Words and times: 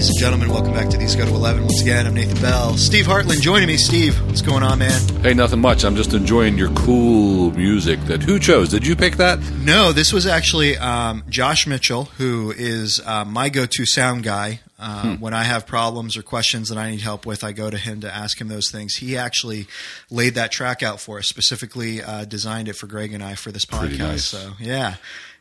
Ladies 0.00 0.12
and 0.12 0.18
gentlemen, 0.18 0.48
welcome 0.48 0.72
back 0.72 0.88
to 0.88 0.96
These 0.96 1.14
Go 1.14 1.26
to 1.26 1.34
11. 1.34 1.62
Once 1.62 1.82
again, 1.82 2.06
I'm 2.06 2.14
Nathan 2.14 2.40
Bell. 2.40 2.74
Steve 2.78 3.04
Hartland 3.04 3.42
joining 3.42 3.66
me. 3.66 3.76
Steve, 3.76 4.18
what's 4.28 4.40
going 4.40 4.62
on, 4.62 4.78
man? 4.78 4.98
Hey, 5.20 5.34
nothing 5.34 5.60
much. 5.60 5.84
I'm 5.84 5.94
just 5.94 6.14
enjoying 6.14 6.56
your 6.56 6.70
cool 6.70 7.50
music. 7.50 8.00
That 8.06 8.22
who 8.22 8.38
chose? 8.38 8.70
Did 8.70 8.86
you 8.86 8.96
pick 8.96 9.16
that? 9.16 9.38
No, 9.62 9.92
this 9.92 10.10
was 10.10 10.24
actually 10.24 10.78
um, 10.78 11.22
Josh 11.28 11.66
Mitchell, 11.66 12.04
who 12.16 12.50
is 12.50 12.98
uh, 13.04 13.26
my 13.26 13.50
go 13.50 13.66
to 13.66 13.84
sound 13.84 14.22
guy. 14.24 14.60
Uh, 14.78 15.16
When 15.16 15.34
I 15.34 15.42
have 15.42 15.66
problems 15.66 16.16
or 16.16 16.22
questions 16.22 16.70
that 16.70 16.78
I 16.78 16.90
need 16.90 17.02
help 17.02 17.26
with, 17.26 17.44
I 17.44 17.52
go 17.52 17.68
to 17.68 17.76
him 17.76 18.00
to 18.00 18.10
ask 18.10 18.40
him 18.40 18.48
those 18.48 18.70
things. 18.70 18.96
He 18.96 19.18
actually 19.18 19.66
laid 20.10 20.36
that 20.36 20.50
track 20.50 20.82
out 20.82 20.98
for 20.98 21.18
us, 21.18 21.26
specifically 21.26 22.02
uh, 22.02 22.24
designed 22.24 22.68
it 22.68 22.72
for 22.72 22.86
Greg 22.86 23.12
and 23.12 23.22
I 23.22 23.34
for 23.34 23.52
this 23.52 23.66
podcast. 23.66 23.98
Nice. 23.98 24.24
So, 24.24 24.52
yeah. 24.58 24.94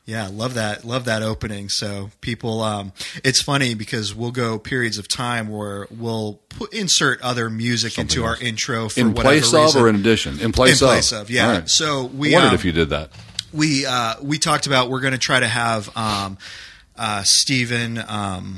Yeah, 0.09 0.27
love 0.31 0.55
that. 0.55 0.83
Love 0.83 1.05
that 1.05 1.21
opening. 1.21 1.69
So 1.69 2.09
people, 2.19 2.61
um, 2.63 2.93
it's 3.23 3.43
funny 3.43 3.75
because 3.75 4.15
we'll 4.15 4.31
go 4.31 4.57
periods 4.57 4.97
of 4.97 5.07
time 5.07 5.49
where 5.49 5.85
we'll 5.91 6.39
put, 6.49 6.73
insert 6.73 7.21
other 7.21 7.47
music 7.47 7.99
into 7.99 8.25
our 8.25 8.35
intro 8.41 8.89
for 8.89 8.99
In 8.99 9.09
whatever 9.13 9.23
place 9.29 9.53
of 9.53 9.61
reason. 9.65 9.81
or 9.83 9.87
in 9.89 9.95
addition? 9.97 10.39
In 10.39 10.51
place 10.51 10.81
in 10.81 10.87
of. 10.87 10.91
place 10.93 11.11
of, 11.11 11.29
yeah. 11.29 11.51
Right. 11.59 11.69
So 11.69 12.05
we 12.05 12.33
I 12.33 12.39
wondered 12.39 12.49
um, 12.49 12.55
if 12.55 12.65
you 12.65 12.71
did 12.71 12.89
that. 12.89 13.11
we 13.53 13.85
uh, 13.85 14.15
we 14.23 14.39
talked 14.39 14.65
about 14.65 14.89
we're 14.89 15.01
going 15.01 15.13
to 15.13 15.19
try 15.19 15.39
to 15.39 15.47
have 15.47 15.95
um, 15.95 16.39
uh, 16.97 17.21
Stephen. 17.23 18.03
Um, 18.07 18.57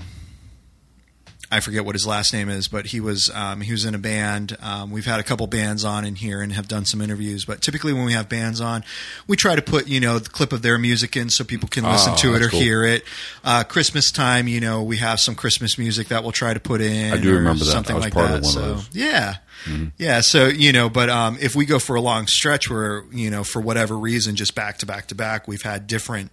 I 1.54 1.60
forget 1.60 1.84
what 1.84 1.96
his 1.96 2.08
last 2.08 2.32
name 2.32 2.48
is, 2.50 2.70
but 2.70 2.86
he 2.88 3.02
was 3.02 3.30
um, 3.34 3.60
he 3.60 3.74
was 3.74 3.84
in 3.84 3.94
a 3.94 3.98
band. 4.00 4.56
Um, 4.62 4.90
we've 4.90 5.06
had 5.06 5.20
a 5.20 5.24
couple 5.24 5.46
bands 5.48 5.84
on 5.84 6.06
in 6.06 6.16
here 6.16 6.42
and 6.42 6.54
have 6.54 6.68
done 6.70 6.86
some 6.86 7.02
interviews. 7.02 7.44
But 7.44 7.62
typically, 7.62 7.92
when 7.92 8.06
we 8.06 8.14
have 8.14 8.30
bands 8.30 8.62
on, 8.62 8.86
we 9.28 9.36
try 9.36 9.56
to 9.56 9.62
put 9.62 9.88
you 9.88 10.00
know 10.00 10.18
the 10.20 10.30
clip 10.30 10.54
of 10.54 10.62
their 10.62 10.78
music 10.78 11.18
in 11.18 11.30
so 11.30 11.44
people 11.44 11.68
can 11.68 11.84
listen 11.84 12.14
Oh, 12.14 12.18
to 12.22 12.36
it 12.36 12.42
or 12.42 12.48
cool. 12.50 12.60
hear 12.62 12.84
it. 12.86 13.04
Uh, 13.44 13.64
Christmas 13.66 14.12
time, 14.12 14.48
you 14.48 14.62
know, 14.62 14.82
we 14.82 14.98
have 14.98 15.20
some 15.20 15.36
Christmas 15.36 15.78
music 15.78 16.08
that 16.08 16.24
we'll 16.24 16.32
try 16.32 16.54
to 16.54 16.60
put 16.62 16.80
in. 16.80 17.12
I 17.14 17.18
do 17.18 17.34
remember 17.36 17.66
that. 17.66 17.72
Something 17.72 18.00
like 18.00 18.14
part 18.14 18.30
that. 18.30 18.38
of 18.38 18.44
one 18.44 18.50
of 18.50 18.54
so 18.54 18.62
those. 18.62 18.88
Mm-hmm. 18.90 18.98
yeah. 19.00 19.36
Yeah, 19.98 20.22
so 20.22 20.48
you 20.48 20.72
know, 20.72 20.90
but 20.90 21.10
um, 21.10 21.38
if 21.40 21.54
we 21.56 21.66
go 21.68 21.78
for 21.78 21.96
a 21.96 22.02
long 22.02 22.26
stretch 22.28 22.68
where 22.70 23.04
you 23.12 23.30
know, 23.30 23.44
for 23.44 23.62
whatever 23.62 23.96
reason, 23.96 24.36
just 24.36 24.56
back 24.56 24.80
to 24.80 24.86
back 24.88 25.08
to 25.08 25.16
back, 25.16 25.48
we've 25.48 25.62
had 25.62 25.86
different 25.86 26.32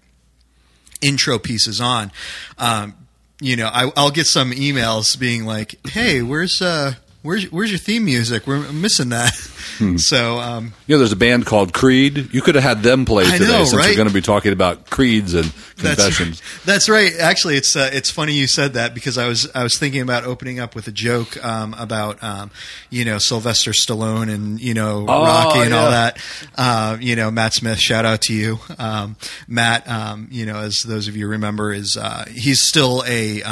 intro 1.01 1.39
pieces 1.39 1.81
on. 1.81 2.11
Um, 2.57 2.95
you 3.41 3.57
know, 3.57 3.69
I, 3.73 3.91
I'll 3.97 4.11
get 4.11 4.27
some 4.27 4.53
emails 4.53 5.19
being 5.19 5.45
like, 5.47 5.77
"Hey, 5.89 6.23
where's 6.23 6.61
uh, 6.61 6.95
where's 7.29 7.45
where's 7.53 7.71
your 7.71 7.79
theme 7.79 8.07
music? 8.07 8.47
We're 8.47 8.73
missing 8.73 9.11
that." 9.11 9.35
Hmm. 9.35 9.97
So 10.09 10.39
um, 10.39 10.73
You 10.87 10.95
know, 10.95 10.99
there's 11.01 11.13
a 11.13 11.17
band 11.17 11.45
called 11.47 11.73
Creed. 11.73 12.33
You 12.33 12.41
could 12.43 12.55
have 12.57 12.65
had 12.65 12.83
them 12.83 13.05
play 13.05 13.25
today 13.25 13.47
know, 13.47 13.65
since 13.65 13.75
right? 13.75 13.91
we're 13.91 13.97
going 13.97 14.09
to 14.09 14.15
be 14.15 14.23
talking 14.23 14.53
about 14.53 14.89
creeds 14.91 15.35
and 15.35 15.45
that's 15.77 16.03
confessions. 16.03 16.43
that's 16.65 16.89
right. 16.89 17.13
Actually, 17.21 17.57
it's 17.57 17.77
uh, 17.77 17.89
it's 17.93 18.11
funny 18.11 18.33
you 18.33 18.47
said 18.49 18.73
that 18.73 18.93
because 18.95 19.19
I 19.19 19.29
was 19.29 19.49
I 19.55 19.63
was 19.63 19.79
thinking 19.79 20.01
about 20.01 20.25
opening 20.25 20.59
up 20.59 20.75
with 20.75 20.89
a 20.89 20.91
joke 20.93 21.43
um, 21.45 21.75
about 21.79 22.21
um, 22.25 22.51
you 22.91 23.05
know 23.05 23.19
Sylvester 23.19 23.71
Stallone 23.73 24.33
and 24.33 24.59
you 24.59 24.75
know 24.75 25.05
Oh, 25.07 25.23
Rocky 25.25 25.61
and 25.61 25.75
all 25.75 25.91
that. 25.91 26.19
Uh, 26.57 26.97
you 27.01 27.15
know 27.15 27.31
Matt 27.31 27.53
Smith. 27.55 27.79
Shout 27.79 28.05
out 28.05 28.23
to 28.23 28.35
you, 28.35 28.59
um, 28.79 29.17
Matt. 29.47 29.87
Um, 29.89 30.29
you 30.33 30.47
know, 30.47 30.57
as 30.59 30.81
those 30.85 31.07
of 31.09 31.17
you 31.17 31.29
remember, 31.29 31.73
is 31.73 31.97
uh, 32.01 32.25
he's 32.31 32.63
still 32.63 33.05
a 33.07 33.43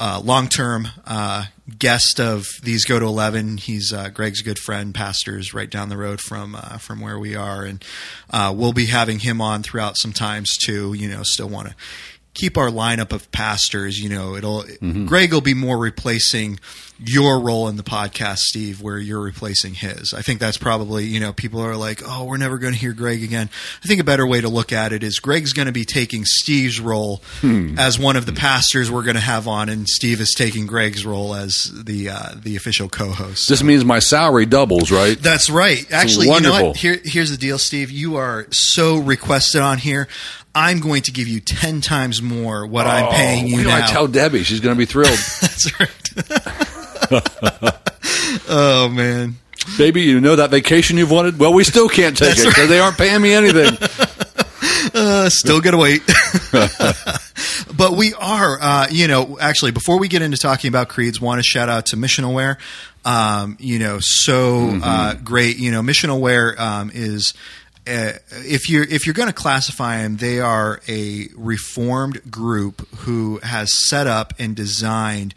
uh, 0.00 0.20
long-term 0.24 0.88
uh, 1.06 1.46
guest 1.78 2.20
of 2.20 2.46
these 2.62 2.84
go 2.84 2.98
to 2.98 3.06
11 3.06 3.58
he's 3.58 3.92
uh, 3.92 4.08
greg's 4.08 4.42
good 4.42 4.58
friend 4.58 4.94
pastors 4.94 5.52
right 5.52 5.70
down 5.70 5.88
the 5.88 5.96
road 5.96 6.20
from 6.20 6.54
uh, 6.54 6.78
from 6.78 7.00
where 7.00 7.18
we 7.18 7.34
are. 7.34 7.64
And 7.64 7.84
uh, 8.30 8.52
we'll 8.56 8.72
be 8.72 8.86
having 8.86 9.18
him 9.18 9.40
on 9.40 9.62
throughout 9.62 9.96
some 9.96 10.12
times 10.12 10.56
too 10.56 10.94
you 10.94 11.08
know 11.08 11.22
still 11.22 11.48
want 11.48 11.68
to 11.68 11.74
keep 12.38 12.56
our 12.56 12.68
lineup 12.70 13.12
of 13.12 13.30
pastors 13.32 13.98
you 13.98 14.08
know 14.08 14.34
it'll 14.36 14.64
greg 15.06 15.32
will 15.32 15.40
be 15.40 15.54
more 15.54 15.76
replacing 15.76 16.58
your 17.00 17.40
role 17.40 17.68
in 17.68 17.76
the 17.76 17.82
podcast 17.82 18.38
steve 18.38 18.80
where 18.82 18.98
you're 18.98 19.20
replacing 19.20 19.74
his 19.74 20.12
i 20.14 20.22
think 20.22 20.40
that's 20.40 20.56
probably 20.58 21.04
you 21.04 21.20
know 21.20 21.32
people 21.32 21.60
are 21.60 21.76
like 21.76 22.00
oh 22.04 22.24
we're 22.24 22.36
never 22.36 22.58
going 22.58 22.72
to 22.72 22.78
hear 22.78 22.92
greg 22.92 23.22
again 23.22 23.48
i 23.84 23.86
think 23.86 24.00
a 24.00 24.04
better 24.04 24.26
way 24.26 24.40
to 24.40 24.48
look 24.48 24.72
at 24.72 24.92
it 24.92 25.02
is 25.04 25.18
greg's 25.20 25.52
going 25.52 25.66
to 25.66 25.72
be 25.72 25.84
taking 25.84 26.24
steve's 26.24 26.80
role 26.80 27.22
as 27.78 27.98
one 27.98 28.16
of 28.16 28.26
the 28.26 28.32
pastors 28.32 28.90
we're 28.90 29.02
going 29.04 29.14
to 29.14 29.20
have 29.20 29.46
on 29.46 29.68
and 29.68 29.88
steve 29.88 30.20
is 30.20 30.34
taking 30.36 30.66
greg's 30.66 31.04
role 31.06 31.34
as 31.34 31.70
the 31.84 32.08
uh, 32.08 32.34
the 32.36 32.56
official 32.56 32.88
co-host 32.88 33.48
This 33.48 33.62
means 33.62 33.84
my 33.84 33.98
salary 34.00 34.46
doubles, 34.46 34.90
right? 34.90 35.16
that's 35.20 35.50
right. 35.50 35.86
Actually, 35.92 36.26
you 36.26 36.40
know 36.40 36.52
what? 36.68 36.76
Here, 36.76 37.00
here's 37.04 37.30
the 37.30 37.36
deal, 37.36 37.58
Steve. 37.58 37.90
You 37.90 38.16
are 38.16 38.46
so 38.50 38.96
requested 38.98 39.60
on 39.60 39.78
here. 39.78 40.08
I'm 40.58 40.80
going 40.80 41.02
to 41.02 41.12
give 41.12 41.28
you 41.28 41.38
ten 41.38 41.80
times 41.80 42.20
more 42.20 42.66
what 42.66 42.86
I'm 42.88 43.12
paying 43.12 43.46
you 43.46 43.62
now. 43.62 43.76
I 43.76 43.86
tell 43.86 44.08
Debbie. 44.08 44.42
She's 44.42 44.58
going 44.58 44.74
to 44.74 44.78
be 44.78 44.86
thrilled. 44.86 45.06
That's 45.40 45.80
right. 45.80 45.88
oh 48.48 48.88
man. 48.88 49.36
Baby, 49.76 50.02
you 50.02 50.20
know 50.20 50.34
that 50.34 50.50
vacation 50.50 50.96
you've 50.98 51.12
wanted? 51.12 51.38
Well, 51.38 51.52
we 51.52 51.62
still 51.62 51.88
can't 51.88 52.16
take 52.16 52.30
That's 52.30 52.42
it 52.42 52.48
because 52.48 52.68
they 52.68 52.80
aren't 52.80 52.98
paying 52.98 53.22
me 53.22 53.32
anything. 53.32 53.76
Uh, 54.94 55.28
still 55.28 55.60
gonna 55.60 55.76
wait. 55.76 56.02
but 57.76 57.92
we 57.92 58.14
are, 58.14 58.58
uh, 58.60 58.86
you 58.90 59.06
know, 59.06 59.38
actually, 59.38 59.70
before 59.70 59.98
we 59.98 60.08
get 60.08 60.22
into 60.22 60.38
talking 60.38 60.68
about 60.68 60.88
creeds, 60.88 61.20
want 61.20 61.38
to 61.38 61.42
shout 61.42 61.68
out 61.68 61.86
to 61.86 61.96
Mission 61.96 62.24
Aware. 62.24 62.58
Um, 63.04 63.56
you 63.60 63.78
know, 63.78 63.98
so 64.00 64.80
uh, 64.82 65.14
great. 65.14 65.58
You 65.58 65.72
know, 65.72 65.82
Mission 65.82 66.10
Aware 66.10 66.60
um, 66.60 66.90
is. 66.94 67.34
Uh, 67.88 68.12
if 68.30 68.68
you're 68.68 68.84
if 68.84 69.06
you're 69.06 69.14
going 69.14 69.28
to 69.28 69.34
classify 69.34 70.02
them, 70.02 70.18
they 70.18 70.40
are 70.40 70.80
a 70.88 71.28
reformed 71.34 72.30
group 72.30 72.86
who 72.98 73.38
has 73.38 73.88
set 73.88 74.06
up 74.06 74.34
and 74.38 74.54
designed 74.54 75.34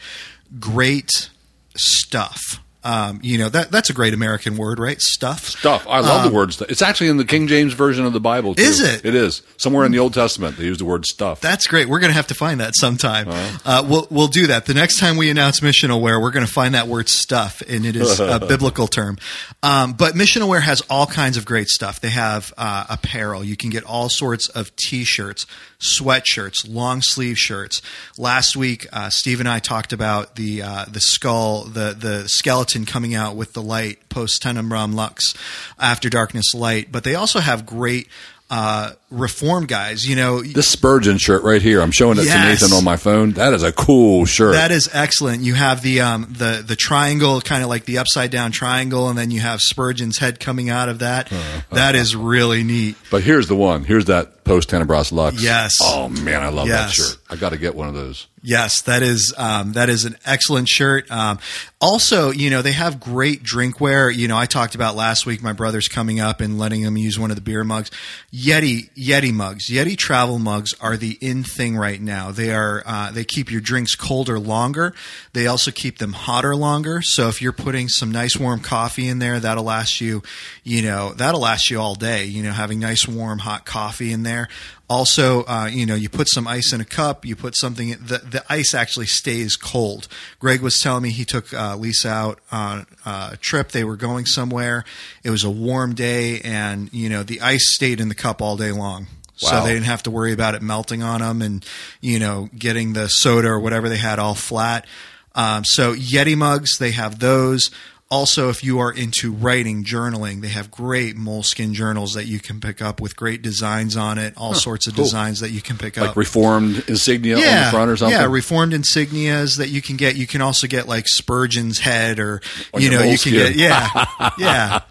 great 0.59 1.29
stuff. 1.75 2.59
Um, 2.83 3.19
you 3.21 3.37
know 3.37 3.49
that 3.49 3.71
that's 3.71 3.89
a 3.89 3.93
great 3.93 4.13
American 4.13 4.57
word, 4.57 4.79
right? 4.79 4.99
Stuff. 4.99 5.45
Stuff. 5.45 5.85
I 5.87 5.99
love 5.99 6.23
the 6.29 6.35
word 6.35 6.51
stuff. 6.53 6.69
It's 6.71 6.81
actually 6.81 7.09
in 7.09 7.17
the 7.17 7.25
King 7.25 7.47
James 7.47 7.73
version 7.73 8.05
of 8.05 8.13
the 8.13 8.19
Bible. 8.19 8.55
Too. 8.55 8.63
Um, 8.63 8.69
Is 8.69 8.81
it? 8.81 9.05
It 9.05 9.13
is. 9.15 9.43
Somewhere 9.57 9.85
in 9.85 9.91
the 9.91 9.99
Old 9.99 10.13
Testament, 10.13 10.57
they 10.57 10.63
use 10.65 10.79
the 10.79 10.85
word 10.85 11.05
stuff. 11.05 11.41
That's 11.41 11.67
great. 11.67 11.87
We're 11.87 11.99
going 11.99 12.09
to 12.09 12.15
have 12.15 12.27
to 12.27 12.33
find 12.35 12.59
that 12.59 12.73
sometime. 12.75 13.27
Uh, 13.63 13.85
we'll 13.87 14.07
we'll 14.09 14.27
do 14.27 14.47
that 14.47 14.65
the 14.65 14.73
next 14.73 14.99
time 14.99 15.17
we 15.17 15.29
announce 15.29 15.61
Mission 15.61 15.91
Aware. 15.91 16.19
We're 16.19 16.31
going 16.31 16.45
to 16.45 16.51
find 16.51 16.73
that 16.73 16.87
word 16.87 17.07
"stuff," 17.09 17.61
and 17.67 17.85
it 17.85 17.95
is 17.95 18.19
a 18.19 18.39
biblical 18.47 18.87
term. 18.87 19.17
Um, 19.61 19.93
but 19.93 20.15
Mission 20.15 20.41
Aware 20.41 20.61
has 20.61 20.81
all 20.89 21.05
kinds 21.05 21.37
of 21.37 21.45
great 21.45 21.67
stuff. 21.67 22.01
They 22.01 22.09
have 22.09 22.51
uh, 22.57 22.85
apparel. 22.89 23.43
You 23.43 23.55
can 23.55 23.69
get 23.69 23.83
all 23.83 24.09
sorts 24.09 24.49
of 24.49 24.75
T-shirts, 24.75 25.45
sweatshirts, 25.81 26.65
long 26.67 27.01
sleeve 27.01 27.37
shirts. 27.37 27.81
Last 28.17 28.55
week, 28.55 28.87
uh, 28.93 29.09
Steve 29.09 29.39
and 29.39 29.49
I 29.49 29.59
talked 29.59 29.91
about 29.93 30.35
the 30.35 30.61
uh, 30.61 30.85
the 30.85 31.01
skull, 31.01 31.63
the 31.63 31.95
the 31.97 32.27
skeleton 32.27 32.85
coming 32.85 33.15
out 33.15 33.35
with 33.35 33.53
the 33.53 33.61
light 33.61 34.07
post 34.09 34.41
tenebrae 34.41 34.87
lux, 34.87 35.33
after 35.79 36.09
darkness 36.09 36.53
light. 36.53 36.91
But 36.91 37.03
they 37.03 37.15
also 37.15 37.39
have 37.39 37.65
great. 37.65 38.07
Uh, 38.53 38.91
reform 39.09 39.66
guys, 39.66 40.06
you 40.06 40.13
know, 40.17 40.41
This 40.41 40.67
Spurgeon 40.67 41.17
shirt 41.17 41.44
right 41.44 41.62
here, 41.62 41.81
I'm 41.81 41.91
showing 41.91 42.17
it 42.17 42.25
Yes. 42.25 42.59
to 42.59 42.66
Nathan 42.66 42.78
on 42.78 42.84
my 42.84 42.97
phone. 42.97 43.31
That 43.31 43.53
is 43.53 43.63
a 43.63 43.72
cool 43.72 44.25
shirt. 44.25 44.56
That 44.56 44.72
is 44.72 44.89
excellent. 44.91 45.41
You 45.41 45.53
have 45.53 45.81
the 45.81 46.01
um, 46.01 46.28
the 46.38 46.61
the 46.67 46.75
triangle, 46.75 47.40
kind 47.40 47.63
of 47.63 47.69
like 47.69 47.85
the 47.85 48.00
upside 48.00 48.29
down 48.29 48.51
triangle, 48.51 49.07
and 49.07 49.17
then 49.17 49.31
you 49.31 49.40
have 49.40 49.61
Spurgeon's 49.61 50.17
head 50.17 50.41
coming 50.41 50.69
out 50.69 50.90
of 50.90 51.00
that. 51.00 51.31
That 51.72 51.95
is 51.95 52.13
really 52.13 52.63
neat. 52.63 52.97
but 53.09 53.23
here's 53.23 53.47
the 53.47 53.56
one. 53.56 53.85
Here's 53.85 54.06
that 54.06 54.44
post 54.44 54.69
Tenebras 54.69 55.13
Lux. 55.13 55.41
Yes. 55.41 55.78
Oh 55.81 56.09
man, 56.09 56.41
I 56.44 56.50
love 56.50 56.67
that 56.67 56.90
shirt. 56.91 57.17
I 57.31 57.37
got 57.37 57.49
to 57.49 57.57
get 57.57 57.75
one 57.75 57.87
of 57.87 57.93
those. 57.93 58.27
Yes, 58.43 58.81
that 58.81 59.03
is 59.03 59.33
um, 59.37 59.73
that 59.73 59.87
is 59.87 60.03
an 60.03 60.17
excellent 60.25 60.67
shirt. 60.67 61.09
Um, 61.09 61.39
also, 61.79 62.29
you 62.31 62.49
know 62.49 62.61
they 62.61 62.73
have 62.73 62.99
great 62.99 63.41
drinkware. 63.41 64.13
You 64.13 64.27
know, 64.27 64.37
I 64.37 64.47
talked 64.47 64.75
about 64.75 64.97
last 64.97 65.25
week. 65.25 65.41
My 65.41 65.53
brother's 65.53 65.87
coming 65.87 66.19
up 66.19 66.41
and 66.41 66.59
letting 66.59 66.81
him 66.81 66.97
use 66.97 67.17
one 67.17 67.29
of 67.29 67.37
the 67.37 67.41
beer 67.41 67.63
mugs. 67.63 67.89
Yeti 68.33 68.89
Yeti 68.95 69.31
mugs, 69.31 69.69
Yeti 69.69 69.97
travel 69.97 70.39
mugs 70.39 70.73
are 70.81 70.97
the 70.97 71.17
in 71.22 71.43
thing 71.43 71.78
right 71.78 72.01
now. 72.01 72.31
They 72.31 72.51
are 72.51 72.83
uh, 72.85 73.11
they 73.11 73.23
keep 73.23 73.49
your 73.49 73.61
drinks 73.61 73.95
colder 73.95 74.37
longer. 74.37 74.93
They 75.31 75.47
also 75.47 75.72
keep 75.72 75.99
them 75.99 76.11
hotter 76.11 76.53
longer. 76.53 77.01
So 77.01 77.29
if 77.29 77.41
you're 77.41 77.53
putting 77.53 77.87
some 77.87 78.11
nice 78.11 78.35
warm 78.35 78.59
coffee 78.59 79.07
in 79.07 79.19
there, 79.19 79.39
that'll 79.39 79.63
last 79.63 80.01
you. 80.01 80.22
You 80.66 80.81
know, 80.81 81.13
that'll 81.13 81.41
last 81.41 81.69
you 81.69 81.79
all 81.79 81.95
day. 81.95 82.25
You 82.25 82.43
know, 82.43 82.51
having 82.51 82.79
nice 82.79 83.07
warm 83.07 83.39
hot 83.39 83.66
coffee 83.66 84.11
in 84.11 84.23
there. 84.23 84.49
Also, 84.91 85.46
uh, 85.46 85.70
you 85.72 85.85
know, 85.85 85.96
you 85.96 86.09
put 86.09 86.28
some 86.28 86.46
ice 86.46 86.73
in 86.73 86.82
a 86.82 86.85
cup. 86.85 87.26
You 87.26 87.38
put 87.38 87.55
something. 87.55 87.91
The, 87.91 88.17
the 88.17 88.43
ice 88.49 88.73
actually 88.73 89.05
stays 89.05 89.55
cold. 89.55 90.09
Greg 90.38 90.59
was 90.59 90.79
telling 90.79 91.03
me 91.03 91.11
he 91.11 91.23
took 91.23 91.53
uh, 91.53 91.78
Lisa 91.78 92.09
out 92.09 92.40
on 92.52 92.85
a 93.05 93.38
trip. 93.40 93.70
They 93.70 93.85
were 93.85 93.96
going 93.96 94.26
somewhere. 94.26 94.84
It 95.23 95.29
was 95.29 95.46
a 95.46 95.49
warm 95.49 95.96
day, 95.96 96.41
and 96.41 96.91
you 96.91 97.08
know, 97.08 97.23
the 97.23 97.40
ice 97.40 97.73
stayed 97.73 98.02
in 98.02 98.09
the 98.09 98.16
cup 98.16 98.41
all 98.41 98.58
day 98.58 98.73
long. 98.73 99.08
So 99.38 99.64
they 99.64 99.73
didn't 99.73 99.85
have 99.85 100.03
to 100.03 100.11
worry 100.11 100.34
about 100.34 100.55
it 100.55 100.61
melting 100.61 101.02
on 101.02 101.22
them, 101.22 101.41
and 101.41 101.66
you 102.02 102.20
know, 102.20 102.49
getting 102.53 102.91
the 102.91 103.08
soda 103.08 103.47
or 103.47 103.61
whatever 103.61 103.87
they 103.87 103.97
had 103.97 104.20
all 104.20 104.35
flat. 104.35 104.85
Um, 105.34 105.64
so 105.64 105.96
Yeti 105.96 106.35
mugs, 106.35 106.78
they 106.79 106.91
have 106.91 107.20
those. 107.20 107.72
Also, 108.11 108.49
if 108.49 108.61
you 108.61 108.79
are 108.79 108.91
into 108.91 109.31
writing, 109.31 109.85
journaling, 109.85 110.41
they 110.41 110.49
have 110.49 110.69
great 110.69 111.16
moleskin 111.16 111.73
journals 111.73 112.13
that 112.13 112.25
you 112.25 112.40
can 112.41 112.59
pick 112.59 112.81
up 112.81 112.99
with 112.99 113.16
great 113.16 113.41
designs 113.41 113.96
on 113.96 114.17
it. 114.17 114.34
All 114.35 114.53
sorts 114.53 114.85
of 114.85 114.96
cool. 114.96 115.05
designs 115.05 115.40
that 115.40 115.52
you 115.52 115.61
can 115.61 115.78
pick 115.78 115.96
Like 115.96 116.09
up. 116.09 116.17
reformed 116.17 116.84
insignia 116.90 117.37
on 117.37 117.41
the 117.41 117.72
front 117.72 117.90
or 117.90 117.96
something? 117.96 118.19
Yeah, 118.19 118.28
reformed 118.29 118.73
insignias 118.73 119.58
that 119.59 119.69
you 119.69 119.81
can 119.81 119.96
get. 119.96 120.17
You 120.17 120.28
can 120.28 120.41
also 120.41 120.67
get 120.67 120.90
like 120.90 121.08
Spurgeon's 121.08 121.79
head, 121.79 122.19
or 122.19 122.41
you 122.78 122.91
know, 122.91 123.02
you 123.02 123.17
can 123.17 123.31
get 123.31 123.55
yeah, 123.55 123.87
yeah. 124.37 124.81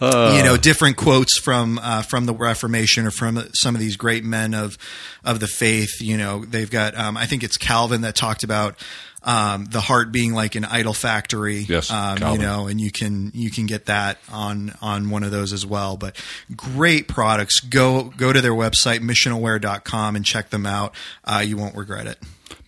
you 0.00 0.44
know, 0.44 0.56
different 0.56 0.96
quotes 0.96 1.38
from 1.40 1.80
uh, 1.82 2.02
from 2.02 2.26
the 2.26 2.34
Reformation 2.34 3.04
or 3.04 3.10
from 3.10 3.42
some 3.52 3.74
of 3.74 3.80
these 3.80 3.96
great 3.96 4.24
men 4.24 4.54
of 4.54 4.78
of 5.24 5.40
the 5.40 5.48
faith. 5.48 6.00
You 6.00 6.16
know, 6.16 6.44
they've 6.44 6.70
got. 6.70 6.96
Um, 6.96 7.16
I 7.16 7.26
think 7.26 7.42
it's 7.42 7.56
Calvin 7.56 8.02
that 8.02 8.14
talked 8.14 8.44
about. 8.44 8.76
Um, 9.22 9.66
the 9.66 9.80
heart 9.80 10.12
being 10.12 10.32
like 10.32 10.54
an 10.54 10.64
idol 10.64 10.94
factory, 10.94 11.58
Yes, 11.58 11.90
um, 11.90 12.18
you 12.32 12.38
know, 12.38 12.66
and 12.68 12.80
you 12.80 12.90
can 12.90 13.30
you 13.34 13.50
can 13.50 13.66
get 13.66 13.86
that 13.86 14.18
on 14.32 14.74
on 14.80 15.10
one 15.10 15.22
of 15.22 15.30
those 15.30 15.52
as 15.52 15.66
well. 15.66 15.96
But 15.96 16.16
great 16.56 17.06
products. 17.06 17.60
Go 17.60 18.04
go 18.04 18.32
to 18.32 18.40
their 18.40 18.54
website 18.54 19.00
missionaware.com 19.00 20.16
and 20.16 20.24
check 20.24 20.50
them 20.50 20.64
out. 20.66 20.94
Uh, 21.24 21.42
you 21.46 21.56
won't 21.56 21.76
regret 21.76 22.06
it. 22.06 22.18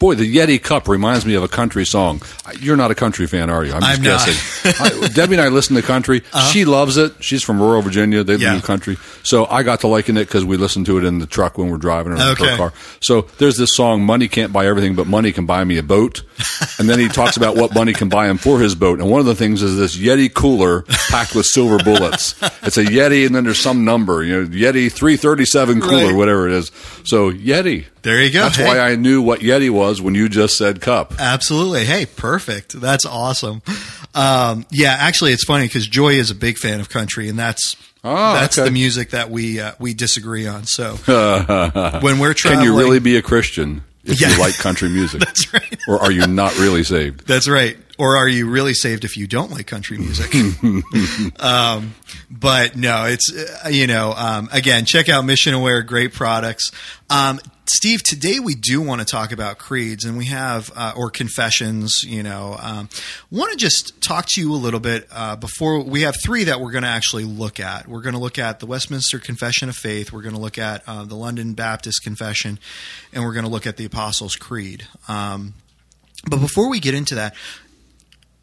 Boy, 0.02 0.16
the 0.16 0.37
Yeti 0.37 0.60
Cup 0.60 0.88
reminds 0.88 1.25
me 1.25 1.34
of 1.34 1.44
a 1.44 1.49
country 1.49 1.87
song. 1.87 2.20
You're 2.58 2.76
not 2.76 2.90
a 2.90 2.94
country 2.96 3.28
fan, 3.28 3.50
are 3.50 3.64
you? 3.64 3.72
I'm 3.72 3.81
just 3.81 4.00
I'm. 4.00 4.04
Uh-huh. 4.04 4.72
guessing. 4.82 5.04
I, 5.04 5.08
Debbie 5.14 5.34
and 5.34 5.43
I 5.43 5.46
listen 5.46 5.76
to 5.76 5.82
country. 5.82 6.22
She 6.50 6.64
loves 6.64 6.96
it. 6.96 7.22
She's 7.22 7.44
from 7.44 7.60
rural 7.62 7.82
Virginia. 7.82 8.25
They 8.25 8.32
live 8.32 8.43
Yeah. 8.43 8.54
in 8.54 8.60
the 8.60 8.66
country. 8.66 8.96
So 9.22 9.46
I 9.46 9.62
got 9.62 9.78
to 9.82 9.87
liking 9.87 10.16
it 10.16 10.25
because 10.25 10.44
we 10.44 10.56
listened 10.56 10.87
to 10.87 10.99
it 10.99 11.04
in 11.04 11.20
the 11.20 11.26
truck 11.26 11.56
when 11.56 11.70
we're 11.70 11.76
driving 11.76 12.14
or 12.14 12.16
in 12.16 12.20
the 12.34 12.54
car. 12.56 12.72
So 13.00 13.28
there's 13.38 13.56
this 13.56 13.76
song, 13.76 14.04
Money 14.04 14.26
Can't 14.26 14.52
Buy 14.52 14.66
Everything, 14.66 14.96
but 14.96 15.06
Money 15.06 15.31
Can 15.31 15.46
Buy 15.46 15.62
Me 15.62 15.78
a 15.78 15.84
Boat. 15.84 16.22
And 16.78 16.88
then 16.88 16.99
he 16.99 17.06
talks 17.06 17.37
about 17.37 17.54
what 17.54 17.75
money 17.75 17.93
can 17.93 18.08
buy 18.08 18.28
him 18.28 18.38
for 18.38 18.58
his 18.58 18.75
boat. 18.75 18.99
And 18.99 19.08
one 19.08 19.20
of 19.20 19.26
the 19.26 19.34
things 19.37 19.62
is 19.62 19.76
this 19.76 19.96
Yeti 19.96 20.32
cooler 20.32 20.82
packed 21.10 21.34
with 21.34 21.46
silver 21.46 21.78
bullets. 21.78 22.34
It's 22.62 22.76
a 22.76 22.84
Yeti 22.84 23.25
and 23.26 23.34
then 23.34 23.44
there's 23.44 23.60
some 23.60 23.84
number, 23.84 24.25
you 24.25 24.40
know, 24.43 24.49
Yeti 24.49 24.90
337 24.90 25.81
cooler, 25.81 26.06
Right. 26.06 26.14
whatever 26.16 26.49
it 26.49 26.54
is. 26.54 26.72
So 27.04 27.31
Yeti. 27.31 27.84
There 28.02 28.20
you 28.22 28.31
go. 28.31 28.43
That's 28.44 28.56
Hey. 28.56 28.66
why 28.66 28.78
I 28.81 28.96
knew 28.96 29.22
what 29.22 29.40
Yeti 29.40 29.70
was 29.70 30.00
when 30.02 30.14
you 30.14 30.28
just 30.28 30.56
said 30.56 30.81
cup. 30.81 31.14
Absolutely. 31.19 31.84
Hey, 31.84 32.04
perfect. 32.06 32.81
That's 32.81 33.04
awesome. 33.06 33.62
Um, 34.14 34.66
yeah, 34.70 34.96
actually, 34.99 35.32
it's 35.32 35.44
funny 35.44 35.66
because 35.66 35.87
Joy 35.87 36.14
is 36.14 36.31
a 36.31 36.34
big 36.34 36.58
fan 36.58 36.81
of 36.81 36.88
country, 36.88 37.28
and 37.28 37.38
that's 37.38 37.76
Ah, 38.04 38.34
that's 38.34 38.58
okay. 38.58 38.66
the 38.66 38.72
music 38.72 39.10
that 39.10 39.31
we 39.31 39.60
uh, 39.60 39.72
we 39.78 39.94
disagree 39.94 40.46
on. 40.49 40.66
So 40.66 40.94
when 42.02 42.19
we're 42.19 42.34
Can 42.34 42.62
you 42.62 42.76
really 42.76 42.99
be 42.99 43.16
a 43.16 43.22
Christian 43.22 43.84
if 44.04 44.20
Yeah. 44.20 44.31
you 44.31 44.38
like 44.40 44.56
country 44.58 44.88
music? 44.88 45.20
That's 45.25 45.52
right. 45.54 45.78
Or 45.87 46.00
are 46.02 46.10
you 46.10 46.26
not 46.26 46.58
really 46.58 46.82
saved? 46.82 47.26
That's 47.26 47.49
right. 47.49 47.76
Or 47.98 48.16
are 48.16 48.28
you 48.28 48.48
really 48.48 48.74
saved 48.74 49.04
if 49.04 49.16
you 49.16 49.26
don't 49.26 49.50
like 49.50 49.66
country 49.66 49.98
music? 49.98 50.34
um, 51.40 51.94
but 52.30 52.76
no, 52.76 53.04
it's 53.04 53.32
uh, 53.32 53.68
you 53.68 53.86
know 53.86 54.12
um, 54.16 54.48
again, 54.52 54.84
check 54.84 55.08
out 55.08 55.24
Mission 55.24 55.54
Aware, 55.54 55.82
great 55.82 56.12
products. 56.12 56.70
Um, 57.10 57.40
Steve, 57.66 58.02
today 58.02 58.40
we 58.40 58.54
do 58.54 58.80
want 58.80 59.00
to 59.00 59.04
talk 59.04 59.32
about 59.32 59.58
creeds, 59.58 60.04
and 60.04 60.18
we 60.18 60.26
have 60.26 60.70
uh, 60.74 60.92
or 60.96 61.10
confessions. 61.10 62.02
You 62.04 62.22
know, 62.22 62.56
um, 62.60 62.88
want 63.30 63.52
to 63.52 63.58
just 63.58 64.00
talk 64.00 64.26
to 64.30 64.40
you 64.40 64.52
a 64.52 64.56
little 64.56 64.80
bit 64.80 65.06
uh, 65.12 65.36
before 65.36 65.82
we 65.82 66.02
have 66.02 66.16
three 66.22 66.44
that 66.44 66.60
we're 66.60 66.72
going 66.72 66.82
to 66.84 66.88
actually 66.88 67.24
look 67.24 67.60
at. 67.60 67.86
We're 67.86 68.02
going 68.02 68.14
to 68.14 68.20
look 68.20 68.38
at 68.38 68.60
the 68.60 68.66
Westminster 68.66 69.18
Confession 69.18 69.68
of 69.68 69.76
Faith. 69.76 70.12
We're 70.12 70.22
going 70.22 70.34
to 70.34 70.40
look 70.40 70.58
at 70.58 70.82
uh, 70.86 71.04
the 71.04 71.14
London 71.14 71.54
Baptist 71.54 72.02
Confession, 72.02 72.58
and 73.12 73.22
we're 73.24 73.34
going 73.34 73.44
to 73.44 73.50
look 73.50 73.66
at 73.66 73.76
the 73.76 73.84
Apostles' 73.84 74.36
Creed. 74.36 74.86
Um, 75.06 75.54
but 76.28 76.40
before 76.40 76.70
we 76.70 76.78
get 76.78 76.94
into 76.94 77.16
that, 77.16 77.34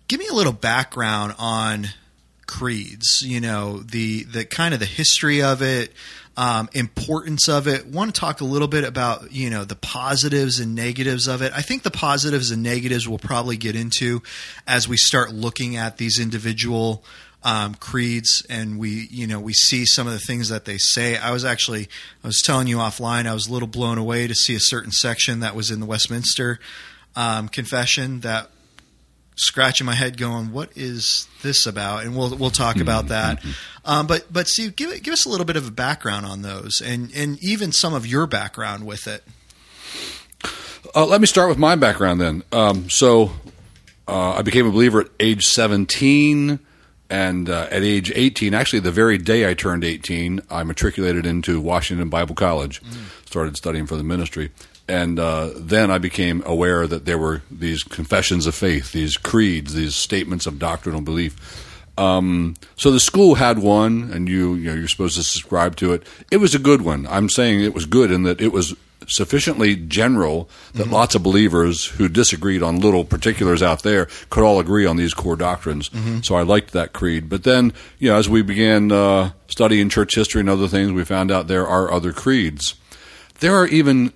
give 0.09 0.19
me 0.19 0.27
a 0.27 0.33
little 0.33 0.51
background 0.51 1.35
on 1.39 1.87
creeds. 2.45 3.21
You 3.23 3.39
know, 3.39 3.79
the 3.79 4.23
the 4.23 4.43
kind 4.43 4.73
of 4.73 4.81
the 4.81 4.85
history 4.85 5.41
of 5.41 5.61
it, 5.61 5.93
um, 6.35 6.67
importance 6.73 7.47
of 7.47 7.67
it. 7.67 7.85
Want 7.85 8.13
to 8.13 8.19
talk 8.19 8.41
a 8.41 8.45
little 8.45 8.67
bit 8.67 8.83
about 8.83 9.31
you 9.31 9.49
know 9.49 9.63
the 9.63 9.75
positives 9.77 10.59
and 10.59 10.75
negatives 10.75 11.27
of 11.27 11.41
it. 11.41 11.53
I 11.55 11.61
think 11.61 11.83
the 11.83 11.91
positives 11.91 12.51
and 12.51 12.61
negatives 12.61 13.07
we'll 13.07 13.19
probably 13.19 13.55
get 13.55 13.77
into 13.77 14.21
as 14.67 14.89
we 14.89 14.97
start 14.97 15.31
looking 15.31 15.77
at 15.77 15.95
these 15.95 16.19
individual. 16.19 17.05
Um, 17.41 17.75
creeds 17.75 18.45
and 18.49 18.77
we 18.77 19.07
you 19.09 19.25
know 19.25 19.39
we 19.39 19.53
see 19.53 19.85
some 19.85 20.07
of 20.07 20.11
the 20.11 20.19
things 20.19 20.49
that 20.49 20.65
they 20.65 20.77
say 20.77 21.15
i 21.15 21.31
was 21.31 21.45
actually 21.45 21.87
i 22.21 22.27
was 22.27 22.41
telling 22.41 22.67
you 22.67 22.79
offline 22.79 23.27
i 23.27 23.33
was 23.33 23.47
a 23.47 23.53
little 23.53 23.65
blown 23.65 23.97
away 23.97 24.27
to 24.27 24.35
see 24.35 24.55
a 24.55 24.59
certain 24.59 24.91
section 24.91 25.39
that 25.39 25.55
was 25.55 25.71
in 25.71 25.79
the 25.79 25.85
westminster 25.85 26.59
um, 27.15 27.47
confession 27.47 28.19
that 28.19 28.49
scratching 29.39 29.85
my 29.85 29.95
head, 29.95 30.17
going, 30.17 30.51
"What 30.51 30.69
is 30.75 31.27
this 31.41 31.65
about?" 31.65 32.03
And 32.03 32.15
we'll 32.15 32.35
we'll 32.35 32.49
talk 32.51 32.77
about 32.79 33.07
that. 33.07 33.43
Um, 33.85 34.05
but 34.07 34.31
but 34.31 34.47
Steve, 34.47 34.75
give 34.75 34.91
it- 34.91 35.01
give 35.03 35.13
us 35.13 35.25
a 35.25 35.29
little 35.29 35.45
bit 35.45 35.55
of 35.55 35.67
a 35.67 35.71
background 35.71 36.25
on 36.25 36.41
those, 36.41 36.81
and 36.85 37.11
and 37.15 37.37
even 37.43 37.71
some 37.71 37.93
of 37.93 38.05
your 38.05 38.27
background 38.27 38.85
with 38.85 39.07
it. 39.07 39.23
Uh, 40.95 41.05
let 41.05 41.21
me 41.21 41.27
start 41.27 41.49
with 41.49 41.57
my 41.57 41.75
background 41.75 42.19
then. 42.21 42.43
Um, 42.51 42.89
so 42.89 43.31
uh, 44.07 44.31
I 44.33 44.41
became 44.41 44.65
a 44.65 44.71
believer 44.71 45.01
at 45.01 45.07
age 45.19 45.45
17. 45.45 46.59
And 47.11 47.49
uh, 47.49 47.67
at 47.71 47.81
age 47.81 48.11
18, 48.13 48.53
actually 48.53 48.79
the 48.81 48.91
very 48.91 49.17
day 49.17 49.49
I 49.49 49.55
turned 49.55 49.83
18, 49.83 50.41
I 50.49 50.61
matriculated 50.63 51.25
into 51.25 51.59
Washington 51.59 52.07
Bible 52.07 52.35
College, 52.35 52.83
started 53.25 53.57
studying 53.57 53.87
for 53.87 53.95
the 53.95 54.03
ministry. 54.03 54.51
And 54.89 55.19
uh, 55.19 55.51
then 55.55 55.91
I 55.91 55.99
became 55.99 56.41
aware 56.47 56.87
that 56.87 57.05
there 57.05 57.19
were 57.19 57.43
these 57.51 57.83
confessions 57.83 58.47
of 58.47 58.55
faith, 58.55 58.91
these 58.91 59.17
creeds, 59.17 59.75
these 59.75 59.95
statements 59.95 60.47
of 60.47 60.57
doctrinal 60.57 61.01
belief. 61.01 61.37
Um, 61.95 62.55
so 62.75 62.89
the 62.89 62.99
school 62.99 63.35
had 63.35 63.59
one, 63.59 64.09
and 64.11 64.27
you, 64.27 64.55
you 64.55 64.69
know, 64.69 64.75
you're 64.75 64.87
supposed 64.87 65.15
to 65.17 65.23
subscribe 65.23 65.75
to 65.77 65.93
it. 65.93 66.03
It 66.31 66.37
was 66.37 66.55
a 66.55 66.59
good 66.59 66.81
one. 66.81 67.05
I'm 67.07 67.29
saying 67.29 67.61
it 67.61 67.75
was 67.75 67.85
good 67.85 68.09
in 68.09 68.23
that 68.23 68.41
it 68.41 68.51
was 68.51 68.75
sufficiently 69.07 69.75
general 69.75 70.49
that 70.73 70.87
lots 70.89 71.15
of 71.15 71.23
believers 71.23 71.85
who 71.85 72.07
disagreed 72.07 72.61
on 72.63 72.79
little 72.79 73.03
particulars 73.03 73.61
out 73.61 73.83
there 73.83 74.07
could 74.29 74.43
all 74.43 74.59
agree 74.59 74.85
on 74.85 74.97
these 74.97 75.13
core 75.13 75.35
doctrines. 75.35 75.89
So 76.25 76.35
I 76.35 76.41
liked 76.43 76.73
that 76.73 76.93
creed. 76.93 77.29
But 77.29 77.43
then, 77.43 77.73
you 77.99 78.09
know, 78.09 78.17
as 78.17 78.29
we 78.29 78.41
began 78.41 78.91
uh, 78.91 79.31
studying 79.47 79.89
church 79.89 80.15
history 80.15 80.41
and 80.41 80.49
other 80.49 80.67
things, 80.67 80.91
we 80.91 81.05
found 81.05 81.31
out 81.31 81.47
there 81.47 81.67
are 81.67 81.91
other 81.91 82.11
creeds. 82.13 82.75
There 83.39 83.55
are 83.55 83.67
even 83.67 84.13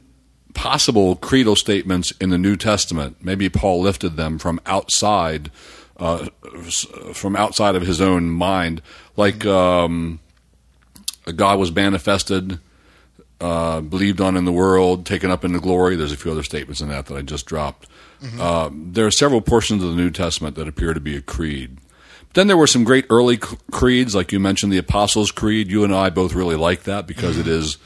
possible 0.53 1.15
creedal 1.15 1.55
statements 1.55 2.11
in 2.19 2.29
the 2.29 2.37
New 2.37 2.55
Testament. 2.55 3.17
Maybe 3.21 3.49
Paul 3.49 3.81
lifted 3.81 4.17
them 4.17 4.37
from 4.37 4.59
outside, 4.65 5.51
uh, 5.97 6.27
from 7.13 7.35
outside 7.35 7.75
of 7.75 7.83
his 7.83 8.01
own 8.01 8.29
mind, 8.29 8.81
like 9.17 9.45
um, 9.45 10.19
God 11.35 11.59
was 11.59 11.71
manifested, 11.71 12.59
uh, 13.41 13.81
believed 13.81 14.21
on 14.21 14.37
in 14.37 14.45
the 14.45 14.51
world, 14.51 15.05
taken 15.05 15.31
up 15.31 15.43
into 15.43 15.59
glory. 15.59 15.95
There's 15.95 16.11
a 16.11 16.17
few 16.17 16.31
other 16.31 16.43
statements 16.43 16.81
in 16.81 16.89
that 16.89 17.07
that 17.07 17.17
I 17.17 17.21
just 17.21 17.45
dropped. 17.45 17.87
Uh, 18.39 18.69
there 18.73 19.05
are 19.05 19.11
several 19.11 19.41
portions 19.41 19.83
of 19.83 19.89
the 19.89 19.95
New 19.97 20.09
Testament 20.09 20.55
that 20.55 20.67
appear 20.67 20.93
to 20.93 21.01
be 21.01 21.17
a 21.17 21.21
creed. 21.21 21.77
Then 22.33 22.47
there 22.47 22.57
were 22.57 22.67
some 22.67 22.83
great 22.83 23.05
early 23.09 23.37
creeds, 23.37 24.15
like 24.15 24.31
you 24.31 24.39
mentioned, 24.39 24.71
the 24.71 24.77
Apostles' 24.77 25.31
Creed. 25.31 25.69
You 25.69 25.83
and 25.83 25.93
I 25.93 26.09
both 26.09 26.33
really 26.33 26.55
like 26.55 26.83
that 26.83 27.05
because 27.05 27.37
it 27.37 27.47
is 27.47 27.77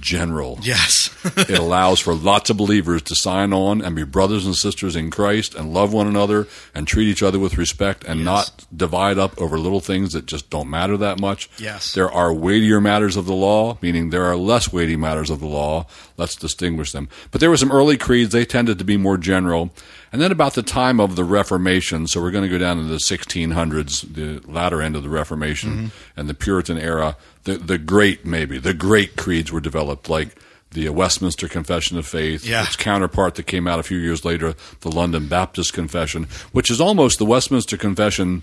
general 0.00 0.58
Yes, 0.62 1.14
it 1.36 1.58
allows 1.58 2.00
for 2.00 2.12
lots 2.14 2.50
of 2.50 2.56
believers 2.56 3.02
to 3.02 3.14
sign 3.14 3.52
on 3.52 3.80
and 3.82 3.94
be 3.94 4.04
brothers 4.04 4.44
and 4.44 4.54
sisters 4.56 4.96
in 4.96 5.10
Christ 5.10 5.54
and 5.54 5.72
love 5.72 5.92
one 5.92 6.06
another 6.08 6.48
and 6.74 6.86
treat 6.86 7.08
each 7.08 7.22
other 7.22 7.38
with 7.38 7.56
respect 7.56 8.02
and 8.04 8.24
not 8.24 8.66
divide 8.76 9.18
up 9.18 9.40
over 9.40 9.58
little 9.58 9.80
things 9.80 10.12
that 10.12 10.26
just 10.26 10.50
don't 10.50 10.68
matter 10.68 10.96
that 10.96 11.20
much. 11.20 11.48
Yes. 11.58 11.92
There 11.92 12.10
are 12.10 12.32
weightier 12.34 12.80
matters 12.80 13.16
of 13.16 13.26
the 13.26 13.34
law, 13.34 13.78
meaning 13.80 14.10
there 14.10 14.24
are 14.24 14.36
less 14.36 14.72
weighty 14.72 14.96
matters 14.96 15.30
of 15.30 15.40
the 15.40 15.46
law. 15.46 15.86
Let's 16.16 16.34
distinguish 16.36 16.92
them. 16.92 17.08
But 17.30 17.40
there 17.40 17.50
were 17.50 17.56
some 17.56 17.70
early 17.72 17.96
creeds, 17.96 18.32
they 18.32 18.44
tended 18.44 18.78
to 18.78 18.84
be 18.84 18.96
more 18.96 19.16
general. 19.18 19.70
And 20.12 20.20
then 20.22 20.32
about 20.32 20.54
the 20.54 20.62
time 20.62 20.98
of 21.00 21.14
the 21.16 21.24
Reformation, 21.24 22.06
so 22.06 22.22
we're 22.22 22.30
going 22.30 22.44
to 22.44 22.48
go 22.50 22.58
down 22.58 22.78
to 22.78 22.84
the 22.84 22.96
1600s, 22.96 24.14
the 24.14 24.40
latter 24.50 24.80
end 24.80 24.96
of 24.96 25.02
the 25.02 25.08
Reformation 25.10 25.66
Mm-hmm. 25.66 25.86
and 26.20 26.28
the 26.28 26.34
Puritan 26.34 26.78
era, 26.78 27.16
the, 27.46 27.56
the 27.56 27.78
great, 27.78 28.24
maybe, 28.26 28.58
the 28.58 28.74
great 28.74 29.16
creeds 29.16 29.50
were 29.50 29.60
developed, 29.60 30.08
like 30.10 30.36
the 30.72 30.88
Westminster 30.90 31.48
Confession 31.48 31.96
of 31.96 32.06
Faith, 32.06 32.44
Yeah. 32.44 32.64
its 32.64 32.76
counterpart 32.76 33.36
that 33.36 33.46
came 33.46 33.66
out 33.66 33.78
a 33.78 33.82
few 33.82 33.98
years 33.98 34.24
later, 34.24 34.54
the 34.80 34.90
London 34.90 35.26
Baptist 35.28 35.72
Confession, 35.72 36.26
which 36.52 36.70
is 36.70 36.80
almost 36.80 37.18
the 37.18 37.24
Westminster 37.24 37.76
Confession 37.78 38.42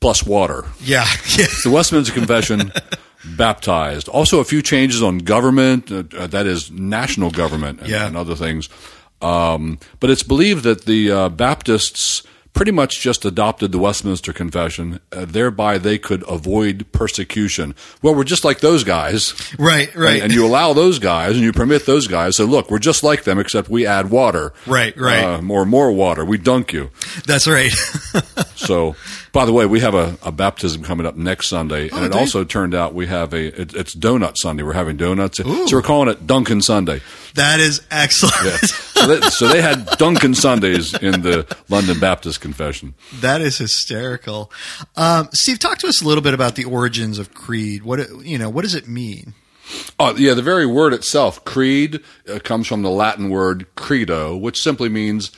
plus 0.00 0.24
water. 0.24 0.64
yeah, 0.80 1.06
yeah. 1.36 1.46
The 1.64 1.70
Westminster 1.70 2.12
Confession 2.14 2.72
baptized. 3.36 4.08
Also, 4.08 4.40
a 4.40 4.44
few 4.44 4.62
changes 4.62 5.02
on 5.02 5.18
government, 5.18 5.90
uh, 5.90 6.02
uh, 6.16 6.26
that 6.28 6.46
is, 6.46 6.70
national 6.70 7.30
government 7.30 7.80
and, 7.80 7.88
Yeah. 7.88 8.06
and 8.06 8.16
other 8.16 8.34
things. 8.34 8.68
Um, 9.20 9.78
but 10.00 10.10
it's 10.10 10.24
believed 10.24 10.64
that 10.64 10.84
the 10.84 11.10
uh, 11.10 11.28
Baptists 11.28 12.22
pretty 12.54 12.72
much 12.72 13.00
just 13.00 13.24
adopted 13.24 13.72
the 13.72 13.78
Westminster 13.78 14.32
Confession. 14.32 15.00
Uh, 15.10 15.24
thereby, 15.24 15.78
they 15.78 15.98
could 15.98 16.24
avoid 16.28 16.86
persecution. 16.92 17.74
Well, 18.02 18.14
we're 18.14 18.24
just 18.24 18.44
like 18.44 18.60
those 18.60 18.84
guys. 18.84 19.34
Right, 19.58 19.94
right. 19.94 20.14
And, 20.14 20.24
and 20.24 20.32
you 20.32 20.46
allow 20.46 20.72
those 20.72 20.98
guys 20.98 21.32
and 21.34 21.40
you 21.40 21.52
permit 21.52 21.86
those 21.86 22.06
guys. 22.06 22.36
So, 22.36 22.44
look, 22.44 22.70
we're 22.70 22.78
just 22.78 23.02
like 23.02 23.24
them, 23.24 23.38
except 23.38 23.68
we 23.68 23.86
add 23.86 24.10
water. 24.10 24.52
Right, 24.66 24.96
right. 24.96 25.24
Uh, 25.24 25.42
more, 25.42 25.64
more 25.64 25.92
water. 25.92 26.24
We 26.24 26.38
dunk 26.38 26.72
you. 26.72 26.90
That's 27.26 27.48
right. 27.48 27.70
so, 28.54 28.96
by 29.32 29.44
the 29.46 29.52
way, 29.52 29.64
we 29.66 29.80
have 29.80 29.94
a, 29.94 30.16
a 30.22 30.30
baptism 30.30 30.82
coming 30.82 31.06
up 31.06 31.16
next 31.16 31.48
Sunday, 31.48 31.88
Oh, 31.90 31.96
and 31.96 32.06
it 32.06 32.12
also 32.14 32.44
turned 32.44 32.74
out 32.74 32.94
we 32.94 33.06
have 33.06 33.32
a 33.32 33.60
it, 33.62 33.74
it's 33.74 33.94
Donut 33.96 34.34
Sunday. 34.36 34.62
We're 34.62 34.74
having 34.74 34.96
donuts, 34.96 35.40
Ooh. 35.40 35.66
so 35.68 35.76
we're 35.76 35.82
calling 35.82 36.08
it 36.08 36.26
Dunkin' 36.26 36.60
Sunday. 36.62 37.00
that 37.34 37.58
is 37.60 37.80
excellent. 37.90 38.34
Yeah. 38.44 38.56
so, 38.56 39.06
they, 39.06 39.20
so 39.30 39.48
they 39.48 39.62
had 39.62 39.86
Dunkin' 39.98 40.34
Sundays 40.34 40.94
in 40.94 41.22
the 41.22 41.46
London 41.68 41.98
Baptist 41.98 42.40
Confession. 42.40 42.94
That 43.20 43.40
is 43.40 43.58
hysterical. 43.58 44.52
Um, 44.96 45.28
Steve, 45.32 45.58
talk 45.58 45.78
to 45.78 45.86
us 45.88 46.02
a 46.02 46.06
little 46.06 46.22
bit 46.22 46.34
about 46.34 46.54
the 46.56 46.64
origins 46.64 47.18
of 47.18 47.32
creed. 47.34 47.82
What 47.82 48.00
it- 48.00 48.10
you 48.22 48.38
know, 48.38 48.50
what 48.50 48.62
does 48.62 48.74
it 48.74 48.86
mean? 48.86 49.34
Oh, 49.98 50.14
yeah, 50.16 50.34
the 50.34 50.42
very 50.42 50.66
word 50.66 50.92
itself, 50.92 51.42
creed, 51.46 52.00
uh, 52.30 52.38
comes 52.40 52.66
from 52.66 52.82
the 52.82 52.90
Latin 52.90 53.30
word 53.30 53.66
credo, 53.76 54.36
which 54.36 54.60
simply 54.60 54.90
means 54.90 55.30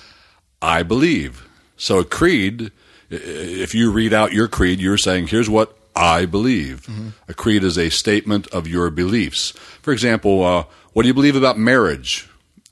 I 0.60 0.82
believe. 0.82 1.46
So 1.76 1.98
a 2.00 2.04
creed, 2.04 2.72
if 3.11 3.75
you 3.75 3.90
read 3.90 4.12
out 4.12 4.32
your 4.32 4.49
creed, 4.49 4.80
you're 4.80 4.99
saying, 4.99 5.28
here's 5.28 5.50
what 5.50 5.76
I 5.96 6.26
believe. 6.26 6.88
A 7.28 7.34
creed 7.34 7.62
is 7.64 7.78
a 7.78 7.90
statement 7.90 8.46
of 8.49 8.66
your 8.66 8.90
beliefs. 8.90 9.50
For 9.82 9.92
example, 9.92 10.44
uh, 10.44 10.64
what 10.92 11.02
do 11.02 11.08
you 11.08 11.14
believe 11.14 11.37
about 11.37 11.58
marriage? 11.58 12.28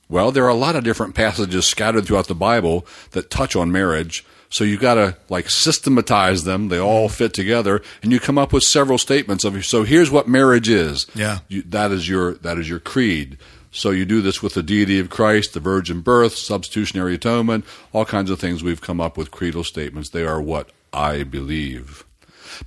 Well, 0.09 0.31
there 0.31 0.43
are 0.45 0.49
a 0.49 0.55
lot 0.55 0.75
of 0.75 0.83
different 0.83 1.15
passages 1.15 1.65
scattered 1.65 2.05
throughout 2.05 2.27
the 2.27 2.35
Bible 2.35 2.85
that 3.11 3.29
touch 3.29 3.55
on 3.55 3.71
marriage. 3.71 4.25
So 4.49 4.63
you 4.63 4.77
got 4.77 4.95
to 4.95 5.17
like 5.29 5.49
systematize 5.49 6.43
them. 6.43 6.67
They 6.67 6.79
all 6.79 7.09
fit 7.09 7.33
together, 7.33 7.81
and 8.03 8.11
you 8.11 8.19
come 8.19 8.37
up 8.37 8.53
with 8.53 8.61
several 8.61 8.99
statements 8.99 9.43
of. 9.43 9.65
So 9.65 9.81
here's 9.83 10.11
what 10.11 10.27
marriage 10.27 10.69
is. 10.69 11.07
Yeah. 11.15 11.39
You, 11.47 11.63
that 11.63 11.91
is 11.91 12.07
your 12.07 12.35
that 12.35 12.59
is 12.59 12.69
your 12.69 12.79
creed. 12.79 13.39
So 13.73 13.89
you 13.89 14.05
do 14.05 14.21
this 14.21 14.41
with 14.41 14.53
the 14.53 14.63
deity 14.63 14.99
of 14.99 15.09
Christ, 15.09 15.53
the 15.53 15.59
virgin 15.59 16.01
birth, 16.01 16.35
substitutionary 16.35 17.15
atonement, 17.15 17.65
all 17.91 18.05
kinds 18.05 18.29
of 18.29 18.39
things. 18.39 18.63
We've 18.63 18.79
come 18.79 19.01
up 19.01 19.17
with 19.17 19.31
creedal 19.31 19.63
statements. 19.63 20.09
They 20.09 20.25
are 20.25 20.41
what 20.41 20.69
I 20.93 21.23
believe. 21.23 22.05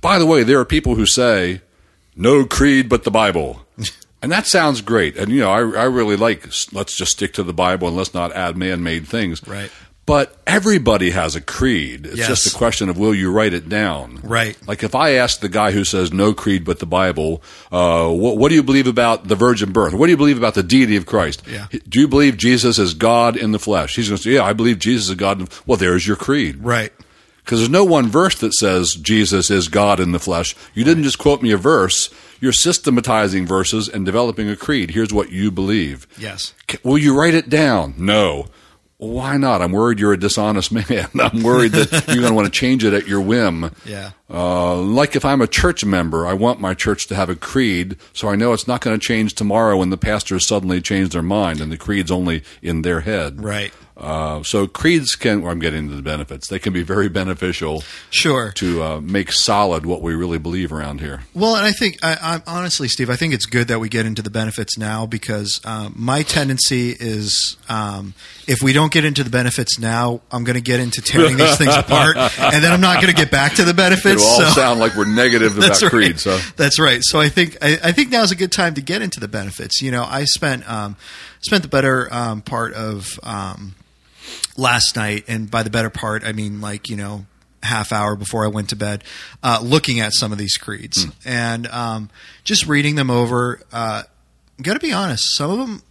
By 0.01 0.19
the 0.19 0.25
way, 0.25 0.43
there 0.43 0.59
are 0.59 0.65
people 0.65 0.95
who 0.95 1.05
say, 1.05 1.61
"No 2.15 2.45
creed 2.45 2.89
but 2.89 3.03
the 3.03 3.11
Bible." 3.11 3.65
And 4.19 4.31
that 4.31 4.47
sounds 4.47 4.81
great. 4.81 5.15
And, 5.15 5.31
you 5.31 5.41
know, 5.41 5.51
I, 5.51 5.59
I 5.59 5.83
really 5.83 6.15
like, 6.15 6.49
let's 6.73 6.97
just 6.97 7.11
stick 7.11 7.33
to 7.33 7.43
the 7.43 7.53
Bible 7.53 7.87
and 7.87 7.95
let's 7.95 8.15
not 8.15 8.33
add 8.33 8.57
man 8.57 8.81
made 8.81 9.07
things. 9.07 9.47
Right. 9.47 9.69
But 10.07 10.35
everybody 10.47 11.09
has 11.11 11.35
a 11.35 11.41
creed. 11.41 12.05
It's 12.05 12.17
Yes. 12.17 12.27
just 12.29 12.47
a 12.47 12.57
question 12.57 12.87
of 12.87 12.97
will 12.97 13.13
you 13.13 13.29
write 13.29 13.53
it 13.53 13.67
down? 13.67 14.21
Right. 14.23 14.57
Like 14.65 14.81
if 14.81 14.95
I 14.95 15.11
ask 15.11 15.41
the 15.41 15.49
guy 15.49 15.71
who 15.71 15.83
says 15.83 16.13
no 16.13 16.33
creed 16.33 16.63
but 16.63 16.79
the 16.79 16.85
Bible, 16.85 17.43
uh, 17.73 18.07
what, 18.09 18.37
what 18.37 18.47
do 18.49 18.55
you 18.55 18.63
believe 18.63 18.87
about 18.87 19.27
the 19.27 19.35
virgin 19.35 19.73
birth? 19.73 19.93
What 19.93 20.05
do 20.07 20.11
you 20.11 20.17
believe 20.17 20.37
about 20.37 20.53
the 20.55 20.63
deity 20.63 20.95
of 20.95 21.05
Christ? 21.05 21.43
Yeah. 21.45 21.67
Do 21.89 21.99
you 21.99 22.07
believe 22.07 22.37
Jesus 22.37 22.79
is 22.79 22.93
God 22.93 23.35
in 23.35 23.51
the 23.51 23.59
flesh? 23.59 23.97
He's 23.97 24.07
going 24.07 24.15
to 24.17 24.23
say, 24.23 24.31
yeah, 24.31 24.43
I 24.45 24.53
believe 24.53 24.79
Jesus 24.79 25.09
is 25.09 25.15
God. 25.15 25.39
In 25.39 25.45
the, 25.45 25.61
well, 25.67 25.77
there's 25.77 26.07
your 26.07 26.15
creed. 26.15 26.63
Right. 26.63 26.93
Because 27.43 27.59
there's 27.59 27.69
no 27.69 27.83
one 27.83 28.07
verse 28.07 28.35
that 28.39 28.53
says 28.53 28.93
Jesus 28.95 29.51
is 29.51 29.67
God 29.67 29.99
in 29.99 30.13
the 30.13 30.19
flesh. 30.19 30.55
You 30.73 30.85
didn't 30.85 31.03
just 31.03 31.17
quote 31.19 31.41
me 31.41 31.51
a 31.51 31.57
verse. 31.57 32.09
You're 32.39 32.53
systematizing 32.53 33.45
verses 33.45 33.89
and 33.89 34.05
developing 34.05 34.49
a 34.49 34.55
creed. 34.55 34.91
Here's 34.91 35.13
what 35.13 35.31
you 35.31 35.51
believe. 35.51 36.07
Yes. 36.17 36.53
Will 36.83 36.97
you 36.97 37.17
write 37.17 37.33
it 37.33 37.49
down? 37.49 37.93
No. 37.97 38.47
Why 38.99 39.37
not? 39.37 39.61
I'm 39.61 39.73
worried 39.73 39.99
you're 39.99 40.13
a 40.13 40.19
dishonest 40.19 40.71
man. 40.89 41.07
I'm 41.19 41.43
worried 41.43 41.71
that 41.73 41.91
you're 42.07 42.17
going 42.17 42.29
to 42.29 42.33
want 42.33 42.51
to 42.51 42.59
change 42.59 42.83
it 42.83 42.93
at 42.93 43.07
your 43.07 43.21
whim. 43.21 43.71
Yeah. 43.85 44.11
Uh, 44.29 44.75
like 44.75 45.15
if 45.15 45.23
I'm 45.23 45.41
a 45.41 45.47
church 45.47 45.85
member, 45.85 46.25
I 46.25 46.33
want 46.33 46.59
my 46.59 46.73
church 46.73 47.07
to 47.07 47.15
have 47.15 47.29
a 47.29 47.35
creed, 47.35 47.97
so 48.13 48.27
I 48.27 48.35
know 48.35 48.53
it's 48.53 48.67
not 48.67 48.81
going 48.81 48.99
to 48.99 49.05
change 49.05 49.35
tomorrow 49.35 49.77
when 49.77 49.91
the 49.91 49.97
pastors 49.97 50.45
suddenly 50.47 50.81
change 50.81 51.09
their 51.09 51.21
mind 51.21 51.61
and 51.61 51.71
the 51.71 51.77
creed's 51.77 52.09
only 52.09 52.43
in 52.61 52.81
their 52.81 53.01
head. 53.01 53.43
Right. 53.43 53.71
Uh, 53.99 54.43
so 54.43 54.67
creeds 54.67 55.15
can, 55.15 55.41
well, 55.41 55.51
I'm 55.51 55.59
getting 55.59 55.89
to 55.89 55.95
the 55.95 56.01
benefits. 56.01 56.47
They 56.47 56.59
can 56.59 56.71
be 56.71 56.83
very 56.83 57.09
beneficial 57.09 57.83
Sure. 58.11 58.51
to 58.53 58.83
uh, 58.83 59.01
make 59.01 59.31
solid 59.31 59.85
what 59.85 60.01
we 60.01 60.13
really 60.13 60.37
believe 60.37 60.71
around 60.71 61.01
here. 61.01 61.21
Well, 61.33 61.55
and 61.55 61.65
I 61.65 61.71
think, 61.71 61.97
I, 62.03 62.17
I'm 62.21 62.43
honestly, 62.45 62.87
Steve, 62.87 63.09
I 63.09 63.15
think 63.15 63.33
it's 63.33 63.45
good 63.47 63.67
that 63.69 63.79
we 63.79 63.89
get 63.89 64.05
into 64.05 64.21
the 64.21 64.29
benefits 64.29 64.77
now 64.77 65.05
because 65.07 65.59
um, 65.65 65.93
my 65.97 66.21
tendency 66.21 66.95
is 66.99 67.57
um, 67.69 68.13
if 68.47 68.59
we 68.61 68.71
don't 68.71 68.91
get 68.91 69.03
into 69.03 69.23
the 69.23 69.29
benefits 69.31 69.79
now, 69.79 70.21
I'm 70.31 70.43
going 70.43 70.55
to 70.55 70.61
get 70.61 70.79
into 70.79 71.01
tearing 71.01 71.37
these 71.37 71.57
things 71.57 71.75
apart, 71.75 72.17
and 72.39 72.63
then 72.63 72.71
I'm 72.71 72.81
not 72.81 73.01
going 73.01 73.13
to 73.13 73.19
get 73.19 73.31
back 73.31 73.55
to 73.55 73.63
the 73.63 73.73
benefits. 73.73 74.21
It'll 74.21 74.25
all 74.27 74.41
so- 74.53 74.61
sound 74.61 74.79
like 74.79 74.95
we're 74.95 75.05
negative 75.05 75.57
about 75.57 75.81
right. 75.81 75.89
creed. 75.89 76.19
So 76.19 76.37
That's 76.55 76.79
right. 76.79 76.99
So 77.01 77.19
I 77.19 77.29
think 77.29 77.57
I, 77.61 77.77
I 77.83 77.91
think 77.93 78.11
now's 78.11 78.31
a 78.31 78.35
good 78.35 78.51
time 78.51 78.75
to 78.75 78.81
get 78.81 79.01
into 79.01 79.19
the 79.19 79.27
benefits. 79.27 79.81
You 79.81 79.89
know, 79.89 80.03
I 80.03 80.25
spent 80.25 80.69
um, 80.69 80.97
spent 81.41 81.63
the 81.63 81.69
better 81.69 82.07
um, 82.13 82.41
part 82.41 82.73
of 82.73 83.19
um, 83.23 83.73
last 84.57 84.95
night, 84.95 85.25
and 85.27 85.49
by 85.49 85.63
the 85.63 85.69
better 85.69 85.89
part, 85.89 86.23
I 86.23 86.31
mean 86.33 86.61
like 86.61 86.89
you 86.89 86.95
know 86.97 87.25
half 87.63 87.91
hour 87.91 88.15
before 88.15 88.45
I 88.45 88.47
went 88.47 88.69
to 88.69 88.75
bed, 88.75 89.03
uh, 89.43 89.59
looking 89.63 89.99
at 89.99 90.13
some 90.13 90.31
of 90.31 90.37
these 90.37 90.57
creeds 90.57 91.05
and 91.25 91.67
um, 91.67 92.09
just 92.43 92.65
reading 92.67 92.95
them 92.95 93.09
over. 93.09 93.61
Uh, 93.73 94.03
Got 94.61 94.73
to 94.73 94.79
be 94.79 94.91
honest, 94.91 95.35
some 95.35 95.51
of 95.51 95.59
them 95.59 95.83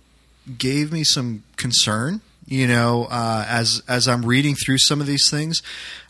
gave 0.58 0.92
me 0.92 1.04
some 1.04 1.44
concern. 1.56 2.20
You 2.48 2.66
know, 2.68 3.06
uh, 3.10 3.44
as 3.48 3.82
as 3.88 4.08
I'm 4.08 4.24
reading 4.24 4.54
through 4.54 4.78
some 4.78 5.00
of 5.00 5.06
these 5.06 5.28
things, 5.30 5.62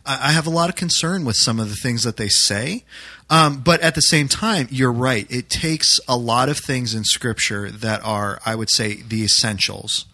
I, 0.07 0.29
I 0.29 0.33
have 0.33 0.47
a 0.47 0.51
lot 0.51 0.69
of 0.71 0.75
concern 0.77 1.25
with 1.25 1.37
some 1.37 1.59
of 1.61 1.69
the 1.69 1.75
things 1.77 2.03
that 2.05 2.17
they 2.17 2.29
say. 2.29 2.85
Um, 3.29 3.61
but 3.61 3.81
at 3.81 3.95
the 3.95 4.01
same 4.03 4.29
time, 4.29 4.69
you're 4.71 4.93
right. 4.93 5.27
It 5.31 5.51
takes 5.51 5.99
a 6.07 6.17
lot 6.17 6.49
of 6.49 6.59
things 6.59 6.95
in 6.95 7.05
Scripture 7.05 7.71
that 7.71 8.03
are, 8.05 8.39
I 8.47 8.55
would 8.55 8.71
say, 8.71 9.03
the 9.03 9.25
essentials, 9.25 10.07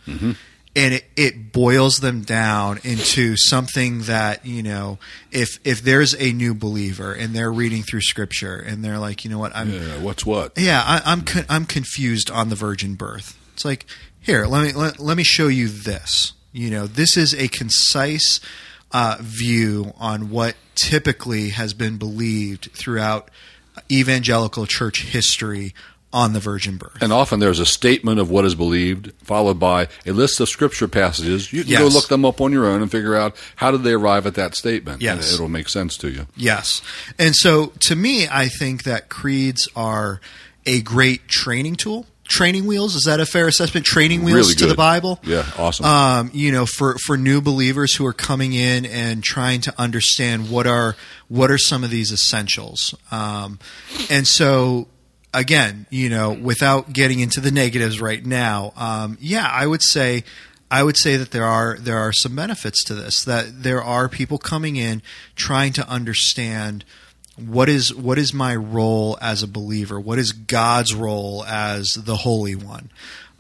and 0.74 0.94
it, 0.94 1.04
it 1.16 1.52
boils 1.52 1.98
them 1.98 2.22
down 2.22 2.80
into 2.82 3.36
something 3.36 4.02
that 4.02 4.46
you 4.46 4.62
know, 4.62 4.98
if 5.30 5.58
if 5.64 5.82
there's 5.82 6.14
a 6.14 6.32
new 6.32 6.54
believer 6.54 7.12
and 7.12 7.34
they're 7.34 7.52
reading 7.52 7.82
through 7.82 8.00
Scripture 8.00 8.56
and 8.56 8.84
they're 8.84 8.98
like, 8.98 9.24
you 9.24 9.30
know 9.30 9.38
what, 9.38 9.54
I'm 9.54 9.70
yeah, 9.72 10.00
what's 10.00 10.24
what? 10.24 10.52
yeah, 10.56 10.82
I, 10.84 11.02
I'm 11.04 11.22
con- 11.22 11.46
I'm 11.48 11.66
confused 11.66 12.30
on 12.30 12.48
the 12.48 12.56
virgin 12.56 12.94
birth. 12.94 13.38
It's 13.54 13.64
like 13.64 13.86
here, 14.20 14.46
let 14.46 14.64
me 14.64 14.72
let, 14.72 14.98
let 14.98 15.16
me 15.16 15.24
show 15.24 15.48
you 15.48 15.68
this. 15.68 16.32
You 16.52 16.70
know, 16.70 16.86
this 16.86 17.16
is 17.16 17.34
a 17.34 17.48
concise 17.48 18.40
uh, 18.92 19.16
view 19.20 19.92
on 19.98 20.30
what 20.30 20.54
typically 20.74 21.50
has 21.50 21.74
been 21.74 21.98
believed 21.98 22.70
throughout 22.72 23.30
evangelical 23.90 24.66
church 24.66 25.02
history 25.04 25.74
on 26.12 26.33
the 26.35 26.40
virgin 26.40 26.76
birth. 26.76 27.00
And 27.00 27.12
often 27.12 27.40
there's 27.40 27.59
a 27.59 27.66
statement 27.66 28.21
of 28.21 28.31
what 28.31 28.45
is 28.45 28.54
believed, 28.54 29.12
followed 29.23 29.59
by 29.59 29.88
a 30.04 30.12
list 30.12 30.40
of 30.40 30.49
scripture 30.49 30.88
passages. 30.88 31.52
You 31.52 31.64
can 31.64 31.78
go 31.78 31.87
look 31.88 32.09
them 32.09 32.25
up 32.25 32.40
on 32.40 32.52
your 32.52 32.66
own 32.66 32.83
and 32.83 32.90
figure 32.90 33.14
out 33.14 33.35
how 33.57 33.71
did 33.71 33.83
they 33.83 33.92
arrive 33.92 34.26
at 34.26 34.35
that 34.35 34.54
statement. 34.54 35.00
Yes. 35.00 35.33
It'll 35.33 35.49
make 35.49 35.69
sense 35.69 35.97
to 35.99 36.11
you. 36.11 36.26
Yes. 36.37 36.83
And 37.19 37.35
so 37.35 37.73
to 37.81 37.97
me, 37.97 38.28
I 38.31 38.49
think 38.49 38.83
that 38.85 39.09
creeds 39.09 39.69
are 39.75 40.21
a 40.66 40.83
great 40.83 41.28
training 41.28 41.76
tool. 41.76 42.07
Training 42.28 42.66
wheels, 42.66 42.95
is 42.95 43.02
that 43.04 43.21
a 43.21 43.26
fair 43.26 43.47
assessment? 43.47 43.85
Training 43.85 44.23
wheels 44.23 44.49
Really 44.49 44.54
to 44.54 44.66
the. 44.66 44.75
Bible? 44.75 45.19
Yeah, 45.23 45.45
awesome. 45.59 45.85
um, 45.85 46.31
you 46.33 46.50
know, 46.50 46.64
for, 46.64 46.97
for 47.04 47.19
new 47.19 47.42
believers 47.42 47.95
who 47.95 48.07
are 48.07 48.14
coming 48.14 48.54
in 48.54 48.87
and 48.87 49.23
trying 49.23 49.61
to 49.62 49.75
understand 49.78 50.50
what 50.50 50.66
are 50.66 50.97
what 51.28 51.50
are 51.50 51.59
some 51.59 51.85
of 51.85 51.90
these 51.90 52.11
essentials. 52.11 52.95
Um, 53.11 53.59
and 54.09 54.26
so, 54.26 54.88
again, 55.34 55.86
you 55.90 56.08
know, 56.08 56.32
without 56.32 56.92
getting 56.92 57.20
into 57.20 57.40
the 57.40 57.50
negatives 57.50 58.00
right 58.00 58.24
now, 58.24 58.72
um, 58.76 59.18
yeah, 59.20 59.48
I 59.50 59.66
would 59.66 59.82
say. 59.82 60.24
I 60.70 60.82
would 60.82 60.96
say 60.96 61.18
that 61.18 61.32
there 61.32 61.44
are 61.44 61.76
there 61.78 61.98
are 61.98 62.14
some 62.14 62.34
benefits 62.34 62.82
to 62.84 62.94
this. 62.94 63.24
That 63.24 63.62
there 63.62 63.82
are 63.82 64.08
people 64.08 64.38
coming 64.38 64.76
in 64.76 65.02
trying 65.36 65.74
to 65.74 65.86
understand 65.86 66.86
what 67.36 67.68
is 67.68 67.94
what 67.94 68.18
is 68.18 68.32
my 68.32 68.56
role 68.56 69.18
as 69.20 69.42
a 69.42 69.46
believer? 69.48 70.00
What 70.00 70.18
is 70.18 70.32
God's 70.32 70.94
role 70.94 71.44
as 71.44 71.92
the 71.92 72.16
Holy 72.16 72.54
One? 72.54 72.90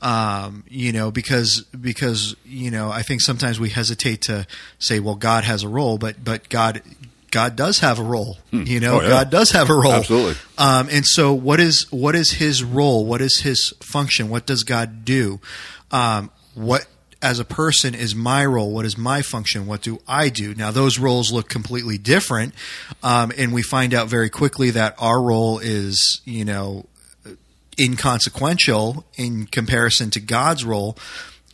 Um, 0.00 0.64
you 0.68 0.92
know, 0.92 1.10
because 1.10 1.64
because 1.80 2.34
you 2.44 2.70
know, 2.70 2.90
I 2.90 3.02
think 3.02 3.20
sometimes 3.20 3.60
we 3.60 3.70
hesitate 3.70 4.22
to 4.22 4.46
say, 4.78 4.98
"Well, 4.98 5.14
God 5.14 5.44
has 5.44 5.62
a 5.62 5.68
role," 5.68 5.96
but 5.96 6.24
but 6.24 6.48
God 6.48 6.82
God 7.32 7.56
does 7.56 7.80
have 7.80 7.98
a 7.98 8.02
role. 8.04 8.38
You 8.52 8.78
know, 8.78 8.98
Oh, 8.98 9.02
yeah. 9.02 9.08
God 9.08 9.30
does 9.30 9.50
have 9.50 9.68
a 9.68 9.74
role. 9.74 9.92
Absolutely. 9.92 10.34
Um, 10.58 10.88
and 10.90 11.04
so, 11.04 11.32
what 11.34 11.58
is 11.58 11.90
what 11.90 12.14
is 12.14 12.30
His 12.32 12.62
role? 12.62 13.04
What 13.04 13.20
is 13.20 13.40
His 13.40 13.74
function? 13.80 14.28
What 14.28 14.46
does 14.46 14.62
God 14.62 15.04
do? 15.04 15.40
Um, 15.90 16.30
what 16.54 16.86
as 17.20 17.38
a 17.38 17.44
person 17.44 17.94
is 17.94 18.14
my 18.14 18.44
role? 18.44 18.72
What 18.72 18.84
is 18.84 18.98
my 18.98 19.22
function? 19.22 19.66
What 19.66 19.80
do 19.82 20.00
I 20.08 20.28
do? 20.28 20.54
Now, 20.54 20.70
those 20.72 20.98
roles 20.98 21.32
look 21.32 21.48
completely 21.48 21.96
different, 21.96 22.52
um, 23.02 23.32
and 23.38 23.52
we 23.52 23.62
find 23.62 23.94
out 23.94 24.08
very 24.08 24.28
quickly 24.28 24.70
that 24.70 24.94
our 24.98 25.22
role 25.22 25.58
is, 25.60 26.20
you 26.24 26.44
know, 26.44 26.86
inconsequential 27.78 29.04
in 29.16 29.46
comparison 29.46 30.10
to 30.10 30.20
God's 30.20 30.64
role. 30.64 30.96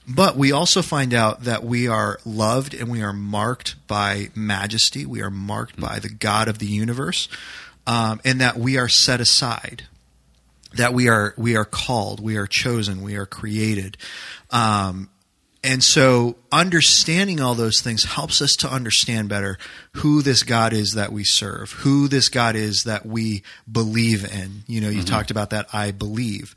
But 0.09 0.37
we 0.37 0.53
also 0.53 0.81
find 0.81 1.13
out 1.13 1.45
that 1.45 1.65
we 1.65 1.87
are 1.87 2.19
loved 2.25 2.73
and 2.73 2.91
we 2.91 3.03
are 3.03 3.13
marked 3.13 3.77
by 3.87 4.31
majesty. 4.35 5.05
We 5.05 5.21
are 5.21 5.31
marked 5.31 5.79
by 5.79 5.99
the 5.99 6.09
God 6.09 6.49
of 6.49 6.59
the 6.59 6.67
universe, 6.67 7.29
um, 7.87 8.19
and 8.25 8.41
that 8.41 8.57
we 8.57 8.79
are 8.79 8.89
set 8.89 9.21
aside. 9.21 9.85
That 10.75 10.95
we 10.95 11.09
are 11.09 11.35
we 11.37 11.57
are 11.57 11.65
called, 11.65 12.21
we 12.21 12.37
are 12.37 12.47
chosen, 12.47 13.03
we 13.03 13.17
are 13.17 13.27
created. 13.27 13.97
Um, 14.51 15.11
and 15.65 15.83
so 15.83 16.37
understanding 16.53 17.41
all 17.41 17.55
those 17.55 17.81
things 17.81 18.05
helps 18.05 18.41
us 18.41 18.53
to 18.61 18.71
understand 18.71 19.29
better 19.29 19.59
who 19.95 20.23
this 20.23 20.43
God 20.43 20.73
is 20.73 20.93
that 20.93 21.13
we 21.13 21.25
serve, 21.25 21.73
who 21.73 22.07
this 22.07 22.29
God 22.29 22.55
is 22.55 22.85
that 22.85 23.05
we 23.05 23.43
believe 23.71 24.25
in. 24.25 24.63
You 24.67 24.81
know, 24.81 24.89
you 24.89 25.03
talked 25.03 25.31
about 25.31 25.51
that 25.51 25.67
I 25.73 25.91
believe. 25.91 26.55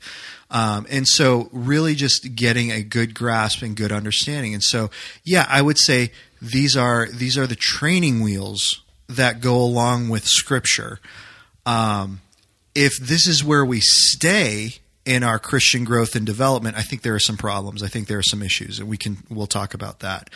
Um, 0.50 0.86
and 0.90 1.08
so 1.08 1.48
really 1.50 1.94
just 1.94 2.34
getting 2.36 2.70
a 2.70 2.82
good 2.82 3.14
grasp 3.14 3.62
and 3.62 3.74
good 3.74 3.90
understanding. 3.90 4.54
And 4.54 4.62
so, 4.62 4.90
yeah, 5.24 5.46
I 5.48 5.62
would 5.62 5.78
say 5.78 6.12
these 6.40 6.76
are, 6.76 7.08
these 7.08 7.36
are 7.36 7.46
the 7.46 7.56
training 7.56 8.20
wheels 8.20 8.82
that 9.08 9.40
go 9.40 9.56
along 9.56 10.10
with 10.10 10.26
scripture. 10.26 11.00
Um, 11.66 12.20
if 12.74 12.98
this 12.98 13.26
is 13.26 13.42
where 13.42 13.64
we 13.64 13.80
stay 13.80 14.81
in 15.04 15.22
our 15.22 15.38
Christian 15.38 15.84
growth 15.84 16.14
and 16.14 16.24
development, 16.24 16.76
I 16.76 16.82
think 16.82 17.02
there 17.02 17.14
are 17.14 17.20
some 17.20 17.36
problems. 17.36 17.82
I 17.82 17.88
think 17.88 18.08
there 18.08 18.18
are 18.18 18.22
some 18.22 18.42
issues, 18.42 18.78
and 18.78 18.88
we 18.88 18.96
can 18.96 19.18
we'll 19.28 19.46
talk 19.46 19.74
about 19.74 20.00
that 20.00 20.30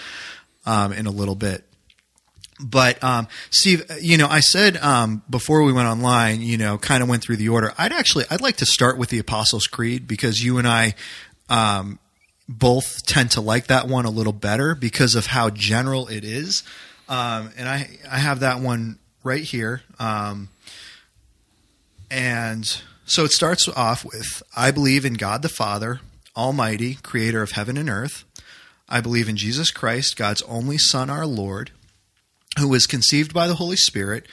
um, 0.64 0.92
in 0.92 1.06
a 1.06 1.10
little 1.10 1.34
bit. 1.34 1.64
But 2.58 3.02
um, 3.04 3.28
Steve, 3.50 3.84
you 4.00 4.16
know, 4.16 4.28
I 4.28 4.40
said 4.40 4.78
um, 4.78 5.22
before 5.28 5.62
we 5.62 5.72
went 5.72 5.88
online, 5.88 6.40
you 6.40 6.56
know, 6.56 6.78
kind 6.78 7.02
of 7.02 7.08
went 7.08 7.22
through 7.22 7.36
the 7.36 7.50
order. 7.50 7.74
I'd 7.76 7.92
actually 7.92 8.24
I'd 8.30 8.40
like 8.40 8.56
to 8.56 8.66
start 8.66 8.98
with 8.98 9.10
the 9.10 9.18
Apostles' 9.18 9.66
Creed 9.66 10.08
because 10.08 10.42
you 10.42 10.58
and 10.58 10.66
I 10.66 10.94
um, 11.48 11.98
both 12.48 13.04
tend 13.06 13.32
to 13.32 13.40
like 13.40 13.66
that 13.66 13.88
one 13.88 14.04
a 14.06 14.10
little 14.10 14.32
better 14.32 14.74
because 14.74 15.14
of 15.14 15.26
how 15.26 15.50
general 15.50 16.08
it 16.08 16.24
is. 16.24 16.62
Um, 17.08 17.50
and 17.56 17.68
I 17.68 17.90
I 18.10 18.18
have 18.18 18.40
that 18.40 18.60
one 18.60 18.98
right 19.22 19.42
here. 19.42 19.82
Um, 19.98 20.48
and 22.10 22.80
so 23.06 23.24
it 23.24 23.32
starts 23.32 23.68
off 23.68 24.04
with 24.04 24.42
I 24.56 24.72
believe 24.72 25.04
in 25.04 25.14
God 25.14 25.42
the 25.42 25.48
Father, 25.48 26.00
Almighty, 26.36 26.94
creator 26.96 27.40
of 27.40 27.52
heaven 27.52 27.76
and 27.76 27.88
earth. 27.88 28.24
I 28.88 29.00
believe 29.00 29.28
in 29.28 29.36
Jesus 29.36 29.70
Christ, 29.70 30.16
God's 30.16 30.42
only 30.42 30.76
Son, 30.76 31.08
our 31.08 31.26
Lord, 31.26 31.70
who 32.58 32.68
was 32.68 32.86
conceived 32.86 33.32
by 33.32 33.46
the 33.46 33.54
Holy 33.54 33.76
Spirit, 33.76 34.26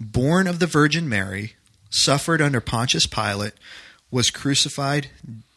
born 0.00 0.46
of 0.46 0.58
the 0.58 0.66
Virgin 0.66 1.08
Mary, 1.08 1.54
suffered 1.90 2.42
under 2.42 2.60
Pontius 2.60 3.06
Pilate, 3.06 3.54
was 4.10 4.30
crucified, 4.30 5.10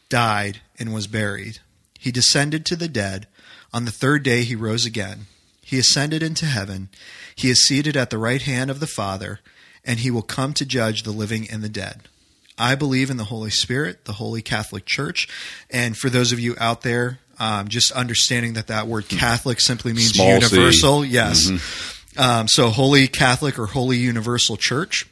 died, 0.08 0.60
and 0.78 0.94
was 0.94 1.06
buried. 1.06 1.58
He 1.98 2.10
descended 2.10 2.64
to 2.66 2.76
the 2.76 2.88
dead. 2.88 3.26
On 3.72 3.84
the 3.84 3.92
third 3.92 4.22
day 4.22 4.42
he 4.42 4.54
rose 4.54 4.84
again. 4.84 5.26
He 5.62 5.78
ascended 5.78 6.22
into 6.22 6.46
heaven. 6.46 6.90
He 7.34 7.48
is 7.48 7.64
seated 7.64 7.96
at 7.96 8.10
the 8.10 8.18
right 8.18 8.42
hand 8.42 8.70
of 8.70 8.80
the 8.80 8.86
Father, 8.86 9.40
and 9.84 10.00
he 10.00 10.10
will 10.10 10.22
come 10.22 10.52
to 10.54 10.66
judge 10.66 11.02
the 11.02 11.12
living 11.12 11.48
and 11.50 11.62
the 11.62 11.68
dead. 11.68 12.02
I 12.62 12.76
believe 12.76 13.10
in 13.10 13.16
the 13.16 13.24
Holy 13.24 13.50
Spirit, 13.50 14.04
the 14.04 14.12
Holy 14.12 14.40
Catholic 14.40 14.86
Church. 14.86 15.28
And 15.70 15.96
for 15.96 16.08
those 16.08 16.30
of 16.30 16.38
you 16.38 16.54
out 16.58 16.82
there, 16.82 17.18
um, 17.40 17.66
just 17.66 17.90
understanding 17.92 18.52
that 18.52 18.68
that 18.68 18.86
word 18.86 19.08
Catholic 19.08 19.60
simply 19.60 19.92
means 19.92 20.10
Small 20.10 20.40
c. 20.40 20.54
universal. 20.54 21.04
Yes. 21.04 21.50
Um, 22.16 22.46
so, 22.46 22.68
Holy 22.68 23.08
Catholic 23.08 23.58
or 23.58 23.66
Holy 23.66 23.96
Universal 23.96 24.58
Church, 24.58 25.08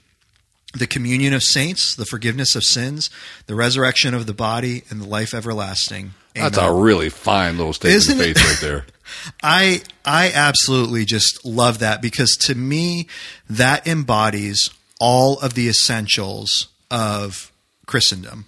the 0.74 0.86
communion 0.86 1.32
of 1.32 1.42
saints, 1.42 1.96
the 1.96 2.04
forgiveness 2.04 2.54
of 2.54 2.62
sins, 2.62 3.10
the 3.46 3.54
resurrection 3.56 4.14
of 4.14 4.26
the 4.26 4.34
body, 4.34 4.84
and 4.90 5.00
the 5.00 5.08
life 5.08 5.34
everlasting. 5.34 6.12
That's 6.34 6.58
a 6.58 6.72
really 6.72 7.08
fine 7.08 7.56
little 7.58 7.72
statement 7.72 7.96
Isn't 7.96 8.20
of 8.20 8.26
it? 8.26 8.38
faith 8.38 8.46
right 8.48 8.60
there. 8.60 8.86
I 9.42 9.82
I 10.04 10.30
absolutely 10.32 11.04
just 11.04 11.44
love 11.44 11.80
that 11.80 12.00
because 12.00 12.36
to 12.42 12.54
me 12.54 13.08
that 13.48 13.88
embodies 13.88 14.70
all 15.00 15.40
of 15.40 15.54
the 15.54 15.68
essentials 15.68 16.68
of 16.90 17.52
Christendom. 17.86 18.46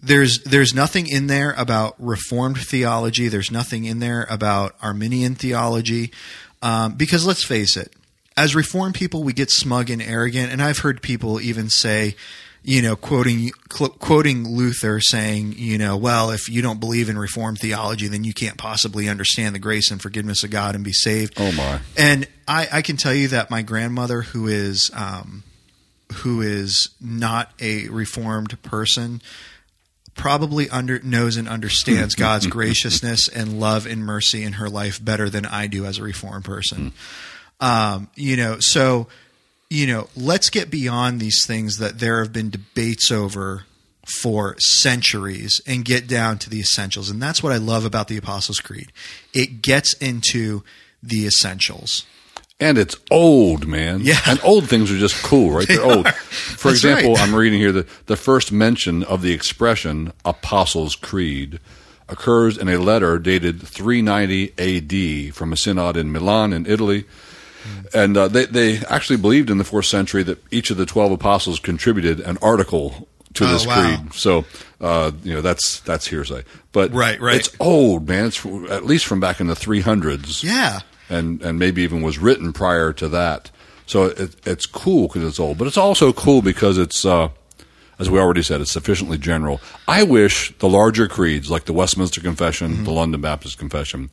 There's 0.00 0.42
there's 0.44 0.74
nothing 0.74 1.06
in 1.06 1.26
there 1.26 1.52
about 1.56 1.94
Reformed 1.98 2.58
theology. 2.58 3.28
There's 3.28 3.50
nothing 3.50 3.84
in 3.84 3.98
there 3.98 4.26
about 4.28 4.76
Arminian 4.82 5.34
theology, 5.34 6.12
um, 6.60 6.94
because 6.94 7.26
let's 7.26 7.44
face 7.44 7.76
it, 7.76 7.94
as 8.36 8.54
Reformed 8.54 8.94
people, 8.94 9.22
we 9.22 9.32
get 9.32 9.50
smug 9.50 9.88
and 9.88 10.02
arrogant, 10.02 10.52
and 10.52 10.62
I've 10.62 10.78
heard 10.78 11.00
people 11.00 11.40
even 11.40 11.70
say, 11.70 12.14
you 12.62 12.82
know, 12.82 12.94
quoting 12.94 13.50
cl- 13.72 13.90
quoting 13.90 14.46
Luther 14.46 15.00
saying, 15.00 15.54
you 15.56 15.78
know, 15.78 15.96
well, 15.96 16.30
if 16.30 16.48
you 16.50 16.60
don't 16.60 16.80
believe 16.80 17.08
in 17.08 17.16
Reformed 17.16 17.58
theology, 17.58 18.08
then 18.08 18.24
you 18.24 18.34
can't 18.34 18.58
possibly 18.58 19.08
understand 19.08 19.54
the 19.54 19.58
grace 19.58 19.90
and 19.90 20.02
forgiveness 20.02 20.44
of 20.44 20.50
God 20.50 20.74
and 20.74 20.84
be 20.84 20.92
saved. 20.92 21.34
Oh 21.38 21.52
my. 21.52 21.80
And 21.96 22.28
I, 22.46 22.68
I 22.70 22.82
can 22.82 22.96
tell 22.96 23.14
you 23.14 23.28
that 23.28 23.50
my 23.50 23.62
grandmother, 23.62 24.20
who 24.20 24.46
is 24.48 24.90
um, 24.92 25.42
who 26.14 26.40
is 26.40 26.90
not 27.00 27.52
a 27.60 27.88
reformed 27.88 28.60
person, 28.62 29.20
probably 30.14 30.70
under 30.70 30.98
knows 31.00 31.36
and 31.36 31.48
understands 31.48 32.14
God's 32.16 32.46
graciousness 32.46 33.28
and 33.28 33.60
love 33.60 33.86
and 33.86 34.04
mercy 34.04 34.42
in 34.42 34.54
her 34.54 34.68
life 34.68 35.04
better 35.04 35.28
than 35.28 35.44
I 35.46 35.66
do 35.66 35.84
as 35.84 35.98
a 35.98 36.02
reformed 36.02 36.44
person. 36.44 36.92
Um, 37.60 38.08
you 38.14 38.36
know, 38.36 38.58
so 38.60 39.08
you 39.68 39.86
know, 39.86 40.08
let's 40.16 40.50
get 40.50 40.70
beyond 40.70 41.20
these 41.20 41.44
things 41.46 41.78
that 41.78 41.98
there 41.98 42.22
have 42.22 42.32
been 42.32 42.50
debates 42.50 43.10
over 43.10 43.64
for 44.06 44.54
centuries 44.58 45.60
and 45.66 45.84
get 45.84 46.06
down 46.06 46.38
to 46.38 46.50
the 46.50 46.60
essentials. 46.60 47.10
And 47.10 47.20
that's 47.20 47.42
what 47.42 47.52
I 47.52 47.56
love 47.56 47.84
about 47.84 48.06
the 48.06 48.16
Apostles' 48.16 48.60
Creed. 48.60 48.92
It 49.34 49.62
gets 49.62 49.92
into 49.94 50.62
the 51.02 51.26
essentials. 51.26 52.06
And 52.58 52.78
it's 52.78 52.96
old, 53.10 53.66
man. 53.66 54.00
Yeah. 54.02 54.18
And 54.26 54.40
old 54.42 54.66
things 54.68 54.90
are 54.90 54.96
just 54.96 55.22
cool, 55.22 55.50
right? 55.50 55.68
They're 55.68 55.84
old. 55.84 56.08
For 56.08 56.68
That's 56.68 56.84
example, 56.84 57.14
right. 57.14 57.20
I'm 57.28 57.34
reading 57.34 57.60
here 57.60 57.72
that 57.72 58.06
the 58.06 58.16
first 58.16 58.50
mention 58.50 59.02
of 59.02 59.20
the 59.20 59.32
expression 59.32 60.12
Apostles' 60.24 60.96
Creed 60.96 61.60
occurs 62.08 62.56
in 62.56 62.68
a 62.68 62.78
letter 62.78 63.18
dated 63.18 63.60
390 63.60 65.28
AD 65.28 65.34
from 65.34 65.52
a 65.52 65.56
synod 65.56 65.96
in 65.98 66.10
Milan 66.10 66.52
in 66.54 66.64
Italy. 66.66 67.04
And 67.92 68.16
uh, 68.16 68.28
they, 68.28 68.46
they 68.46 68.78
actually 68.86 69.16
believed 69.18 69.50
in 69.50 69.58
the 69.58 69.64
fourth 69.64 69.86
century 69.86 70.22
that 70.22 70.38
each 70.52 70.70
of 70.70 70.76
the 70.78 70.86
12 70.86 71.12
apostles 71.12 71.58
contributed 71.58 72.20
an 72.20 72.38
article 72.40 73.06
to 73.34 73.44
Oh, 73.44 73.52
this 73.52 73.66
wow. 73.66 73.96
creed. 73.98 74.14
So, 74.14 74.44
uh, 74.80 75.10
you 75.24 75.34
know, 75.34 75.42
that's 75.42 75.80
that's 75.80 76.06
hearsay. 76.06 76.44
But 76.72 76.92
Right, 76.94 77.20
right. 77.20 77.36
it's 77.36 77.50
old, 77.60 78.08
man. 78.08 78.26
It's 78.26 78.46
at 78.70 78.86
least 78.86 79.04
from 79.04 79.20
back 79.20 79.40
in 79.40 79.46
the 79.48 79.54
300s 79.54 80.42
Yeah. 80.42 80.80
And 81.08 81.40
and 81.42 81.58
maybe 81.58 81.82
even 81.82 82.02
was 82.02 82.18
written 82.18 82.52
prior 82.52 82.92
to 82.94 83.08
that. 83.08 83.50
So 83.86 84.06
it, 84.06 84.34
it's 84.46 84.66
cool 84.66 85.06
because 85.08 85.22
it's 85.24 85.38
old, 85.40 85.58
but 85.58 85.66
it's 85.68 85.76
also 85.76 86.12
cool 86.12 86.42
because 86.42 86.76
it's, 86.76 87.04
uh, 87.04 87.28
as 88.00 88.10
we 88.10 88.18
already 88.18 88.42
said, 88.42 88.60
it's 88.60 88.72
sufficiently 88.72 89.16
general. 89.16 89.60
I 89.86 90.02
wish 90.02 90.52
the 90.58 90.68
larger 90.68 91.06
creeds, 91.06 91.50
like 91.52 91.66
the 91.66 91.72
Westminster 91.72 92.20
Confession, 92.20 92.72
Mm-hmm. 92.72 92.84
the 92.84 92.90
London 92.90 93.20
Baptist 93.20 93.58
Confession, 93.58 94.10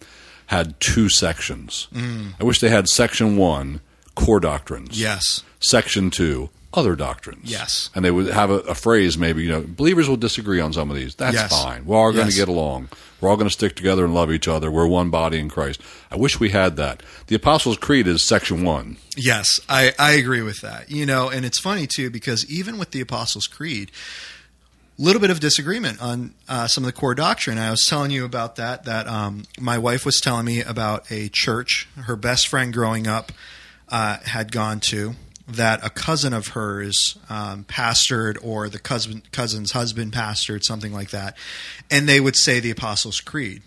had 0.47 0.79
two 0.79 1.09
sections. 1.09 1.87
Mm. 1.91 2.33
I 2.39 2.43
wish 2.43 2.59
they 2.59 2.69
had 2.69 2.87
section 2.87 3.35
one, 3.35 3.81
core 4.13 4.39
doctrines. 4.39 5.01
Yes. 5.01 5.43
Section 5.59 6.11
two, 6.11 6.49
other 6.71 6.95
doctrines. 6.95 7.49
Yes. 7.49 7.89
And 7.95 8.05
they 8.05 8.11
would 8.11 8.27
have 8.27 8.51
a, 8.51 8.59
a 8.59 8.75
phrase 8.75 9.17
maybe, 9.17 9.41
you 9.41 9.49
know, 9.49 9.61
believers 9.67 10.07
will 10.07 10.17
disagree 10.17 10.59
on 10.59 10.71
some 10.71 10.91
of 10.91 10.95
these. 10.95 11.15
That's 11.15 11.33
Yes. 11.33 11.63
fine. 11.63 11.85
We're 11.85 11.97
all 11.97 12.11
going 12.11 12.25
Yes. 12.27 12.35
to 12.35 12.41
get 12.41 12.47
along. 12.47 12.89
We're 13.23 13.29
all 13.29 13.37
going 13.37 13.47
to 13.47 13.53
stick 13.53 13.75
together 13.75 14.03
and 14.03 14.13
love 14.13 14.31
each 14.31 14.49
other. 14.49 14.69
We're 14.69 14.85
one 14.85 15.09
body 15.09 15.39
in 15.39 15.47
Christ. 15.47 15.81
I 16.11 16.17
wish 16.17 16.41
we 16.41 16.49
had 16.49 16.75
that. 16.75 17.01
The 17.27 17.35
Apostles' 17.35 17.77
Creed 17.77 18.05
is 18.05 18.21
section 18.21 18.65
one. 18.65 18.97
Yes, 19.15 19.61
I, 19.69 19.93
I 19.97 20.11
agree 20.11 20.41
with 20.41 20.59
that. 20.59 20.91
You 20.91 21.05
know, 21.05 21.29
and 21.29 21.45
it's 21.45 21.59
funny 21.59 21.87
too 21.87 22.09
because 22.09 22.45
even 22.51 22.77
with 22.77 22.91
the 22.91 22.99
Apostles' 22.99 23.47
Creed, 23.47 23.91
a 24.99 25.01
little 25.01 25.21
bit 25.21 25.29
of 25.29 25.39
disagreement 25.39 26.01
on 26.01 26.33
uh, 26.49 26.67
some 26.67 26.83
of 26.83 26.85
the 26.85 26.91
core 26.91 27.15
doctrine. 27.15 27.57
I 27.57 27.71
was 27.71 27.85
telling 27.87 28.11
you 28.11 28.25
about 28.25 28.57
that. 28.57 28.83
That 28.83 29.07
um, 29.07 29.43
my 29.59 29.77
wife 29.77 30.05
was 30.05 30.19
telling 30.19 30.45
me 30.45 30.61
about 30.61 31.09
a 31.09 31.29
church 31.29 31.87
her 31.95 32.15
best 32.15 32.47
friend 32.47 32.73
growing 32.73 33.07
up 33.07 33.31
uh, 33.89 34.17
had 34.25 34.51
gone 34.51 34.81
to. 34.81 35.15
That 35.45 35.85
a 35.85 35.89
cousin 35.89 36.31
of 36.33 36.47
hers 36.49 37.17
um, 37.29 37.65
pastored, 37.65 38.37
or 38.41 38.69
the 38.69 38.79
cousin 38.79 39.23
cousin's 39.33 39.73
husband 39.73 40.13
pastored, 40.13 40.63
something 40.63 40.93
like 40.93 41.09
that, 41.09 41.35
and 41.91 42.07
they 42.07 42.21
would 42.21 42.37
say 42.37 42.61
the 42.61 42.71
Apostles' 42.71 43.19
Creed. 43.19 43.61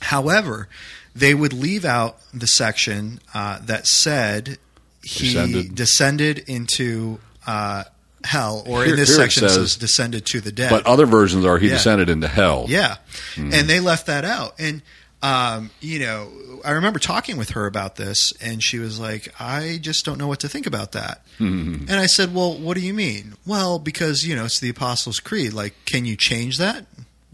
However, 0.00 0.68
they 1.14 1.34
would 1.34 1.52
leave 1.52 1.84
out 1.84 2.18
the 2.32 2.46
section 2.46 3.20
uh, 3.34 3.58
that 3.62 3.86
said 3.86 4.58
he 5.02 5.26
Descended. 5.34 5.74
descended, 5.74 6.38
into 6.46 7.18
uh, 7.46 7.84
hell, 8.24 8.62
or 8.66 8.84
Here- 8.84 8.94
in 8.94 9.00
this 9.00 9.10
it 9.10 9.14
section 9.16 9.44
it 9.44 9.48
says, 9.48 9.56
says- 9.72 9.76
descended 9.76 10.24
to 10.26 10.40
the 10.40 10.52
dead. 10.52 10.70
But 10.70 10.86
other 10.86 11.06
versions 11.06 11.44
are 11.44 11.58
he 11.58 11.66
Yeah. 11.68 11.74
descended 11.74 12.08
into 12.08 12.28
hell. 12.28 12.66
yeah, 12.68 12.96
Mm-hmm. 13.34 13.52
and 13.52 13.68
they 13.68 13.80
left 13.80 14.06
that 14.06 14.24
out. 14.24 14.54
And 14.58 14.82
um, 15.22 15.70
you 15.80 15.98
know, 15.98 16.30
I 16.64 16.72
remember 16.72 16.98
talking 16.98 17.36
with 17.36 17.50
her 17.50 17.66
about 17.66 17.96
this, 17.96 18.32
and 18.40 18.62
she 18.62 18.78
was 18.78 19.00
like, 19.00 19.28
"I 19.40 19.78
just 19.80 20.04
don't 20.04 20.18
know 20.18 20.28
what 20.28 20.40
to 20.40 20.48
think 20.48 20.66
about 20.66 20.92
that." 20.92 21.22
Mm-hmm. 21.38 21.86
And 21.88 21.98
I 21.98 22.06
said, 22.06 22.34
"Well, 22.34 22.56
what 22.56 22.76
do 22.76 22.80
you 22.80 22.94
mean?" 22.94 23.34
Well, 23.46 23.78
because 23.78 24.22
you 24.22 24.36
know 24.36 24.44
it's 24.44 24.60
the 24.60 24.68
Apostles' 24.68 25.20
Creed. 25.20 25.52
Like, 25.52 25.74
can 25.86 26.04
you 26.04 26.16
change 26.16 26.58
that? 26.58 26.86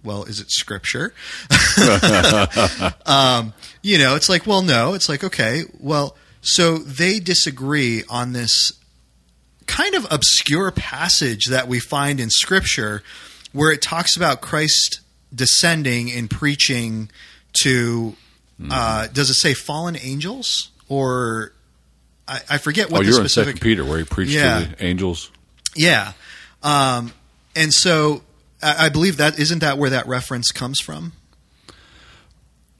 Well, 0.02 0.24
is 0.24 0.40
it 0.40 0.50
scripture? 0.50 1.14
um, 3.06 3.54
you 3.82 3.96
know, 3.96 4.16
it's 4.16 4.28
like, 4.28 4.46
well, 4.46 4.60
no. 4.60 4.92
It's 4.92 5.08
like, 5.08 5.24
okay, 5.24 5.62
well, 5.80 6.14
so 6.42 6.76
they 6.76 7.20
disagree 7.20 8.04
on 8.10 8.34
this 8.34 8.72
kind 9.66 9.94
of 9.94 10.06
obscure 10.10 10.70
passage 10.70 11.46
that 11.46 11.68
we 11.68 11.80
find 11.80 12.20
in 12.20 12.28
Scripture 12.28 13.02
where 13.52 13.72
it 13.72 13.80
talks 13.80 14.14
about 14.14 14.42
Christ 14.42 15.00
descending 15.34 16.12
and 16.12 16.30
preaching 16.30 17.10
to. 17.62 18.14
Uh, 18.70 19.08
does 19.08 19.30
it 19.30 19.34
say 19.34 19.52
fallen 19.52 19.96
angels 20.00 20.70
or 20.88 21.52
I, 22.28 22.40
I 22.50 22.58
forget 22.58 22.88
what 22.90 23.00
oh, 23.00 23.02
you're 23.02 23.20
in 23.20 23.28
specific 23.28 23.56
Second 23.56 23.60
Peter 23.62 23.84
where 23.84 23.98
he 23.98 24.04
preached 24.04 24.30
Yeah. 24.32 24.60
to 24.60 24.68
the 24.68 24.84
angels. 24.84 25.30
yeah, 25.74 26.12
um, 26.62 27.12
and 27.56 27.72
so 27.72 28.22
I, 28.62 28.86
I 28.86 28.88
believe 28.90 29.16
that 29.16 29.38
isn't 29.40 29.58
that 29.58 29.76
where 29.76 29.90
that 29.90 30.06
reference 30.06 30.52
comes 30.52 30.80
from. 30.80 31.12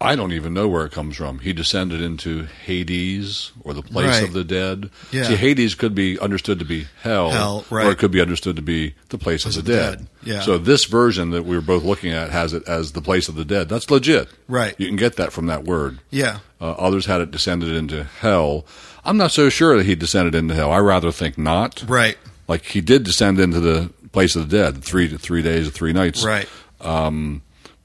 I 0.00 0.16
don't 0.16 0.32
even 0.32 0.52
know 0.52 0.68
where 0.68 0.84
it 0.84 0.92
comes 0.92 1.16
from. 1.16 1.38
He 1.38 1.52
descended 1.52 2.00
into 2.02 2.46
Hades 2.66 3.52
or 3.62 3.72
the 3.72 3.80
place 3.82 4.08
Right. 4.08 4.24
of 4.24 4.32
the 4.34 4.44
dead. 4.44 4.90
Yeah. 5.12 5.24
See, 5.24 5.36
Hades 5.36 5.74
could 5.74 5.94
be 5.94 6.18
understood 6.18 6.58
to 6.58 6.64
be 6.64 6.88
hell, 7.00 7.30
Hell, 7.30 7.64
right. 7.70 7.86
or 7.86 7.92
it 7.92 7.98
could 7.98 8.10
be 8.10 8.20
understood 8.20 8.56
to 8.56 8.62
be 8.62 8.94
the 9.08 9.16
place, 9.18 9.46
of 9.46 9.52
the, 9.54 9.60
of 9.60 9.64
the 9.64 9.72
dead. 9.72 9.98
dead, 9.98 10.08
yeah. 10.24 10.40
So 10.42 10.58
this 10.58 10.84
version 10.84 11.30
that 11.30 11.44
we 11.44 11.56
were 11.56 11.62
both 11.62 11.84
looking 11.84 12.10
at 12.12 12.30
has 12.30 12.52
it 12.52 12.68
as 12.68 12.92
the 12.92 13.00
place 13.00 13.28
of 13.28 13.34
the 13.36 13.44
dead. 13.44 13.68
That's 13.68 13.90
legit. 13.90 14.28
Right. 14.48 14.74
You 14.78 14.88
can 14.88 14.96
get 14.96 15.16
that 15.16 15.32
from 15.32 15.46
that 15.46 15.64
word. 15.64 16.00
Yeah, 16.10 16.40
Uh, 16.60 16.72
others 16.72 17.06
had 17.06 17.20
it 17.20 17.30
descended 17.30 17.70
into 17.70 18.04
hell. 18.04 18.66
I'm 19.04 19.16
not 19.16 19.30
so 19.32 19.48
sure 19.48 19.76
that 19.76 19.86
he 19.86 19.94
descended 19.94 20.34
into 20.34 20.54
hell. 20.54 20.70
I 20.72 20.78
rather 20.78 21.12
think 21.12 21.38
not. 21.38 21.84
right, 21.86 22.18
Like 22.48 22.64
he 22.64 22.80
did 22.80 23.04
descend 23.04 23.38
into 23.38 23.60
the 23.60 23.90
place 24.12 24.34
of 24.36 24.48
the 24.50 24.56
dead, 24.56 24.82
three 24.84 25.08
three 25.08 25.40
days, 25.42 25.70
three 25.70 25.92
nights. 25.92 26.24
right. 26.24 26.48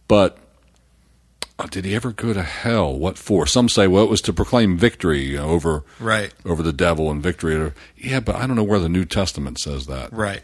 But 0.08 0.38
uh, 0.38 0.40
did 1.68 1.86
he 1.86 1.96
ever 1.96 2.12
go 2.12 2.34
to 2.34 2.44
hell? 2.44 2.98
What 2.98 3.18
for? 3.18 3.46
Some 3.46 3.70
say, 3.70 3.88
well, 3.88 4.04
it 4.04 4.10
was 4.10 4.22
to 4.22 4.34
proclaim 4.34 4.78
victory 4.78 5.38
over 5.38 5.84
Right. 6.00 6.34
over 6.46 6.64
the 6.64 6.74
devil 6.74 7.12
and 7.12 7.22
victory. 7.22 7.72
Yeah, 7.98 8.20
but 8.22 8.36
I 8.36 8.48
don't 8.48 8.56
know 8.56 8.64
where 8.64 8.80
the 8.80 8.90
New 8.90 9.06
Testament 9.06 9.60
says 9.60 9.86
that. 9.88 10.12
Right. 10.14 10.42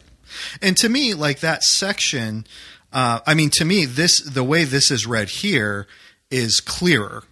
And 0.62 0.76
to 0.78 0.90
me, 0.90 1.14
like 1.14 1.40
that 1.40 1.64
section, 1.64 2.46
uh, 2.92 3.20
I 3.26 3.34
mean, 3.34 3.50
to 3.54 3.66
me, 3.66 3.86
this 3.86 4.22
the 4.22 4.44
way 4.44 4.64
this 4.64 4.92
is 4.92 5.06
read 5.06 5.30
here 5.30 5.88
is 6.32 6.60
clearer. 6.60 7.24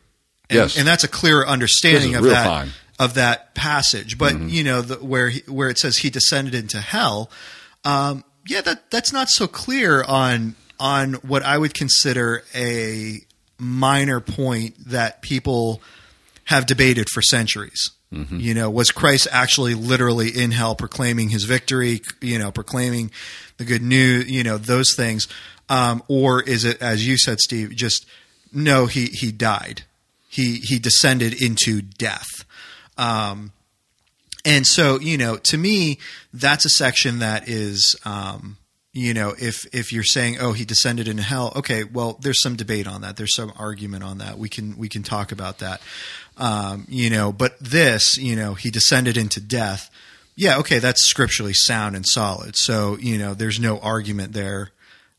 And, 0.50 0.58
Yes. 0.60 0.78
and 0.78 0.88
that's 0.88 1.04
a 1.04 1.08
clearer 1.08 1.48
understanding 1.48 2.16
of 2.16 2.24
that 2.26 2.46
fine. 2.46 2.72
of 3.00 3.16
that 3.16 3.56
passage. 3.56 4.18
But 4.18 4.40
you 4.40 4.64
know, 4.64 4.82
the, 4.82 4.96
where 4.98 5.30
he, 5.30 5.40
where 5.48 5.70
it 5.70 5.78
says 5.80 5.98
he 5.98 6.10
descended 6.10 6.54
into 6.54 6.80
hell, 6.80 7.30
um, 7.84 8.24
yeah, 8.46 8.62
that 8.62 8.92
that's 8.92 9.12
not 9.12 9.30
so 9.30 9.48
clear 9.48 10.04
on 10.04 10.56
on 10.80 11.14
what 11.16 11.44
I 11.44 11.58
would 11.58 11.74
consider 11.74 12.44
a 12.54 13.22
minor 13.58 14.20
point 14.20 14.76
that 14.88 15.22
people 15.22 15.82
have 16.46 16.66
debated 16.66 17.10
for 17.10 17.22
centuries. 17.22 17.92
You 18.38 18.54
know, 18.54 18.70
was 18.70 18.92
Christ 18.92 19.28
actually 19.32 19.74
literally 19.74 20.30
in 20.30 20.52
hell 20.52 20.76
proclaiming 20.76 21.30
his 21.30 21.46
victory, 21.46 22.02
you 22.22 22.38
know, 22.38 22.52
proclaiming 22.52 23.10
the 23.58 23.66
good 23.66 23.82
news, 23.82 24.30
you 24.30 24.44
know, 24.44 24.60
those 24.60 24.94
things? 24.96 25.28
Um, 25.68 26.04
or 26.08 26.44
is 26.44 26.64
it, 26.64 26.80
as 26.80 27.08
you 27.08 27.18
said, 27.18 27.40
Steve, 27.40 27.76
just 27.76 28.06
no, 28.54 28.86
he, 28.86 29.06
he 29.08 29.32
died. 29.32 29.84
He, 30.30 30.60
he 30.62 30.78
descended 30.78 31.42
into 31.42 31.82
death. 31.82 32.46
Um, 33.00 33.52
and 34.46 34.68
so, 34.68 35.00
you 35.00 35.18
know, 35.18 35.38
to 35.38 35.58
me, 35.58 35.98
that's 36.32 36.66
a 36.66 36.70
section 36.70 37.18
that 37.20 37.50
is, 37.50 37.96
um, 38.06 38.58
you 38.94 39.16
know, 39.16 39.34
if 39.40 39.66
if 39.74 39.92
you're 39.92 40.04
saying, 40.04 40.38
oh, 40.40 40.54
he 40.54 40.66
descended 40.66 41.08
into 41.08 41.24
hell, 41.24 41.52
okay, 41.56 41.84
well, 41.84 42.18
there's 42.22 42.42
some 42.42 42.56
debate 42.56 42.88
on 42.88 43.02
that. 43.02 43.18
There's 43.18 43.36
some 43.36 43.52
argument 43.58 44.04
on 44.04 44.20
that. 44.20 44.38
We 44.38 44.50
can 44.50 44.78
we 44.78 44.88
can 44.88 45.02
talk 45.02 45.32
about 45.32 45.60
that. 45.60 45.82
Um, 46.38 46.86
you 46.88 47.10
know, 47.10 47.32
but 47.32 47.58
this, 47.60 48.18
you 48.18 48.36
know, 48.36 48.54
he 48.54 48.70
descended 48.70 49.18
into 49.18 49.42
death. 49.42 49.90
Yeah, 50.36 50.60
okay, 50.60 50.78
that's 50.78 51.06
scripturally 51.06 51.54
sound 51.54 51.96
and 51.96 52.06
solid. 52.08 52.56
So, 52.56 52.98
you 53.00 53.18
know, 53.18 53.34
there's 53.34 53.60
no 53.60 53.80
argument 53.80 54.34
there, 54.34 54.72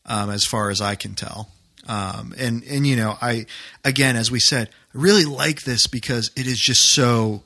um, 0.05 0.29
as 0.29 0.43
far 0.45 0.69
as 0.69 0.81
I 0.81 0.95
can 0.95 1.13
tell. 1.13 1.49
Um, 1.87 2.33
and 2.37 2.63
and 2.63 2.87
you 2.87 2.95
know, 2.95 3.17
I 3.21 3.45
again, 3.83 4.15
as 4.15 4.31
we 4.31 4.39
said, 4.39 4.69
I 4.69 4.97
really 4.97 5.25
like 5.25 5.63
this 5.63 5.85
because 5.87 6.31
it 6.37 6.47
is 6.47 6.59
just 6.59 6.93
so. 6.93 7.43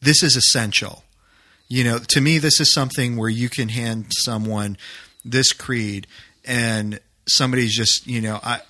This 0.00 0.24
is 0.24 0.34
essential. 0.34 1.04
You 1.68 1.84
know, 1.84 1.98
to 2.08 2.20
me, 2.20 2.38
this 2.38 2.58
is 2.58 2.72
something 2.72 3.16
where 3.16 3.28
you 3.28 3.48
can 3.48 3.68
hand 3.68 4.06
someone 4.10 4.76
this 5.24 5.52
creed, 5.52 6.06
and 6.44 7.00
somebody's 7.28 7.74
just, 7.74 8.06
you 8.06 8.20
know, 8.20 8.40
I. 8.42 8.60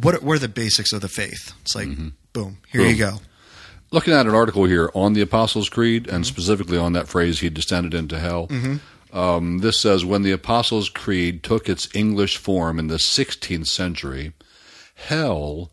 What 0.00 0.22
what 0.22 0.36
are 0.36 0.38
the 0.38 0.48
basics 0.48 0.92
of 0.92 1.02
the 1.02 1.08
faith? 1.08 1.52
It's 1.62 1.74
like, 1.74 1.88
mm-hmm. 1.88 2.08
boom, 2.32 2.58
here 2.70 2.82
you 2.82 2.96
go. 2.96 3.18
Looking 3.90 4.14
at 4.14 4.26
an 4.26 4.34
article 4.34 4.64
here 4.64 4.90
on 4.94 5.12
the 5.12 5.20
Apostles' 5.20 5.68
Creed, 5.68 6.06
and 6.06 6.24
mm-hmm. 6.24 6.32
specifically 6.34 6.78
on 6.78 6.92
that 6.94 7.08
phrase, 7.08 7.40
he 7.40 7.50
descended 7.50 7.92
into 7.92 8.18
hell. 8.18 8.46
Mm-hmm. 8.48 8.76
Um, 9.16 9.58
this 9.58 9.78
says 9.78 10.04
when 10.04 10.22
the 10.22 10.32
Apostles' 10.32 10.88
Creed 10.88 11.42
took 11.42 11.68
its 11.68 11.88
English 11.94 12.36
form 12.36 12.78
in 12.78 12.88
the 12.88 12.96
16th 12.96 13.66
century, 13.66 14.32
hell 14.94 15.70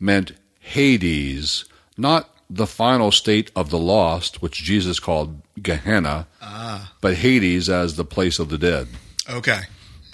meant 0.00 0.32
Hades, 0.58 1.64
not 1.96 2.28
the 2.50 2.66
final 2.66 3.10
state 3.10 3.50
of 3.56 3.70
the 3.70 3.78
lost, 3.78 4.42
which 4.42 4.62
Jesus 4.62 4.98
called 4.98 5.40
Gehenna, 5.62 6.26
ah. 6.42 6.92
but 7.00 7.14
Hades 7.14 7.70
as 7.70 7.96
the 7.96 8.04
place 8.04 8.38
of 8.38 8.50
the 8.50 8.58
dead. 8.58 8.88
Okay. 9.28 9.60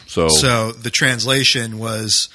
So, 0.06 0.28
So 0.28 0.72
the 0.72 0.90
translation 0.90 1.78
was 1.78 2.28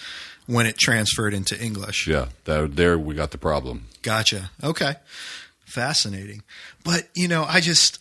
when 0.45 0.65
it 0.65 0.77
transferred 0.77 1.33
into 1.33 1.59
English. 1.59 2.07
yeah, 2.07 2.27
there, 2.45 2.67
there 2.67 2.97
we 2.99 3.15
got 3.15 3.31
the 3.31 3.37
problem. 3.37 3.87
Gotcha. 4.01 4.51
Okay. 4.63 4.95
Fascinating. 5.65 6.43
But, 6.83 7.07
you 7.15 7.27
know, 7.27 7.45
I 7.45 7.61
just 7.61 7.99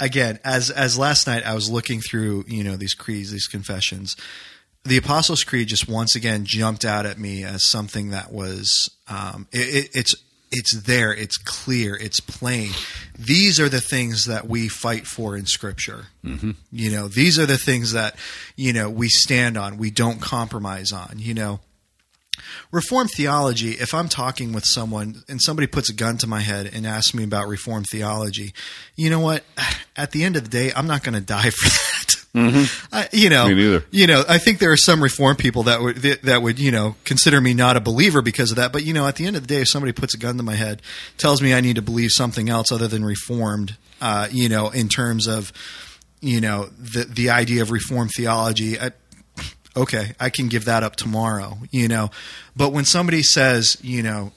again, 0.00 0.38
as 0.44 0.68
as 0.70 0.98
last 0.98 1.26
night 1.26 1.44
I 1.46 1.54
was 1.54 1.70
looking 1.70 2.00
through, 2.00 2.44
you 2.48 2.64
know, 2.64 2.76
these 2.76 2.94
creeds, 2.94 3.30
these 3.30 3.46
confessions, 3.46 4.16
the 4.84 4.96
Apostles' 4.96 5.44
Creed 5.44 5.68
just 5.68 5.88
once 5.88 6.16
again 6.16 6.44
jumped 6.44 6.84
out 6.84 7.06
at 7.06 7.18
me 7.18 7.44
as 7.44 7.70
something 7.70 8.10
that 8.10 8.32
was 8.32 8.90
um, 9.08 9.46
it, 9.52 9.84
it, 9.84 9.90
it's 9.94 10.14
it's 10.52 10.82
there, 10.82 11.12
it's 11.12 11.36
clear, 11.38 11.96
it's 11.96 12.20
plain. 12.20 12.70
These 13.18 13.58
are 13.58 13.68
the 13.68 13.80
things 13.80 14.26
that 14.26 14.46
we 14.46 14.68
fight 14.68 15.06
for 15.06 15.36
in 15.36 15.46
Scripture. 15.46 16.06
Mm-hmm. 16.24 16.52
You 16.70 16.90
know, 16.90 17.08
these 17.08 17.38
are 17.38 17.46
the 17.46 17.58
things 17.58 17.92
that 17.92 18.16
you 18.56 18.72
know 18.72 18.88
we 18.90 19.08
stand 19.08 19.56
on. 19.56 19.78
We 19.78 19.90
don't 19.90 20.20
compromise 20.20 20.92
on. 20.92 21.14
You 21.16 21.34
know, 21.34 21.60
Reformed 22.70 23.10
theology, 23.10 23.72
if 23.72 23.92
I'm 23.94 24.08
talking 24.08 24.52
with 24.52 24.64
someone 24.64 25.22
and 25.28 25.40
somebody 25.42 25.66
puts 25.66 25.90
a 25.90 25.94
gun 25.94 26.16
to 26.18 26.26
my 26.26 26.40
head 26.40 26.70
and 26.72 26.86
asks 26.86 27.14
me 27.14 27.24
about 27.24 27.48
Reformed 27.48 27.86
theology, 27.90 28.52
you 28.96 29.10
know 29.10 29.20
what? 29.20 29.44
At 29.96 30.12
the 30.12 30.24
end 30.24 30.36
of 30.36 30.44
the 30.44 30.48
day, 30.48 30.72
I'm 30.74 30.86
not 30.86 31.02
going 31.02 31.14
to 31.14 31.20
die 31.20 31.50
for 31.50 31.68
that. 31.68 32.11
I, 32.34 33.08
you 33.12 33.28
know, 33.28 33.46
Me 33.48 33.54
neither. 33.54 33.84
You 33.90 34.06
know, 34.06 34.24
I 34.26 34.38
think 34.38 34.58
there 34.58 34.72
are 34.72 34.76
some 34.76 35.02
reform 35.02 35.36
people 35.36 35.64
that 35.64 35.82
would 35.82 35.96
that, 35.98 36.22
that 36.22 36.42
would 36.42 36.58
you 36.58 36.70
know 36.70 36.96
consider 37.04 37.40
me 37.40 37.52
not 37.52 37.76
a 37.76 37.80
believer 37.80 38.22
because 38.22 38.50
of 38.50 38.56
that. 38.56 38.72
But 38.72 38.84
you 38.84 38.94
know, 38.94 39.06
at 39.06 39.16
the 39.16 39.26
end 39.26 39.36
of 39.36 39.42
the 39.42 39.48
day, 39.48 39.60
if 39.60 39.68
somebody 39.68 39.92
puts 39.92 40.14
a 40.14 40.18
gun 40.18 40.36
to 40.38 40.42
my 40.42 40.54
head, 40.54 40.80
tells 41.18 41.42
me 41.42 41.52
I 41.52 41.60
need 41.60 41.76
to 41.76 41.82
believe 41.82 42.10
something 42.10 42.48
else 42.48 42.72
other 42.72 42.88
than 42.88 43.04
Reformed, 43.04 43.76
uh, 44.00 44.28
you 44.30 44.48
know, 44.48 44.70
in 44.70 44.88
terms 44.88 45.26
of 45.26 45.52
you 46.20 46.40
know 46.40 46.70
the 46.78 47.04
the 47.04 47.30
idea 47.30 47.60
of 47.60 47.70
Reformed 47.70 48.12
theology, 48.16 48.80
I, 48.80 48.92
okay, 49.76 50.12
I 50.18 50.30
can 50.30 50.48
give 50.48 50.64
that 50.64 50.82
up 50.82 50.96
tomorrow, 50.96 51.58
you 51.70 51.88
know. 51.88 52.10
But 52.56 52.72
when 52.72 52.86
somebody 52.86 53.22
says, 53.22 53.76
you 53.82 54.02
know, 54.02 54.32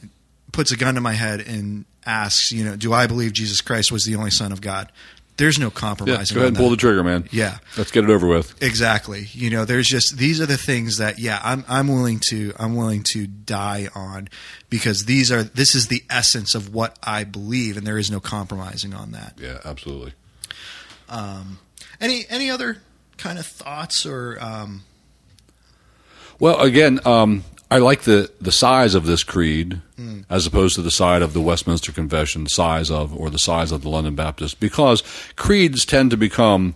puts 0.51 0.71
a 0.71 0.77
gun 0.77 0.95
to 0.95 1.01
my 1.01 1.13
head 1.13 1.41
and 1.41 1.85
asks, 2.05 2.51
you 2.51 2.63
know, 2.63 2.75
do 2.75 2.93
I 2.93 3.07
believe 3.07 3.33
Jesus 3.33 3.61
Christ 3.61 3.91
was 3.91 4.03
the 4.03 4.15
only 4.15 4.31
Son 4.31 4.51
of 4.51 4.61
God? 4.61 4.91
There's 5.37 5.59
no 5.59 5.69
Yeah, 5.69 6.23
go 6.33 6.39
ahead 6.39 6.47
and 6.47 6.57
pull 6.57 6.69
the 6.69 6.77
trigger, 6.77 7.03
man. 7.03 7.27
Yeah. 7.31 7.57
Let's 7.77 7.91
get 7.91 8.05
it 8.05 8.09
over 8.09 8.25
with. 8.25 8.61
Exactly. 8.63 9.27
You 9.31 9.49
know, 9.49 9.65
there's 9.65 9.87
just 9.87 10.17
these 10.17 10.39
are 10.39 10.45
the 10.45 10.57
things 10.57 10.97
that 10.97 11.19
yeah, 11.19 11.39
I'm 11.43 11.65
I'm 11.67 11.89
willing 11.89 12.21
to 12.29 12.53
I'm 12.57 12.75
willing 12.75 13.03
to 13.11 13.27
die 13.27 13.89
on 13.93 14.29
because 14.69 15.05
these 15.05 15.31
are 15.31 15.43
this 15.43 15.75
is 15.75 15.87
the 15.87 16.03
essence 16.09 16.55
of 16.55 16.73
what 16.73 16.97
I 17.03 17.25
believe 17.25 17.75
and 17.75 17.85
there 17.85 17.97
is 17.97 18.09
no 18.09 18.21
compromising 18.21 18.93
on 18.93 19.11
that. 19.11 19.33
Yeah, 19.37 19.59
absolutely. 19.65 20.13
Um, 21.09 21.59
Any 21.99 22.25
any 22.29 22.49
other 22.49 22.77
kind 23.17 23.37
of 23.37 23.45
thoughts 23.45 24.05
or 24.05 24.37
um 24.41 24.83
Well, 26.39 26.61
again, 26.61 26.99
um, 27.05 27.43
I 27.71 27.79
like 27.79 28.01
the, 28.01 28.31
the 28.39 28.51
size 28.51 28.95
of 28.95 29.05
this 29.05 29.23
creed 29.23 29.81
as 30.29 30.45
opposed 30.45 30.75
to 30.75 30.81
the 30.81 30.91
size 30.91 31.21
of 31.21 31.33
the 31.33 31.41
Westminster 31.41 31.91
Confession, 31.91 32.47
size 32.47 32.91
of, 32.91 33.15
or 33.15 33.29
the 33.29 33.39
size 33.39 33.71
of 33.71 33.81
the 33.81 33.89
London 33.89 34.15
Baptist, 34.15 34.59
because 34.59 35.03
creeds 35.35 35.85
tend 35.85 36.11
to 36.11 36.17
become 36.17 36.75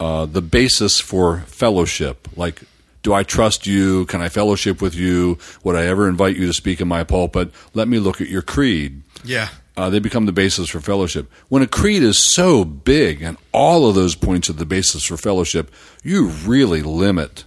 uh, 0.00 0.26
the 0.26 0.42
basis 0.42 1.00
for 1.00 1.40
fellowship. 1.40 2.28
Like, 2.36 2.62
do 3.02 3.12
I 3.12 3.22
trust 3.22 3.66
you? 3.66 4.06
Can 4.06 4.22
I 4.22 4.28
fellowship 4.28 4.80
with 4.80 4.94
you? 4.94 5.38
Would 5.62 5.76
I 5.76 5.84
ever 5.86 6.08
invite 6.08 6.36
you 6.36 6.46
to 6.46 6.54
speak 6.54 6.80
in 6.80 6.88
my 6.88 7.04
pulpit? 7.04 7.50
Let 7.74 7.86
me 7.86 7.98
look 7.98 8.20
at 8.20 8.28
your 8.28 8.42
creed. 8.42 9.02
yeah. 9.24 9.48
Uh, 9.76 9.90
they 9.90 9.98
become 9.98 10.24
the 10.24 10.30
basis 10.30 10.68
for 10.68 10.78
fellowship. 10.78 11.28
When 11.48 11.60
a 11.60 11.66
creed 11.66 12.04
is 12.04 12.32
so 12.32 12.64
big 12.64 13.22
and 13.22 13.36
all 13.50 13.88
of 13.88 13.96
those 13.96 14.14
points 14.14 14.48
are 14.48 14.52
the 14.52 14.64
basis 14.64 15.04
for 15.04 15.16
fellowship, 15.16 15.68
you 16.04 16.28
really 16.28 16.80
limit 16.80 17.42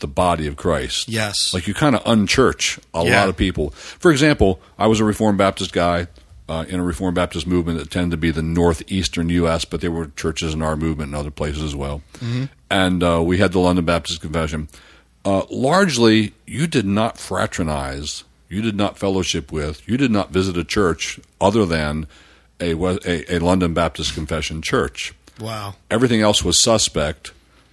the 0.00 0.06
body 0.08 0.46
of 0.46 0.56
Christ. 0.56 1.08
Yes. 1.08 1.52
Like 1.54 1.66
you 1.66 1.74
kind 1.74 1.94
of 1.96 2.02
unchurch 2.04 2.78
a 2.94 3.04
Yeah. 3.04 3.20
lot 3.20 3.28
of 3.28 3.36
people. 3.36 3.70
For 3.70 4.10
example, 4.10 4.60
I 4.78 4.86
was 4.86 5.00
a 5.00 5.04
Reformed 5.04 5.38
Baptist 5.38 5.72
guy 5.72 6.08
uh, 6.48 6.64
in 6.68 6.80
a 6.80 6.82
Reformed 6.84 7.14
Baptist 7.14 7.46
movement 7.46 7.78
that 7.78 7.90
tended 7.90 8.10
to 8.10 8.16
be 8.16 8.30
the 8.32 8.42
northeastern 8.42 9.28
U.S., 9.28 9.64
but 9.64 9.80
there 9.80 9.90
were 9.92 10.06
churches 10.16 10.52
in 10.54 10.62
our 10.62 10.74
movement 10.76 11.10
in 11.10 11.14
other 11.14 11.30
places 11.30 11.62
as 11.62 11.76
well. 11.76 12.02
And 12.68 13.02
uh, 13.02 13.22
we 13.24 13.38
had 13.38 13.52
the 13.52 13.60
London 13.60 13.84
Baptist 13.84 14.20
Confession. 14.20 14.68
Uh, 15.24 15.42
largely, 15.50 16.32
you 16.46 16.66
did 16.66 16.86
not 16.86 17.18
fraternize, 17.18 18.24
you 18.48 18.62
did 18.62 18.74
not 18.76 18.98
fellowship 18.98 19.52
with, 19.52 19.86
you 19.88 19.96
did 19.96 20.10
not 20.10 20.30
visit 20.30 20.56
a 20.56 20.64
church 20.64 21.20
other 21.40 21.64
than 21.66 22.06
a, 22.60 22.72
a, 22.72 23.36
a 23.36 23.38
London 23.38 23.72
Baptist 23.74 24.14
Confession 24.14 24.60
church. 24.62 25.12
wow. 25.38 25.74
Everything 25.90 26.20
else 26.20 26.42
was 26.44 26.62
suspect. 26.62 27.32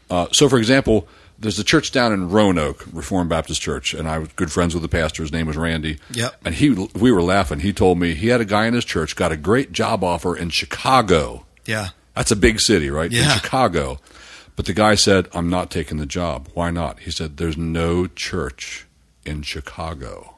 Uh, 0.10 0.28
so, 0.32 0.48
for 0.48 0.58
example, 0.58 1.08
there's 1.40 1.60
a 1.60 1.64
church 1.64 1.92
down 1.92 2.12
in 2.14 2.30
Roanoke, 2.30 2.86
Reformed 2.92 3.30
Baptist 3.30 3.62
Church, 3.62 3.94
and 3.94 4.08
I 4.08 4.18
was 4.18 4.30
good 4.36 4.52
friends 4.52 4.74
with 4.74 4.82
the 4.82 4.90
pastor. 4.90 5.22
His 5.24 5.32
name 5.32 5.48
was 5.48 5.56
Randy. 5.58 6.00
Yep. 6.12 6.36
And 6.46 6.56
he, 6.56 6.70
we 6.96 7.12
were 7.12 7.22
laughing. 7.22 7.60
He 7.60 7.74
told 7.74 8.00
me 8.00 8.14
he 8.16 8.28
had 8.30 8.42
a 8.42 8.46
guy 8.46 8.66
in 8.66 8.74
his 8.74 8.86
church 8.86 9.16
got 9.16 9.32
a 9.32 9.38
great 9.38 9.72
job 9.72 10.04
offer 10.04 10.36
in 10.36 10.50
Chicago. 10.50 11.46
Yeah. 11.66 11.90
That's 12.16 12.32
a 12.32 12.36
big 12.36 12.60
city, 12.60 12.90
right? 12.90 13.12
In 13.12 13.18
Yeah. 13.20 13.30
Chicago. 13.36 14.00
But 14.56 14.66
the 14.66 14.74
guy 14.74 14.96
said, 14.96 15.28
I'm 15.34 15.50
not 15.50 15.70
taking 15.70 15.98
the 15.98 16.08
job. 16.08 16.50
Why 16.56 16.72
not? 16.72 17.02
He 17.02 17.12
said, 17.12 17.38
There's 17.38 17.58
no 17.58 18.08
church 18.08 18.88
in 19.24 19.44
Chicago. 19.44 20.37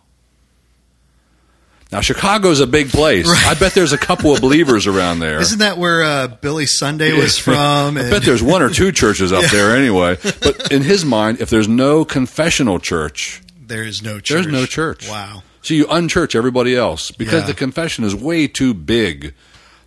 Now, 1.91 2.01
Chicago's 2.01 2.59
a 2.59 2.67
big 2.67 2.89
place. 2.89 3.27
I 3.47 3.55
bet 3.55 3.73
there's 3.73 3.93
a 3.93 3.97
couple 3.97 4.31
of 4.31 4.41
believers 4.41 4.85
around 4.85 5.19
there. 5.19 5.39
Isn't 5.39 5.57
that 5.59 5.79
where 5.79 6.03
uh, 6.03 6.27
Billy 6.27 6.67
Sunday 6.67 7.13
was 7.13 7.39
from? 7.39 7.97
I 7.97 8.09
bet 8.11 8.21
there's 8.21 8.43
one 8.43 8.61
or 8.61 8.69
two 8.69 8.91
churches 8.91 9.31
up 9.31 9.43
there 9.51 9.75
anyway. 9.75 10.17
But 10.21 10.71
in 10.71 10.83
his 10.83 11.03
mind, 11.03 11.41
if 11.41 11.49
there's 11.49 11.67
no 11.67 12.05
confessional 12.05 12.77
church, 12.79 13.41
there 13.59 13.83
is 13.83 14.03
no 14.03 14.19
church. 14.19 14.43
there's 14.43 14.47
no 14.53 14.65
church. 14.67 15.09
Wow. 15.09 15.41
So 15.63 15.73
you 15.73 15.85
unchurch 15.87 16.35
everybody 16.35 16.75
else 16.75 17.09
because 17.11 17.41
Yeah. 17.41 17.47
the 17.47 17.53
confession 17.55 18.03
is 18.03 18.13
way 18.15 18.47
too 18.47 18.73
big. 18.75 19.33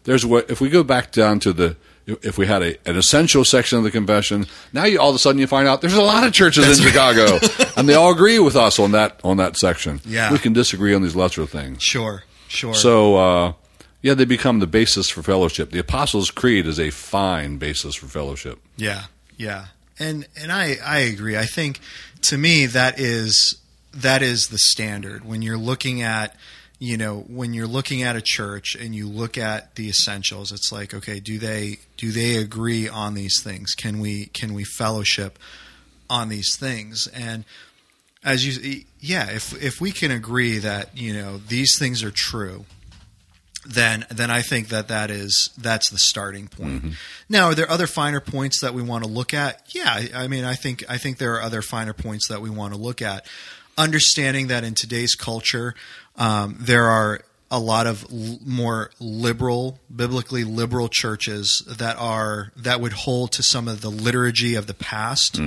There's 0.05 0.27
what 0.27 0.51
if 0.51 0.61
we 0.61 0.71
go 0.71 0.83
back 0.83 1.13
down 1.13 1.39
to 1.41 1.53
the 1.53 1.77
if 2.07 2.39
we 2.39 2.47
had 2.47 2.63
a, 2.63 2.89
an 2.89 2.97
essential 2.97 3.45
section 3.45 3.79
of 3.79 3.85
the 3.85 3.91
confession, 3.91 4.47
now 4.73 4.85
you 4.85 5.01
all 5.01 5.11
of 5.11 5.17
a 5.17 5.19
sudden 5.19 5.41
you 5.41 5.47
find 5.47 5.69
out 5.69 5.81
there's 5.81 5.95
a 5.95 6.03
lot 6.03 6.27
of 6.27 6.33
churches 6.33 6.79
in 6.79 6.87
Chicago, 6.87 7.39
and 7.77 7.89
they 7.89 7.95
all 7.95 8.13
agree 8.13 8.39
with 8.39 8.57
us 8.57 8.79
on 8.79 8.93
that 8.93 9.21
on 9.25 9.37
that 9.39 9.57
section. 9.57 10.01
Yeah. 10.05 10.33
we 10.33 10.39
can 10.39 10.53
disagree 10.53 10.95
on 10.95 11.03
these 11.03 11.17
lesser 11.17 11.47
things. 11.47 11.83
Sure. 11.83 12.25
Sure. 12.49 12.75
So, 12.75 13.17
uh, 13.17 13.53
yeah, 14.03 14.15
they 14.15 14.27
become 14.27 14.59
the 14.59 14.67
basis 14.67 15.09
for 15.09 15.23
fellowship. 15.23 15.71
The 15.71 15.79
Apostles' 15.79 16.31
Creed 16.31 16.67
is 16.67 16.79
a 16.79 16.91
fine 16.91 17.57
basis 17.57 17.95
for 17.95 18.07
fellowship. 18.07 18.59
Yeah, 18.77 19.05
yeah, 19.39 19.67
and 19.99 20.27
and 20.37 20.53
I 20.53 20.77
I 20.85 20.99
agree. 20.99 21.37
I 21.37 21.47
think 21.47 21.81
to 22.23 22.37
me 22.37 22.67
that 22.67 22.99
is 22.99 23.57
that 23.95 24.23
is 24.23 24.49
the 24.49 24.59
standard 24.59 25.25
when 25.25 25.41
you're 25.43 25.59
looking 25.59 26.03
at 26.03 26.37
you 26.83 26.97
know 26.97 27.21
when 27.29 27.55
you're 27.55 27.69
looking 27.69 28.03
at 28.03 28.17
a 28.17 28.21
church 28.21 28.75
and 28.75 28.93
you 28.93 29.09
look 29.09 29.39
at 29.39 29.77
the 29.77 29.89
essentials. 29.89 30.51
It's 30.51 30.73
like 30.73 30.93
okay, 30.93 31.21
do 31.21 31.39
they 31.39 31.79
do 31.97 32.11
they 32.11 32.35
agree 32.35 32.89
on 32.89 33.15
these 33.15 33.41
things? 33.41 33.75
Can 33.77 34.01
we 34.01 34.27
can 34.27 34.53
we 34.53 34.65
fellowship 34.65 35.39
on 36.11 36.29
these 36.29 36.57
things? 36.57 37.07
And 37.15 37.45
as 38.25 38.45
you 38.45 38.83
yeah, 38.99 39.31
if 39.31 39.53
if 39.63 39.81
we 39.81 39.93
can 39.93 40.11
agree 40.11 40.59
that 40.59 40.97
you 40.99 41.15
know 41.15 41.39
these 41.39 41.79
things 41.79 42.03
are 42.03 42.11
true 42.11 42.65
then 43.65 44.05
then 44.11 44.29
I 44.29 44.43
think 44.43 44.71
that 44.71 44.89
that 44.89 45.09
is 45.09 45.51
that's 45.57 45.89
the 45.89 45.99
starting 45.99 46.49
point. 46.49 46.83
Mm-hmm. 46.83 46.91
Now, 47.29 47.47
are 47.47 47.55
there 47.55 47.71
other 47.71 47.87
finer 47.87 48.19
points 48.19 48.61
that 48.61 48.75
we 48.75 48.83
want 48.83 49.05
to 49.05 49.11
look 49.11 49.33
at? 49.33 49.73
Yeah, 49.73 49.85
I, 49.87 50.25
I 50.25 50.27
mean, 50.27 50.45
I 50.45 50.55
think 50.55 50.83
I 50.89 50.99
think 50.99 51.19
there 51.19 51.35
are 51.35 51.43
other 51.43 51.63
finer 51.63 51.93
points 51.93 52.27
that 52.27 52.43
we 52.43 52.51
want 52.51 52.75
to 52.75 52.81
look 52.81 53.01
at. 53.01 53.25
Understanding 53.79 54.49
that 54.49 54.65
in 54.65 54.75
today's 54.75 55.15
culture, 55.15 55.75
um, 56.17 56.57
there 56.61 56.85
are 56.87 57.21
a 57.51 57.59
lot 57.59 57.87
of 57.87 58.07
l- 58.11 58.39
more 58.45 58.91
liberal, 58.99 59.79
biblically 59.95 60.43
liberal 60.43 60.89
churches 60.89 61.63
that 61.69 61.97
are 61.99 62.51
that 62.57 62.81
would 62.81 62.93
hold 62.93 63.33
to 63.33 63.43
some 63.43 63.69
of 63.69 63.83
the 63.83 63.91
liturgy 63.91 64.55
of 64.55 64.67
the 64.67 64.75
past. 64.75 65.39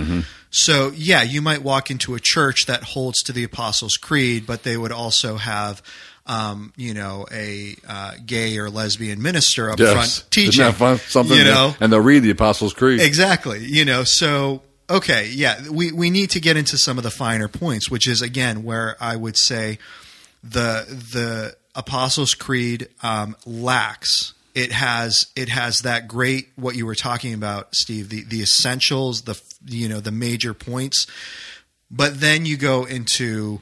So, 0.51 0.91
yeah, 0.95 1.21
you 1.23 1.41
might 1.41 1.63
walk 1.63 1.91
into 1.91 2.15
a 2.15 2.19
church 2.19 2.67
that 2.67 2.83
holds 2.83 3.21
to 3.23 3.33
the 3.33 3.43
Apostles' 3.43 3.97
Creed, 3.97 4.45
but 4.45 4.63
they 4.63 4.77
would 4.77 4.91
also 4.91 5.35
have, 5.35 5.81
um, 6.27 6.71
you 6.77 6.93
know, 6.93 7.25
a 7.31 7.75
uh, 7.87 8.13
gay 8.25 8.57
or 8.57 8.69
lesbian 8.69 9.21
minister 9.21 9.69
up 9.69 9.77
front 9.93 10.25
teaching. 10.31 10.49
Isn't 10.49 10.65
that 10.65 10.75
fun? 10.75 10.97
Something 10.99 11.37
you 11.37 11.43
know, 11.43 11.75
and 11.79 11.91
they'll 11.91 11.99
read 11.99 12.19
the 12.23 12.29
Apostles' 12.29 12.73
Creed. 12.73 13.01
Exactly. 13.01 13.65
You 13.65 13.83
know, 13.83 14.03
so 14.05 14.61
okay, 14.89 15.29
yeah, 15.29 15.69
we 15.69 15.91
we 15.91 16.09
need 16.09 16.31
to 16.31 16.39
get 16.39 16.57
into 16.57 16.77
some 16.77 16.97
of 16.97 17.03
the 17.03 17.11
finer 17.11 17.47
points, 17.47 17.89
which 17.89 18.07
is 18.07 18.21
again 18.21 18.63
where 18.63 18.95
I 18.99 19.15
would 19.15 19.37
say 19.37 19.79
the 20.43 20.85
the 20.87 21.55
Apostles' 21.75 22.33
Creed 22.33 22.89
um, 23.03 23.35
lacks. 23.45 24.33
It 24.53 24.71
has 24.71 25.27
it 25.35 25.49
has 25.49 25.79
that 25.79 26.07
great 26.07 26.49
what 26.55 26.75
you 26.75 26.85
were 26.85 26.95
talking 26.95 27.33
about, 27.33 27.75
Steve. 27.75 28.09
The 28.09 28.23
the 28.23 28.41
essentials, 28.41 29.23
the 29.23 29.41
you 29.65 29.89
know 29.89 29.99
the 29.99 30.11
major 30.11 30.53
points, 30.53 31.07
but 31.91 32.19
then 32.19 32.45
you 32.45 32.57
go 32.57 32.85
into 32.85 33.61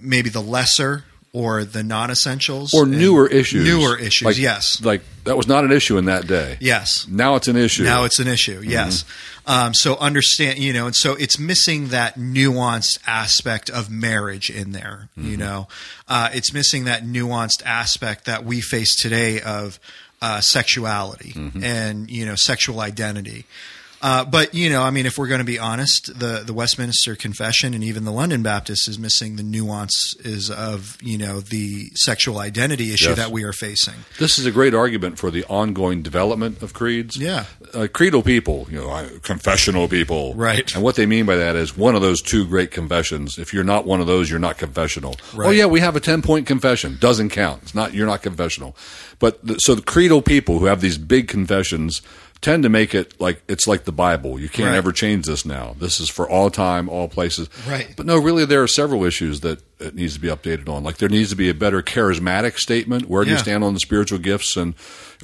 maybe 0.00 0.30
the 0.30 0.42
lesser 0.42 1.04
or 1.34 1.64
the 1.64 1.82
non-essentials 1.82 2.74
or 2.74 2.84
newer 2.84 3.26
issues. 3.26 3.64
Newer 3.64 3.96
issues, 3.98 4.26
Like- 4.26 4.38
yes, 4.38 4.80
Like 4.82 5.02
that 5.24 5.34
was 5.36 5.46
not 5.46 5.64
an 5.64 5.72
issue 5.72 5.96
in 5.96 6.04
that 6.04 6.26
day. 6.26 6.58
yes. 6.60 7.06
Now 7.08 7.36
it's 7.36 7.48
an 7.48 7.56
issue. 7.56 7.84
Now 7.84 8.04
it's 8.04 8.18
an 8.18 8.28
issue, 8.28 8.60
yes. 8.62 9.04
Um, 9.46 9.72
so 9.74 9.96
understand, 9.96 10.58
you 10.58 10.72
know, 10.74 10.86
and 10.86 10.94
so 10.94 11.14
it's 11.14 11.38
missing 11.38 11.88
that 11.88 12.18
nuanced 12.18 12.98
aspect 13.06 13.70
of 13.70 13.90
marriage 13.90 14.50
in 14.50 14.72
there. 14.72 15.08
You 15.16 15.36
know, 15.38 15.68
uh, 16.06 16.28
it's 16.34 16.52
missing 16.52 16.84
that 16.84 17.02
nuanced 17.04 17.64
aspect 17.64 18.26
that 18.26 18.44
we 18.44 18.60
face 18.60 18.94
today 18.96 19.40
of 19.40 19.80
uh, 20.20 20.40
sexuality 20.40 21.34
and 21.62 22.08
you 22.10 22.24
know 22.26 22.34
sexual 22.36 22.80
identity. 22.80 23.44
Uh, 24.02 24.24
but 24.24 24.52
you 24.52 24.68
know, 24.68 24.82
I 24.82 24.90
mean, 24.90 25.06
if 25.06 25.16
we're 25.16 25.28
going 25.28 25.38
to 25.38 25.44
be 25.44 25.58
honest, 25.60 26.10
the 26.18 26.42
the 26.44 26.52
Westminster 26.52 27.14
Confession 27.14 27.72
and 27.72 27.84
even 27.84 28.04
the 28.04 28.10
London 28.10 28.42
Baptist 28.42 28.88
is 28.88 28.98
missing 28.98 29.36
the 29.36 29.44
nuances 29.44 30.50
of 30.50 30.98
you 31.00 31.16
know 31.16 31.40
the 31.40 31.90
sexual 31.94 32.38
identity 32.38 32.92
issue 32.92 33.10
Yes. 33.10 33.16
that 33.18 33.30
we 33.30 33.44
are 33.44 33.52
facing. 33.52 33.94
This 34.18 34.38
is 34.38 34.46
a 34.46 34.50
great 34.50 34.74
argument 34.74 35.18
for 35.18 35.30
the 35.30 35.44
ongoing 35.44 36.02
development 36.02 36.62
of 36.62 36.72
creeds. 36.74 37.16
Yeah. 37.16 37.44
Uh, 37.72 37.86
creedal 37.92 38.22
people, 38.22 38.66
you 38.70 38.78
know, 38.80 39.08
confessional 39.22 39.86
people. 39.88 40.34
Right. 40.34 40.74
And 40.74 40.82
what 40.82 40.96
they 40.96 41.06
mean 41.06 41.24
by 41.26 41.36
that 41.36 41.54
is 41.56 41.76
one 41.76 41.94
of 41.94 42.02
those 42.02 42.20
two 42.20 42.46
great 42.46 42.70
confessions. 42.72 43.38
If 43.38 43.54
you're 43.54 43.64
not 43.64 43.86
one 43.86 44.00
of 44.00 44.06
those, 44.08 44.28
you're 44.28 44.38
not 44.40 44.58
confessional. 44.58 45.14
Right. 45.34 45.46
Oh, 45.46 45.50
yeah, 45.50 45.66
we 45.66 45.80
have 45.80 45.94
a 45.96 46.00
10 46.00 46.22
point 46.22 46.46
confession. 46.46 46.96
Doesn't 47.00 47.30
count. 47.30 47.62
It's 47.62 47.74
not, 47.74 47.94
you're 47.94 48.06
not 48.06 48.22
confessional. 48.22 48.76
But 49.18 49.44
the, 49.46 49.54
so 49.58 49.74
the 49.74 49.82
creedal 49.82 50.22
people 50.22 50.58
who 50.58 50.66
have 50.66 50.80
these 50.80 50.98
big 50.98 51.28
confessions 51.28 52.02
tend 52.42 52.64
to 52.64 52.68
make 52.68 52.94
it 52.94 53.18
like 53.20 53.40
it's 53.48 53.66
like 53.66 53.84
the 53.84 53.92
Bible. 53.92 54.38
You 54.38 54.48
can't 54.50 54.68
Right. 54.70 54.76
ever 54.76 54.92
change 54.92 55.24
this 55.26 55.46
now. 55.46 55.74
This 55.78 55.98
is 56.00 56.10
for 56.10 56.28
all 56.28 56.50
time, 56.50 56.88
all 56.90 57.08
places. 57.08 57.48
Right. 57.66 57.88
But 57.96 58.04
no, 58.04 58.18
really, 58.18 58.44
there 58.44 58.62
are 58.62 58.68
several 58.68 59.04
issues 59.04 59.40
that 59.40 59.62
it 59.80 59.94
needs 59.94 60.14
to 60.14 60.20
be 60.20 60.28
updated 60.28 60.68
on. 60.68 60.82
Like 60.84 60.98
there 60.98 61.08
needs 61.08 61.30
to 61.30 61.36
be 61.36 61.48
a 61.48 61.54
better 61.54 61.80
charismatic 61.82 62.58
statement. 62.58 63.08
Where 63.08 63.24
do 63.24 63.30
you 63.30 63.38
stand 63.38 63.64
on 63.64 63.74
the 63.74 63.80
spiritual 63.80 64.18
gifts, 64.18 64.56
and 64.56 64.74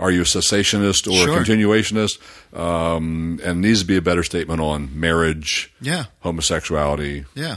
are 0.00 0.10
you 0.10 0.22
a 0.22 0.24
cessationist 0.24 1.06
or 1.06 1.24
Sure. 1.26 1.36
a 1.40 1.44
continuationist? 1.44 2.18
Um, 2.56 3.38
and 3.44 3.60
needs 3.60 3.80
to 3.80 3.86
be 3.86 3.96
a 3.96 4.02
better 4.02 4.22
statement 4.22 4.60
on 4.60 4.88
marriage, 4.98 5.72
Yeah. 5.80 6.04
homosexuality. 6.20 7.24
Yeah, 7.34 7.56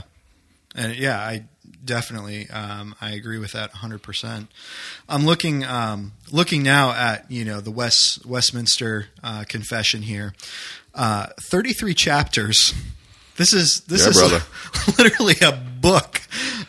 and 0.74 0.94
yeah, 0.96 1.18
I 1.18 1.44
definitely 1.84 2.48
um, 2.50 2.94
I 3.00 3.12
agree 3.12 3.38
with 3.38 3.52
that 3.52 3.70
100. 3.72 4.02
percent 4.02 4.48
I'm 5.08 5.24
looking 5.26 5.64
um, 5.64 6.12
looking 6.30 6.62
now 6.62 6.92
at 6.92 7.30
you 7.30 7.44
know 7.44 7.60
the 7.60 7.70
West 7.70 8.24
Westminster 8.26 9.06
uh, 9.22 9.44
Confession 9.48 10.02
here, 10.02 10.34
uh, 10.94 11.26
33 11.50 11.94
chapters. 11.94 12.74
This 13.36 13.52
is 13.54 13.82
this 13.88 14.02
Yeah, 14.02 14.10
is 14.10 14.18
brother. 14.18 14.44
literally 14.98 15.36
a 15.42 15.52
book. 15.52 16.20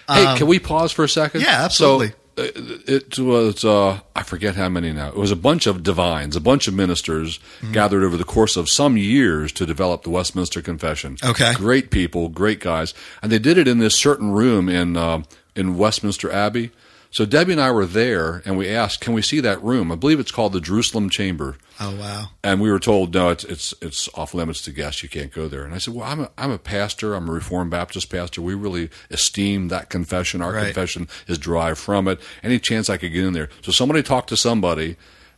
Hey, 0.08 0.36
can 0.38 0.48
we 0.48 0.60
pause 0.60 0.92
for 0.92 1.04
a 1.04 1.10
second? 1.10 1.42
Um, 1.42 1.46
yeah, 1.48 1.64
absolutely. 1.64 2.10
So, 2.10 2.16
it 2.38 3.18
was 3.20 3.64
uh, 3.64 4.00
I 4.16 4.24
forget 4.24 4.56
how 4.56 4.70
many 4.70 4.92
now. 4.92 5.10
It 5.10 5.16
was 5.16 5.32
a 5.32 5.36
bunch 5.36 5.68
of 5.68 5.84
divines, 5.84 6.36
a 6.36 6.42
bunch 6.42 6.68
of 6.68 6.74
ministers 6.74 7.40
Mm-hmm. 7.62 7.72
gathered 7.74 8.04
over 8.04 8.18
the 8.18 8.24
course 8.24 8.58
of 8.58 8.70
some 8.70 8.98
years 8.98 9.52
to 9.54 9.66
develop 9.66 10.04
the 10.04 10.10
Westminster 10.10 10.62
Confession. 10.62 11.18
Okay. 11.24 11.54
great 11.56 11.92
people, 11.92 12.30
great 12.30 12.60
guys, 12.60 12.94
and 13.22 13.32
they 13.32 13.40
did 13.40 13.58
it 13.58 13.68
in 13.68 13.78
this 13.80 13.98
certain 13.98 14.32
room 14.32 14.68
in 14.70 14.98
uh, 14.98 15.24
in 15.56 15.78
Westminster 15.78 16.32
Abbey. 16.32 16.72
So 17.14 17.26
Debbie 17.26 17.52
and 17.54 17.62
I 17.62 17.72
were 17.72 17.86
there, 17.86 18.42
and 18.44 18.58
we 18.58 18.68
asked, 18.68 19.00
"Can 19.00 19.14
we 19.14 19.22
see 19.22 19.40
that 19.40 19.64
room?" 19.64 19.92
I 19.92 19.96
believe 19.96 20.20
it's 20.20 20.32
called 20.32 20.52
the 20.54 20.60
Jerusalem 20.60 21.10
Chamber. 21.10 21.58
Oh 21.80 21.96
wow, 21.96 22.30
And 22.44 22.60
we 22.62 22.72
were 22.72 22.80
told, 22.80 23.14
no, 23.14 23.30
it's 23.30 23.44
it's 23.44 23.74
it's 23.82 24.10
off 24.16 24.34
limits 24.34 24.62
to 24.64 24.72
guests. 24.72 25.02
You 25.04 25.10
can't 25.10 25.32
go 25.34 25.48
there. 25.48 25.64
And 25.64 25.74
I 25.74 25.78
said, 25.80 25.94
well, 25.94 26.06
I'm 26.08 26.20
a 26.22 26.30
I'm 26.38 26.52
a 26.52 26.58
pastor. 26.60 27.14
I'm 27.16 27.28
a 27.30 27.32
Reformed 27.32 27.72
Baptist 27.72 28.10
pastor. 28.12 28.42
We 28.42 28.54
really 28.54 28.90
esteem 29.10 29.68
that 29.70 29.90
confession. 29.90 30.42
Our 30.42 30.54
Right. 30.54 30.66
confession 30.66 31.08
is 31.28 31.38
derived 31.38 31.80
from 31.80 32.08
it. 32.08 32.20
Any 32.44 32.60
chance 32.60 32.90
I 32.90 32.98
could 32.98 33.12
get 33.14 33.24
in 33.26 33.34
there? 33.34 33.50
So 33.64 33.72
somebody 33.72 34.04
talked 34.04 34.30
to 34.30 34.38
somebody, 34.38 34.98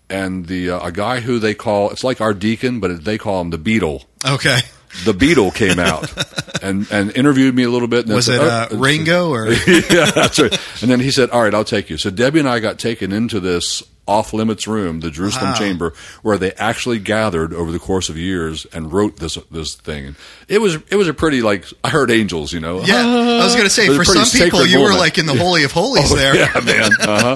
and 0.10 0.48
the 0.48 0.72
uh, 0.72 0.80
a 0.88 0.92
guy 0.92 1.20
who 1.22 1.40
they 1.40 1.54
call 1.54 1.90
it's 1.92 2.04
like 2.04 2.20
our 2.22 2.34
deacon, 2.34 2.80
but 2.80 3.04
they 3.06 3.18
call 3.18 3.42
him 3.42 3.50
the 3.52 3.58
beadle. 3.58 4.04
okay, 4.26 4.60
the 5.04 5.14
Beatle 5.14 5.54
came 5.54 5.80
out 5.80 6.12
and, 6.64 6.90
and 6.92 7.16
interviewed 7.18 7.54
me 7.56 7.64
a 7.64 7.70
little 7.70 7.88
bit. 7.88 8.06
And 8.06 8.16
Was 8.16 8.26
said, 8.28 8.42
it 8.42 8.48
uh, 8.48 8.68
"Oh," 8.72 8.78
Ringo 8.78 9.30
or 9.32 9.48
yeah, 9.68 10.12
that's 10.12 10.40
right. 10.40 10.54
And 10.82 10.90
then 10.90 11.00
he 11.00 11.12
said, 11.12 11.30
"All 11.32 11.42
right, 11.44 11.54
I'll 11.54 11.64
take 11.66 11.90
you." 11.90 11.98
So 11.98 12.10
Debbie 12.10 12.40
and 12.40 12.48
I 12.50 12.60
got 12.60 12.80
taken 12.80 13.12
into 13.12 13.40
this 13.40 13.84
off 14.08 14.34
limits 14.34 14.68
room, 14.68 15.00
the 15.00 15.10
Jerusalem 15.10 15.50
Wow. 15.52 15.58
chamber, 15.58 15.94
where 16.22 16.38
they 16.38 16.52
actually 16.54 17.00
gathered 17.00 17.52
over 17.54 17.72
the 17.72 17.80
course 17.80 18.08
of 18.08 18.16
years 18.18 18.66
and 18.72 18.94
wrote 18.94 19.18
this 19.18 19.36
this 19.50 19.74
thing. 19.76 20.16
It 20.48 20.62
was 20.62 20.76
it 20.90 20.96
was 20.96 21.08
a 21.08 21.14
pretty 21.14 21.42
like 21.42 21.66
I 21.84 21.90
heard 21.90 22.12
angels, 22.12 22.54
you 22.54 22.60
know. 22.60 22.82
Yeah, 22.84 22.98
I 23.04 23.44
was 23.44 23.54
going 23.56 23.66
to 23.66 23.70
say 23.70 23.88
for 23.96 24.06
some 24.06 24.26
people 24.40 24.66
you 24.66 24.80
were 24.82 24.94
like 24.94 25.18
in 25.18 25.26
the 25.26 25.36
holy 25.36 25.64
of 25.64 25.72
holies 25.72 26.14
there. 26.14 26.36
Yeah, 26.56 26.60
man. 26.64 26.92
Uh 27.02 27.36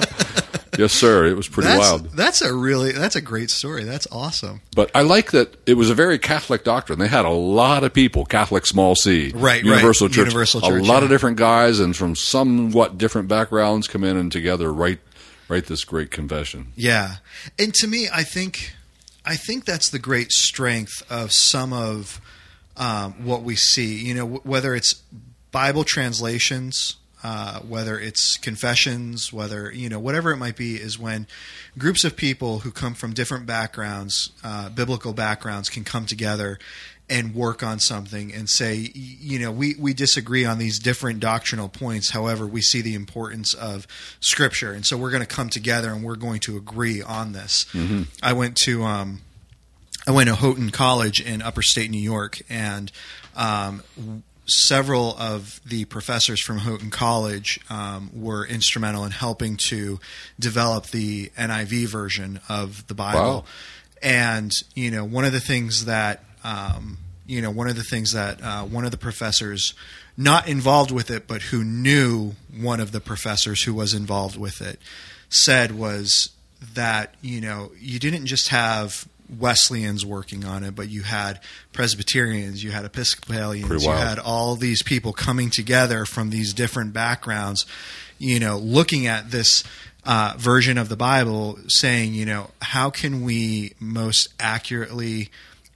Yes, 0.80 0.92
sir. 0.92 1.26
It 1.26 1.36
was 1.36 1.46
pretty 1.48 1.68
That's 1.68 1.90
wild. 1.90 2.10
that's 2.12 2.42
a 2.42 2.52
really 2.52 2.92
that's 2.92 3.14
a 3.16 3.20
great 3.20 3.50
story. 3.50 3.84
That's 3.84 4.06
awesome. 4.10 4.62
But 4.74 4.90
I 4.94 5.02
like 5.02 5.30
that 5.30 5.56
it 5.66 5.74
was 5.74 5.90
a 5.90 5.94
very 5.94 6.18
Catholic 6.18 6.64
doctrine. 6.64 6.98
They 6.98 7.08
had 7.08 7.24
a 7.24 7.30
lot 7.30 7.84
of 7.84 7.92
people, 7.92 8.24
Catholic 8.24 8.66
small 8.66 8.94
c, 8.94 9.30
Right, 9.34 9.62
Universal 9.64 10.08
right. 10.08 10.14
Church, 10.14 10.26
Universal 10.26 10.62
Church, 10.62 10.82
a 10.82 10.86
lot 10.86 10.98
yeah. 10.98 11.04
of 11.04 11.08
different 11.10 11.36
guys 11.36 11.78
and 11.78 11.96
from 11.96 12.16
somewhat 12.16 12.98
different 12.98 13.28
backgrounds 13.28 13.86
come 13.86 14.02
in 14.04 14.16
and 14.16 14.32
together 14.32 14.72
write 14.72 14.98
write 15.48 15.66
this 15.66 15.84
great 15.84 16.10
confession. 16.10 16.72
Yeah, 16.76 17.16
and 17.58 17.74
to 17.74 17.86
me, 17.86 18.08
I 18.12 18.22
think 18.22 18.74
I 19.24 19.36
think 19.36 19.64
that's 19.64 19.90
the 19.90 19.98
great 19.98 20.32
strength 20.32 21.02
of 21.10 21.30
some 21.32 21.72
of 21.72 22.20
um, 22.76 23.24
what 23.24 23.42
we 23.42 23.54
see. 23.56 24.06
You 24.06 24.14
know, 24.14 24.22
w- 24.22 24.40
whether 24.44 24.74
it's 24.74 25.02
Bible 25.52 25.84
translations, 25.84 26.96
uh, 27.22 27.60
whether 27.60 27.98
it's 27.98 28.36
confessions, 28.36 29.32
whether 29.32 29.70
you 29.72 29.88
know 29.88 29.98
whatever 29.98 30.32
it 30.32 30.36
might 30.36 30.56
be, 30.56 30.76
is 30.76 30.98
when 30.98 31.26
groups 31.78 32.04
of 32.04 32.16
people 32.16 32.60
who 32.60 32.70
come 32.70 32.94
from 32.94 33.12
different 33.12 33.46
backgrounds, 33.46 34.30
uh, 34.42 34.68
biblical 34.68 35.12
backgrounds, 35.12 35.68
can 35.68 35.84
come 35.84 36.06
together 36.06 36.58
and 37.10 37.34
work 37.34 37.64
on 37.64 37.80
something 37.80 38.32
and 38.32 38.48
say, 38.48 38.90
you 38.94 39.36
know, 39.40 39.50
we, 39.50 39.74
we 39.80 39.92
disagree 39.92 40.44
on 40.44 40.58
these 40.58 40.78
different 40.78 41.18
doctrinal 41.18 41.68
points. 41.68 42.10
However, 42.10 42.46
we 42.46 42.62
see 42.62 42.82
the 42.82 42.94
importance 42.94 43.52
of 43.52 43.88
Scripture, 44.20 44.72
and 44.72 44.86
so 44.86 44.96
we're 44.96 45.10
going 45.10 45.22
to 45.22 45.26
come 45.26 45.50
together 45.50 45.92
and 45.92 46.04
we're 46.04 46.14
going 46.14 46.38
to 46.40 46.56
agree 46.56 47.02
on 47.02 47.32
this. 47.32 47.66
I 48.22 48.32
went 48.32 48.56
to 48.58 48.84
um, 48.84 49.22
I 50.06 50.12
went 50.12 50.28
to 50.28 50.36
Houghton 50.36 50.70
College 50.70 51.20
in 51.20 51.42
Upper 51.42 51.62
State 51.62 51.90
New 51.90 52.00
York, 52.00 52.40
and 52.48 52.90
um, 53.36 53.82
several 54.50 55.16
of 55.18 55.60
the 55.64 55.84
professors 55.86 56.42
from 56.42 56.58
Houghton 56.58 56.90
College 56.90 57.60
um, 57.70 58.10
were 58.14 58.46
instrumental 58.46 59.04
in 59.04 59.12
helping 59.12 59.56
to 59.68 60.00
develop 60.38 60.86
the 60.86 61.30
NIV 61.38 61.86
version 61.86 62.40
of 62.48 62.86
the 62.86 62.94
Bible. 62.94 63.20
Wow. 63.20 63.44
And 64.02 64.50
you 64.74 64.90
know, 64.90 65.04
one 65.04 65.24
of 65.24 65.32
the 65.32 65.40
things 65.40 65.84
that 65.84 66.24
um, 66.42 66.98
you 67.26 67.40
know, 67.40 67.50
one 67.50 67.68
of 67.68 67.76
the 67.76 67.84
things 67.84 68.12
that 68.12 68.42
uh, 68.42 68.64
one 68.64 68.84
of 68.84 68.90
the 68.90 68.96
professors, 68.98 69.74
not 70.16 70.48
involved 70.48 70.90
with 70.90 71.10
it, 71.12 71.28
but 71.28 71.42
who 71.42 71.62
knew 71.62 72.32
one 72.52 72.80
of 72.80 72.90
the 72.90 73.00
professors 73.00 73.62
who 73.62 73.72
was 73.72 73.94
involved 73.94 74.36
with 74.36 74.60
it, 74.60 74.80
said 75.28 75.78
was 75.78 76.30
that 76.74 77.14
you 77.22 77.40
know 77.40 77.70
you 77.78 77.98
didn't 77.98 78.26
just 78.26 78.48
have 78.48 79.06
Wesleyans 79.38 80.04
working 80.04 80.44
on 80.44 80.64
it, 80.64 80.74
but 80.74 80.88
you 80.88 81.02
had 81.02 81.40
Presbyterians, 81.72 82.62
you 82.62 82.70
had 82.70 82.84
Episcopalians, 82.84 83.84
you 83.84 83.90
had 83.90 84.18
all 84.18 84.56
these 84.56 84.82
people 84.82 85.12
coming 85.12 85.50
together 85.50 86.04
from 86.04 86.30
these 86.30 86.52
different 86.52 86.92
backgrounds, 86.92 87.66
you 88.18 88.40
know, 88.40 88.58
looking 88.58 89.06
at 89.06 89.30
this 89.30 89.64
uh, 90.04 90.34
version 90.36 90.78
of 90.78 90.88
the 90.88 90.96
Bible, 90.96 91.58
saying, 91.68 92.14
you 92.14 92.26
know, 92.26 92.50
how 92.62 92.90
can 92.90 93.22
we 93.22 93.72
most 93.78 94.28
accurately 94.38 95.30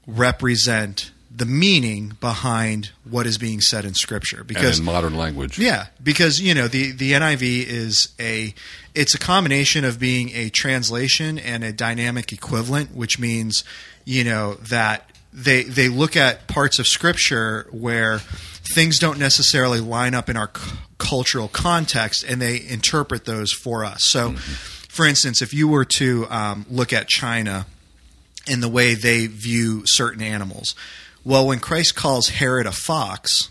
represent 0.07 1.11
the 1.37 1.45
meaning 1.47 2.17
behind 2.21 2.91
what 3.03 3.27
is 3.27 3.39
being 3.39 3.61
said 3.61 3.85
in 3.85 3.95
Scripture? 3.95 4.39
And 4.39 4.47
Because 4.47 4.79
in 4.79 4.85
modern 4.85 5.17
language. 5.17 5.59
yeah, 5.59 5.87
because 6.03 6.41
you 6.41 6.55
know 6.55 6.69
the 6.69 6.93
the 6.93 7.13
NIV 7.13 7.43
is 7.67 8.09
a 8.21 8.55
it's 8.95 9.15
a 9.15 9.19
combination 9.19 9.85
of 9.85 9.99
being 9.99 10.31
a 10.31 10.49
translation 10.51 11.39
and 11.39 11.65
a 11.65 11.73
dynamic 11.73 12.33
equivalent, 12.33 12.95
which 12.95 13.19
means 13.19 13.65
you 14.05 14.23
know 14.25 14.55
that 14.55 15.11
they 15.33 15.65
they 15.65 15.89
look 15.89 16.17
at 16.17 16.47
parts 16.47 16.79
of 16.79 16.87
Scripture 16.87 17.67
where 17.73 18.19
things 18.19 18.99
don't 18.99 19.19
necessarily 19.19 19.81
line 19.81 20.15
up 20.15 20.31
in 20.31 20.37
our 20.37 20.51
c- 20.57 20.77
cultural 20.99 21.49
context, 21.49 22.25
and 22.27 22.41
they 22.41 22.65
interpret 22.67 23.25
those 23.25 23.53
for 23.53 23.85
us. 23.85 24.05
So, 24.11 24.33
for 24.89 25.05
instance, 25.05 25.43
if 25.43 25.53
you 25.53 25.67
were 25.69 25.85
to 25.97 26.27
um, 26.31 26.65
look 26.71 26.93
at 26.93 27.09
China 27.09 27.67
and 28.47 28.63
the 28.63 28.69
way 28.69 28.95
they 28.95 29.27
view 29.27 29.83
certain 29.87 30.23
animals. 30.23 30.75
Well, 31.25 31.47
when 31.47 31.59
Christ 31.59 31.95
calls 31.95 32.29
Herod 32.29 32.67
a 32.67 32.73
fox, 32.73 33.51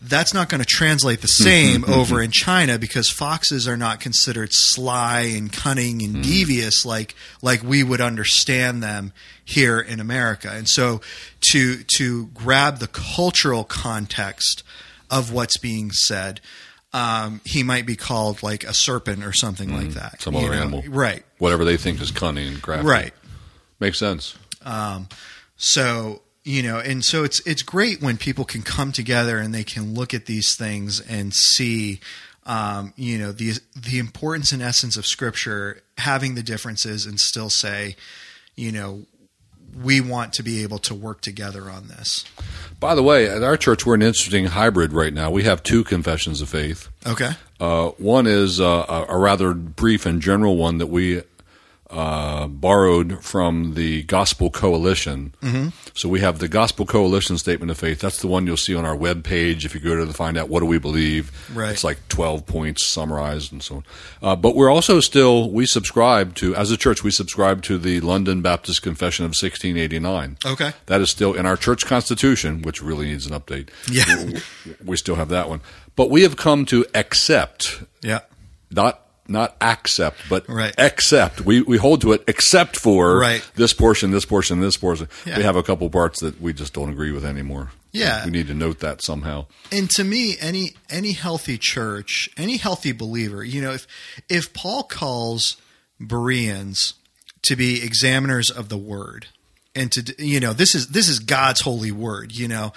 that's 0.00 0.32
not 0.32 0.48
going 0.48 0.60
to 0.60 0.66
translate 0.66 1.20
the 1.20 1.28
same 1.28 1.84
over 1.88 2.22
in 2.22 2.30
China 2.30 2.78
because 2.78 3.10
foxes 3.10 3.66
are 3.66 3.76
not 3.76 4.00
considered 4.00 4.50
sly 4.52 5.20
and 5.20 5.52
cunning 5.52 6.02
and 6.02 6.16
mm. 6.16 6.22
devious 6.22 6.84
like 6.84 7.14
like 7.42 7.62
we 7.62 7.82
would 7.82 8.00
understand 8.00 8.82
them 8.82 9.12
here 9.44 9.80
in 9.80 10.00
America. 10.00 10.50
And 10.52 10.68
so 10.68 11.00
to 11.52 11.82
to 11.96 12.26
grab 12.26 12.78
the 12.78 12.88
cultural 12.88 13.64
context 13.64 14.62
of 15.10 15.32
what's 15.32 15.58
being 15.58 15.90
said, 15.90 16.40
um, 16.92 17.40
he 17.44 17.62
might 17.62 17.86
be 17.86 17.96
called 17.96 18.42
like 18.42 18.64
a 18.64 18.74
serpent 18.74 19.24
or 19.24 19.32
something 19.32 19.72
like 19.72 19.88
mm. 19.88 19.94
that. 19.94 20.22
some 20.22 20.36
other 20.36 20.50
know? 20.50 20.52
animal. 20.52 20.82
right? 20.88 21.24
Whatever 21.38 21.64
they 21.64 21.76
think 21.76 22.00
is 22.00 22.10
cunning 22.10 22.48
and 22.48 22.62
crafty. 22.62 22.86
Right. 22.86 23.14
Makes 23.80 23.98
sense. 23.98 24.36
Um, 24.64 25.08
so 25.56 26.22
you 26.48 26.62
know, 26.62 26.78
and 26.78 27.04
so 27.04 27.24
it's 27.24 27.46
it's 27.46 27.60
great 27.60 28.00
when 28.00 28.16
people 28.16 28.46
can 28.46 28.62
come 28.62 28.90
together 28.90 29.36
and 29.36 29.54
they 29.54 29.64
can 29.64 29.92
look 29.92 30.14
at 30.14 30.24
these 30.24 30.56
things 30.56 30.98
and 30.98 31.34
see, 31.34 32.00
um, 32.46 32.94
you 32.96 33.18
know, 33.18 33.32
the 33.32 33.52
the 33.76 33.98
importance 33.98 34.50
and 34.50 34.62
essence 34.62 34.96
of 34.96 35.04
Scripture, 35.04 35.82
having 35.98 36.36
the 36.36 36.42
differences, 36.42 37.04
and 37.04 37.20
still 37.20 37.50
say, 37.50 37.96
you 38.56 38.72
know, 38.72 39.02
we 39.82 40.00
want 40.00 40.32
to 40.32 40.42
be 40.42 40.62
able 40.62 40.78
to 40.78 40.94
work 40.94 41.20
together 41.20 41.68
on 41.68 41.88
this. 41.88 42.24
By 42.80 42.94
the 42.94 43.02
way, 43.02 43.28
at 43.28 43.42
our 43.42 43.58
church, 43.58 43.84
we're 43.84 43.96
an 43.96 44.02
interesting 44.02 44.46
hybrid 44.46 44.94
right 44.94 45.12
now. 45.12 45.30
We 45.30 45.42
have 45.42 45.62
two 45.62 45.84
confessions 45.84 46.40
of 46.40 46.48
faith. 46.48 46.88
Okay. 47.06 47.32
Uh, 47.60 47.88
one 47.98 48.26
is 48.26 48.58
uh, 48.58 48.86
a, 48.88 49.16
a 49.16 49.18
rather 49.18 49.52
brief 49.52 50.06
and 50.06 50.22
general 50.22 50.56
one 50.56 50.78
that 50.78 50.86
we 50.86 51.24
uh, 51.90 52.46
borrowed 52.46 53.24
from 53.24 53.74
the 53.74 54.02
Gospel 54.02 54.50
Coalition. 54.50 55.34
Mm-hmm. 55.42 55.68
So 55.94 56.08
we 56.08 56.20
have 56.20 56.38
the 56.38 56.48
Gospel 56.48 56.84
Coalition 56.84 57.38
Statement 57.38 57.70
of 57.70 57.78
Faith. 57.78 58.00
That's 58.00 58.20
the 58.20 58.26
one 58.28 58.46
you'll 58.46 58.56
see 58.58 58.74
on 58.74 58.84
our 58.84 58.94
web 58.94 59.24
page 59.24 59.64
if 59.64 59.74
you 59.74 59.80
go 59.80 59.96
to 59.96 60.04
the 60.04 60.12
find 60.12 60.36
out 60.36 60.48
what 60.48 60.60
do 60.60 60.66
we 60.66 60.78
believe. 60.78 61.32
Right. 61.54 61.70
It's 61.72 61.84
like 61.84 62.06
12 62.08 62.46
points 62.46 62.84
summarized 62.86 63.52
and 63.52 63.62
so 63.62 63.76
on. 63.76 63.84
Uh, 64.22 64.36
but 64.36 64.54
we're 64.54 64.70
also 64.70 65.00
still, 65.00 65.50
we 65.50 65.64
subscribe 65.64 66.34
to, 66.36 66.54
as 66.54 66.70
a 66.70 66.76
church, 66.76 67.02
we 67.02 67.10
subscribe 67.10 67.62
to 67.62 67.78
the 67.78 68.00
London 68.00 68.42
Baptist 68.42 68.82
Confession 68.82 69.24
of 69.24 69.30
1689. 69.30 70.36
Okay. 70.44 70.72
That 70.86 71.00
is 71.00 71.10
still 71.10 71.32
in 71.32 71.46
our 71.46 71.56
church 71.56 71.86
constitution, 71.86 72.62
which 72.62 72.82
really 72.82 73.06
needs 73.06 73.26
an 73.26 73.32
update. 73.38 73.70
Yeah. 73.90 74.40
We 74.84 74.96
still 74.98 75.14
have 75.16 75.30
that 75.30 75.48
one. 75.48 75.62
But 75.96 76.10
we 76.10 76.22
have 76.22 76.36
come 76.36 76.64
to 76.66 76.84
accept 76.94 77.82
Yeah. 78.02 78.20
not 78.70 79.07
not 79.28 79.56
accept, 79.60 80.18
but 80.28 80.48
Right. 80.48 80.74
accept. 80.78 81.42
We 81.42 81.60
we 81.62 81.76
hold 81.76 82.00
to 82.02 82.12
it 82.12 82.24
except 82.26 82.76
for 82.76 83.18
Right. 83.18 83.42
this 83.56 83.72
portion, 83.74 84.10
this 84.10 84.24
portion, 84.24 84.60
this 84.60 84.76
portion. 84.76 85.08
Yeah. 85.26 85.36
We 85.36 85.42
have 85.44 85.56
a 85.56 85.62
couple 85.62 85.88
parts 85.90 86.20
that 86.20 86.40
we 86.40 86.52
just 86.52 86.72
don't 86.72 86.88
agree 86.90 87.12
with 87.12 87.24
anymore. 87.24 87.70
Yeah. 87.92 88.24
we 88.24 88.30
need 88.30 88.46
to 88.48 88.54
note 88.54 88.80
that 88.80 89.02
somehow. 89.02 89.46
and 89.72 89.88
to 89.90 90.04
me 90.04 90.36
any 90.40 90.74
any 90.90 91.12
healthy 91.12 91.56
church 91.58 92.28
any 92.36 92.58
healthy 92.58 92.92
believer 92.92 93.42
you 93.42 93.60
know 93.62 93.72
if 93.72 93.86
if 94.28 94.52
paul 94.52 94.82
calls 94.84 95.56
bereans 95.98 96.94
to 97.42 97.56
be 97.56 97.82
examiners 97.82 98.50
of 98.50 98.68
the 98.68 98.76
word 98.76 99.26
and 99.74 99.90
to 99.92 100.14
you 100.18 100.40
know 100.40 100.52
this 100.52 100.74
is 100.74 100.88
this 100.88 101.08
is 101.08 101.18
god's 101.18 101.60
holy 101.62 101.90
word 101.92 102.32
you 102.32 102.46
know 102.48 102.72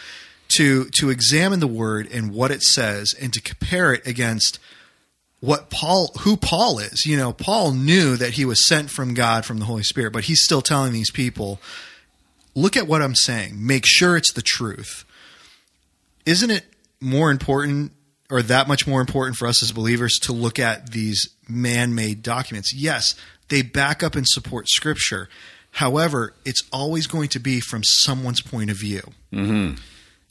to 0.49 0.85
to 0.97 1.09
examine 1.09 1.59
the 1.59 1.67
word 1.67 2.07
and 2.11 2.31
what 2.33 2.51
it 2.51 2.61
says 2.61 3.13
and 3.21 3.31
to 3.33 3.41
compare 3.41 3.93
it 3.93 4.05
against 4.07 4.59
what 5.41 5.69
Paul 5.69 6.13
who 6.21 6.37
Paul 6.37 6.79
is. 6.79 7.05
You 7.05 7.17
know, 7.17 7.33
Paul 7.33 7.73
knew 7.73 8.15
that 8.15 8.35
he 8.35 8.45
was 8.45 8.65
sent 8.67 8.89
from 8.89 9.13
God 9.13 9.43
from 9.43 9.57
the 9.59 9.65
Holy 9.65 9.83
Spirit, 9.83 10.13
but 10.13 10.23
he's 10.23 10.43
still 10.43 10.61
telling 10.61 10.93
these 10.93 11.11
people, 11.11 11.59
look 12.55 12.77
at 12.77 12.87
what 12.87 13.01
I'm 13.01 13.15
saying. 13.15 13.65
Make 13.65 13.85
sure 13.85 14.15
it's 14.15 14.31
the 14.31 14.43
truth. 14.43 15.03
Isn't 16.25 16.51
it 16.51 16.65
more 17.01 17.31
important 17.31 17.91
or 18.29 18.41
that 18.43 18.67
much 18.67 18.87
more 18.87 19.01
important 19.01 19.35
for 19.35 19.47
us 19.47 19.61
as 19.61 19.71
believers 19.71 20.19
to 20.23 20.31
look 20.31 20.59
at 20.59 20.91
these 20.91 21.27
man-made 21.49 22.21
documents? 22.21 22.73
Yes, 22.73 23.15
they 23.49 23.63
back 23.63 24.03
up 24.03 24.15
and 24.15 24.27
support 24.27 24.69
scripture. 24.69 25.27
However, 25.71 26.33
it's 26.45 26.61
always 26.71 27.07
going 27.07 27.29
to 27.29 27.39
be 27.39 27.59
from 27.59 27.81
someone's 27.83 28.41
point 28.41 28.69
of 28.69 28.77
view. 28.77 29.01
Mm-hmm. 29.33 29.81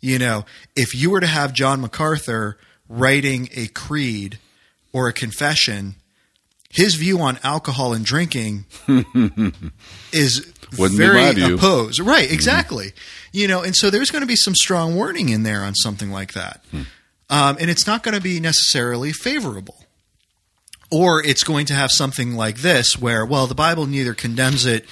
You 0.01 0.19
know, 0.19 0.45
if 0.77 0.95
you 0.95 1.11
were 1.11 1.21
to 1.21 1.27
have 1.27 1.53
John 1.53 1.81
MacArthur 1.81 2.57
writing 2.89 3.49
a 3.55 3.67
creed 3.67 4.39
or 4.93 5.09
a 5.09 5.13
confession, 5.13 5.95
his 6.71 6.95
view 6.95 7.21
on 7.21 7.39
alcohol 7.43 7.93
and 7.93 8.05
drinking 8.05 8.65
is 10.13 10.53
Wouldn't 10.79 10.99
very 10.99 11.43
opposed. 11.55 12.01
Right, 12.01 12.31
exactly. 12.31 12.93
You 13.33 13.49
know, 13.49 13.63
and 13.63 13.75
so 13.75 13.91
there's 13.91 14.11
going 14.11 14.23
to 14.23 14.27
be 14.27 14.37
some 14.37 14.55
strong 14.55 14.95
warning 14.95 15.29
in 15.31 15.43
there 15.43 15.63
on 15.63 15.75
something 15.75 16.11
like 16.11 16.33
that. 16.35 16.65
Um, 17.29 17.57
and 17.61 17.71
it's 17.71 17.87
not 17.87 18.03
going 18.03 18.15
to 18.15 18.21
be 18.21 18.41
necessarily 18.41 19.13
favorable. 19.13 19.85
Or 20.93 21.23
it's 21.25 21.45
going 21.45 21.67
to 21.67 21.75
have 21.75 21.91
something 21.93 22.35
like 22.35 22.59
this, 22.59 22.99
where, 22.99 23.25
well, 23.25 23.47
the 23.47 23.55
Bible 23.55 23.87
neither 23.87 24.13
condemns 24.13 24.67
it, 24.67 24.87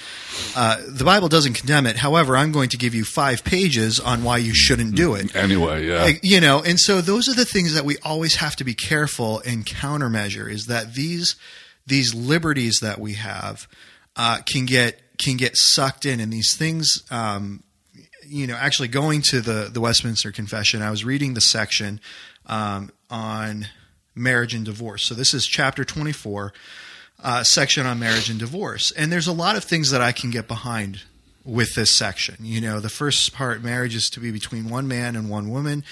uh, 0.55 0.77
the 0.87 1.03
Bible 1.03 1.27
doesn't 1.27 1.55
condemn 1.55 1.85
it. 1.85 1.97
However, 1.97 2.37
I'm 2.37 2.53
going 2.53 2.69
to 2.69 2.77
give 2.77 2.95
you 2.95 3.03
five 3.03 3.43
pages 3.43 3.99
on 3.99 4.23
why 4.23 4.37
you 4.37 4.53
shouldn't 4.53 4.95
do 4.95 5.15
it. 5.15 5.35
Anyway, 5.35 5.85
yeah. 5.85 6.03
Like, 6.03 6.21
you 6.23 6.39
know, 6.39 6.63
and 6.63 6.79
so 6.79 7.01
those 7.01 7.27
are 7.27 7.35
the 7.35 7.43
things 7.43 7.73
that 7.73 7.83
we 7.83 7.97
always 7.97 8.35
have 8.35 8.55
to 8.57 8.63
be 8.63 8.73
careful 8.73 9.41
and 9.45 9.65
countermeasure 9.65 10.49
is 10.49 10.67
that 10.67 10.93
these 10.93 11.35
these 11.85 12.13
liberties 12.13 12.79
that 12.81 12.99
we 12.99 13.15
have 13.15 13.67
uh, 14.15 14.39
can 14.49 14.65
get 14.65 15.01
can 15.17 15.35
get 15.35 15.51
sucked 15.55 16.05
in, 16.05 16.19
and 16.21 16.31
these 16.31 16.55
things. 16.55 17.03
Um, 17.11 17.63
you 18.25 18.47
know, 18.47 18.55
actually 18.55 18.87
going 18.87 19.21
to 19.23 19.41
the 19.41 19.69
the 19.71 19.81
Westminster 19.81 20.31
Confession, 20.31 20.81
I 20.81 20.91
was 20.91 21.03
reading 21.03 21.33
the 21.33 21.41
section 21.41 21.99
um, 22.45 22.91
on 23.09 23.67
marriage 24.19 24.53
and 24.53 24.65
divorce. 24.65 25.05
So 25.05 25.15
this 25.15 25.33
is 25.33 25.45
chapter 25.47 25.83
twenty 25.83 26.11
four, 26.11 26.53
uh, 27.23 27.43
section 27.43 27.85
on 27.85 27.99
marriage 27.99 28.29
and 28.29 28.39
divorce, 28.39 28.91
and 28.91 29.11
there's 29.11 29.27
a 29.27 29.33
lot 29.33 29.55
of 29.55 29.63
things 29.63 29.91
that 29.91 30.01
I 30.01 30.11
can 30.11 30.29
get 30.29 30.47
behind 30.47 31.01
with 31.45 31.73
this 31.75 31.97
section. 31.97 32.35
You 32.41 32.61
know, 32.61 32.79
the 32.79 32.89
first 32.89 33.33
part, 33.33 33.63
marriage 33.63 33.95
is 33.95 34.09
to 34.11 34.19
be 34.19 34.29
between 34.31 34.69
one 34.69 34.87
man 34.87 35.15
and 35.15 35.29
one 35.29 35.49
woman. 35.49 35.83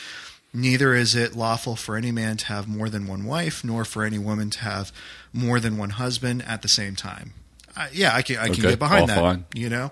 Neither 0.54 0.94
is 0.94 1.14
it 1.16 1.36
lawful 1.36 1.76
for 1.76 1.96
any 1.98 2.12
man 2.12 2.38
to 2.38 2.46
have 2.48 2.68
more 2.68 2.90
than 2.90 3.06
one 3.08 3.26
wife, 3.26 3.64
nor 3.64 3.84
for 3.86 4.04
any 4.04 4.18
woman 4.18 4.50
to 4.52 4.60
have 4.60 4.92
more 5.34 5.60
than 5.60 5.78
one 5.78 5.92
husband 5.92 6.44
at 6.48 6.62
the 6.62 6.68
same 6.70 6.96
time. 6.96 7.34
Uh, 7.76 7.88
yeah, 7.94 8.16
I 8.16 8.22
can 8.24 8.38
I 8.38 8.46
can 8.46 8.54
Okay, 8.54 8.70
get 8.70 8.80
behind 8.80 9.02
all 9.02 9.08
that. 9.08 9.20
fine. 9.20 9.46
You 9.54 9.70
know, 9.70 9.92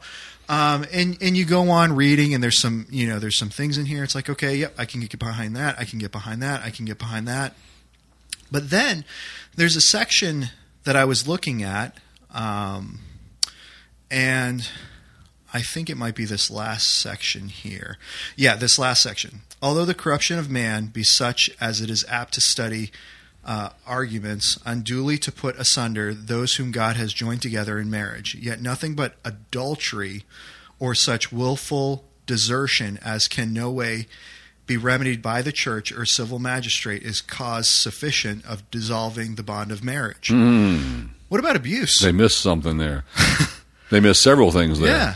um, 0.50 0.86
and 0.92 1.18
and 1.22 1.36
you 1.38 1.46
go 1.46 1.70
on 1.70 1.94
reading, 1.94 2.34
and 2.34 2.42
there's 2.44 2.60
some 2.60 2.88
you 2.90 3.06
know 3.08 3.20
there's 3.20 3.38
some 3.38 3.50
things 3.50 3.78
in 3.78 3.86
here. 3.86 4.04
It's 4.04 4.16
like 4.16 4.30
okay, 4.30 4.56
yep, 4.56 4.74
I 4.78 4.86
can 4.86 5.02
get 5.02 5.20
behind 5.20 5.56
that. 5.56 5.78
I 5.78 5.84
can 5.86 6.00
get 6.00 6.12
behind 6.12 6.42
that. 6.42 6.64
I 6.64 6.70
can 6.72 6.86
get 6.86 6.98
behind 6.98 7.28
that. 7.28 7.54
But 8.52 8.70
then 8.70 9.06
there's 9.56 9.76
a 9.76 9.82
section 9.82 10.50
that 10.84 10.96
I 10.96 11.06
was 11.06 11.28
looking 11.28 11.64
at, 11.64 11.98
um, 12.34 13.00
and 14.12 14.68
I 15.54 15.62
think 15.62 15.90
it 15.90 15.98
might 15.98 16.16
be 16.16 16.26
this 16.26 16.52
last 16.52 17.00
section 17.00 17.50
here. 17.50 17.98
Yeah, 18.36 18.56
this 18.56 18.78
last 18.78 19.02
section. 19.02 19.42
Although 19.62 19.86
the 19.86 19.94
corruption 19.94 20.38
of 20.38 20.50
man 20.50 20.88
be 20.88 21.04
such 21.04 21.50
as 21.60 21.82
it 21.82 21.90
is 21.90 22.06
apt 22.08 22.34
to 22.36 22.42
study 22.42 22.92
uh, 23.46 23.70
arguments, 23.86 24.60
unduly 24.66 25.18
to 25.20 25.32
put 25.32 25.58
asunder 25.58 26.14
those 26.14 26.56
whom 26.56 26.72
God 26.72 26.98
has 26.98 27.14
joined 27.14 27.42
together 27.42 27.80
in 27.80 27.90
marriage, 27.90 28.36
yet 28.36 28.62
nothing 28.62 28.96
but 28.96 29.16
adultery 29.24 30.24
or 30.80 30.94
such 30.94 31.32
willful 31.32 32.04
desertion 32.26 33.00
as 33.04 33.28
can 33.28 33.54
no 33.54 33.72
way 33.72 34.08
be 34.68 34.78
remedied 34.78 35.22
by 35.22 35.42
the 35.42 35.52
church 35.52 35.92
or 35.92 36.06
civil 36.06 36.40
magistrate 36.40 37.04
is 37.04 37.22
cause 37.22 37.70
sufficient 37.70 38.46
of 38.46 38.70
dissolving 38.72 39.36
the 39.36 39.44
bond 39.44 39.72
of 39.72 39.84
marriage. 39.84 40.32
What 41.30 41.40
about 41.40 41.56
abuse? 41.56 42.00
They 42.02 42.12
missed 42.12 42.40
something 42.40 42.78
there. 42.78 43.04
they 43.92 44.00
missed 44.00 44.22
several 44.24 44.52
things 44.52 44.80
there. 44.80 44.90
Yeah. 44.90 45.16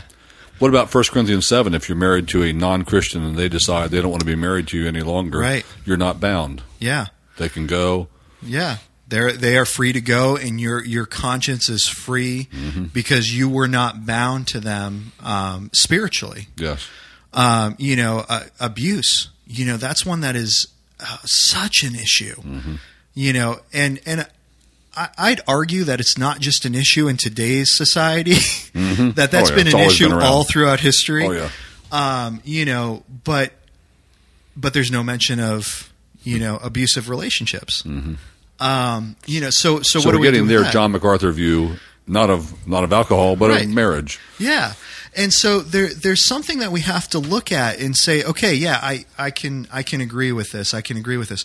What 0.58 0.68
about 0.68 0.92
1 0.94 1.04
Corinthians 1.10 1.46
7? 1.48 1.72
If 1.74 1.88
you're 1.88 1.96
married 1.96 2.28
to 2.28 2.42
a 2.42 2.52
non 2.52 2.84
Christian 2.84 3.24
and 3.24 3.36
they 3.36 3.48
decide 3.48 3.90
they 3.90 4.00
don't 4.02 4.10
want 4.10 4.20
to 4.20 4.26
be 4.26 4.36
married 4.36 4.68
to 4.68 4.78
you 4.78 4.86
any 4.86 5.00
longer, 5.02 5.38
Right. 5.38 5.64
you're 5.86 5.96
not 5.96 6.20
bound. 6.20 6.62
yeah. 6.78 7.06
They 7.38 7.48
can 7.48 7.66
go. 7.66 8.08
Yeah, 8.42 8.76
they're 9.08 9.32
they 9.32 9.56
are 9.56 9.64
free 9.64 9.94
to 9.94 10.00
go, 10.02 10.36
and 10.36 10.60
your 10.60 10.84
your 10.84 11.06
conscience 11.06 11.70
is 11.70 11.88
free 11.88 12.48
Mm-hmm. 12.52 12.84
because 12.92 13.34
you 13.34 13.48
were 13.48 13.68
not 13.68 14.04
bound 14.04 14.46
to 14.48 14.60
them 14.60 15.12
um, 15.20 15.70
spiritually. 15.72 16.48
Yes. 16.58 16.86
Um, 17.32 17.76
you 17.78 17.96
know, 17.96 18.26
uh, 18.28 18.42
abuse. 18.58 19.30
You 19.52 19.66
know, 19.66 19.76
that's 19.76 20.06
one 20.06 20.20
that 20.20 20.36
is 20.36 20.66
uh, 21.00 21.16
such 21.24 21.82
an 21.82 21.94
issue. 21.96 22.36
Mm-hmm. 22.36 22.74
You 23.14 23.32
know, 23.32 23.60
and 23.72 24.00
and. 24.06 24.20
I- 24.22 25.08
I'd 25.16 25.40
argue 25.46 25.84
that 25.84 26.00
it's 26.00 26.18
not 26.18 26.40
just 26.40 26.64
an 26.64 26.74
issue 26.74 27.06
in 27.06 27.16
today's 27.16 27.68
society. 27.76 28.32
that 28.74 29.28
that's 29.30 29.48
Oh, 29.48 29.52
yeah, 29.52 29.56
been 29.56 29.66
it's 29.68 29.74
an 29.74 29.80
issue 29.82 30.08
been 30.08 30.18
all 30.18 30.42
throughout 30.42 30.80
history. 30.80 31.26
Oh, 31.26 31.30
yeah. 31.30 31.48
Um, 31.92 32.42
you 32.44 32.64
know, 32.64 33.04
but 33.24 33.52
but 34.56 34.74
there's 34.74 34.90
no 34.90 35.04
mention 35.04 35.38
of 35.38 35.92
you 36.24 36.40
know 36.40 36.56
abusive 36.60 37.08
relationships. 37.08 37.84
Um, 38.58 39.16
you 39.26 39.40
know, 39.40 39.50
so 39.50 39.80
so, 39.82 40.00
So 40.00 40.08
what 40.08 40.14
we're 40.16 40.20
we 40.22 40.26
getting 40.26 40.48
that? 40.48 40.72
John 40.72 40.90
MacArthur 40.90 41.30
view, 41.30 41.76
not 42.08 42.28
of 42.28 42.66
not 42.66 42.82
of 42.82 42.92
alcohol, 42.92 43.36
but 43.36 43.50
Right. 43.50 43.64
of 43.66 43.70
marriage. 43.70 44.18
Yeah, 44.40 44.72
and 45.16 45.32
so 45.32 45.60
there 45.60 45.88
there's 45.88 46.26
something 46.26 46.58
that 46.60 46.70
we 46.72 46.80
have 46.82 47.08
to 47.10 47.18
look 47.18 47.50
at 47.52 47.78
and 47.80 47.96
say, 47.96 48.22
okay, 48.24 48.54
yeah, 48.54 48.78
I 48.82 49.04
I 49.18 49.30
can 49.30 49.66
I 49.72 49.82
can 49.82 50.00
agree 50.00 50.32
with 50.32 50.50
this. 50.52 50.74
I 50.74 50.80
can 50.80 50.96
agree 50.96 51.16
with 51.16 51.28
this. 51.30 51.44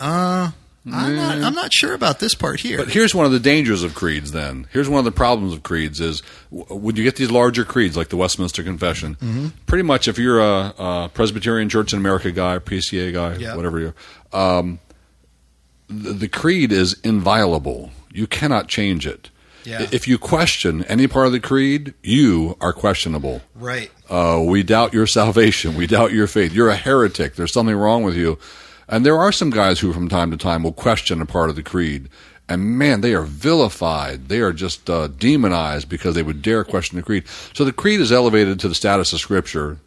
Uh, 0.00 0.50
I'm 0.92 1.16
not 1.16 1.38
I'm 1.42 1.54
not 1.54 1.72
sure 1.72 1.94
about 1.94 2.18
this 2.20 2.34
part 2.34 2.60
here. 2.60 2.76
But 2.78 2.88
here's 2.88 3.14
one 3.14 3.24
of 3.24 3.32
the 3.32 3.40
dangers 3.40 3.82
of 3.82 3.94
creeds. 3.94 4.32
Then 4.32 4.66
here's 4.70 4.88
one 4.88 4.98
of 4.98 5.06
the 5.06 5.12
problems 5.12 5.54
of 5.54 5.62
creeds 5.62 5.98
is 6.00 6.20
when 6.50 6.96
you 6.96 7.02
get 7.04 7.16
these 7.16 7.30
larger 7.30 7.64
creeds 7.64 7.96
like 7.96 8.08
the 8.08 8.18
Westminster 8.18 8.62
Confession. 8.62 9.14
Mm-hmm. 9.14 9.46
Pretty 9.66 9.84
much, 9.84 10.08
if 10.08 10.18
you're 10.18 10.40
a, 10.40 10.74
a 10.78 11.10
Presbyterian 11.14 11.70
Church 11.70 11.94
in 11.94 11.98
America 11.98 12.30
guy, 12.32 12.58
PCA 12.58 13.12
guy, 13.14 13.36
Yeah. 13.36 13.56
whatever 13.56 13.80
you're, 13.80 13.94
um, 14.32 14.78
the, 15.88 16.12
the 16.12 16.28
creed 16.28 16.70
is 16.70 17.00
inviolable. 17.02 17.90
You 18.12 18.26
cannot 18.26 18.68
change 18.68 19.06
it. 19.06 19.30
Yeah. 19.64 19.86
If 19.90 20.06
you 20.06 20.18
question 20.18 20.84
any 20.84 21.06
part 21.06 21.26
of 21.26 21.32
the 21.32 21.40
creed, 21.40 21.94
you 22.02 22.56
are 22.60 22.72
questionable. 22.72 23.42
right. 23.54 23.90
Uh, 24.08 24.42
we 24.46 24.62
doubt 24.62 24.92
your 24.92 25.06
salvation. 25.06 25.74
We 25.74 25.86
doubt 25.86 26.12
your 26.12 26.26
faith. 26.26 26.52
You're 26.52 26.68
a 26.68 26.76
heretic. 26.76 27.36
There's 27.36 27.52
something 27.52 27.74
wrong 27.74 28.02
with 28.02 28.14
you. 28.14 28.38
And 28.86 29.04
there 29.04 29.16
are 29.16 29.32
some 29.32 29.48
guys 29.48 29.80
who, 29.80 29.94
from 29.94 30.10
time 30.10 30.30
to 30.30 30.36
time, 30.36 30.62
will 30.62 30.72
question 30.72 31.22
a 31.22 31.26
part 31.26 31.48
of 31.48 31.56
the 31.56 31.62
creed. 31.62 32.10
And 32.46 32.76
man, 32.78 33.00
they 33.00 33.14
are 33.14 33.22
vilified. 33.22 34.28
They 34.28 34.40
are 34.40 34.52
just 34.52 34.90
uh, 34.90 35.06
demonized 35.06 35.88
because 35.88 36.14
they 36.14 36.22
would 36.22 36.42
dare 36.42 36.64
question 36.64 36.96
the 36.96 37.02
creed. 37.02 37.24
So 37.54 37.64
the 37.64 37.72
creed 37.72 38.00
is 38.00 38.12
elevated 38.12 38.60
to 38.60 38.68
the 38.68 38.74
status 38.74 39.14
of 39.14 39.20
Scripture. 39.20 39.78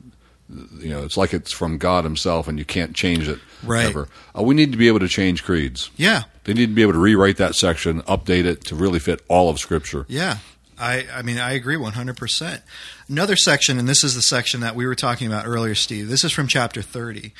You 0.49 0.89
know, 0.89 1.03
it's 1.03 1.17
like 1.17 1.33
it's 1.33 1.51
from 1.51 1.77
God 1.77 2.03
Himself, 2.03 2.47
and 2.47 2.57
you 2.57 2.65
can't 2.65 2.95
change 2.95 3.27
it 3.27 3.39
Right. 3.63 3.85
ever. 3.85 4.07
Uh, 4.37 4.43
we 4.43 4.55
need 4.55 4.71
to 4.71 4.77
be 4.77 4.87
able 4.87 4.99
to 4.99 5.07
change 5.07 5.43
creeds. 5.43 5.89
Yeah. 5.97 6.23
They 6.45 6.53
need 6.53 6.67
to 6.67 6.73
be 6.75 6.81
able 6.83 6.93
to 6.93 6.99
rewrite 6.99 7.37
that 7.37 7.55
section, 7.55 8.01
update 8.03 8.45
it 8.45 8.63
to 8.65 8.75
really 8.75 8.99
fit 8.99 9.21
all 9.27 9.49
of 9.49 9.59
Scripture. 9.59 10.05
Yeah. 10.07 10.37
I, 10.79 11.05
I 11.11 11.21
mean, 11.23 11.39
I 11.39 11.53
agree 11.53 11.75
100%. 11.75 12.61
Another 13.09 13.35
section, 13.35 13.79
and 13.79 13.89
this 13.89 14.03
is 14.03 14.13
the 14.15 14.21
section 14.21 14.61
that 14.61 14.75
we 14.75 14.85
were 14.85 14.95
talking 14.95 15.27
about 15.27 15.45
earlier, 15.47 15.75
Steve. 15.75 16.07
This 16.07 16.23
is 16.23 16.31
from 16.31 16.47
chapter 16.47 16.81
30. 16.81 17.33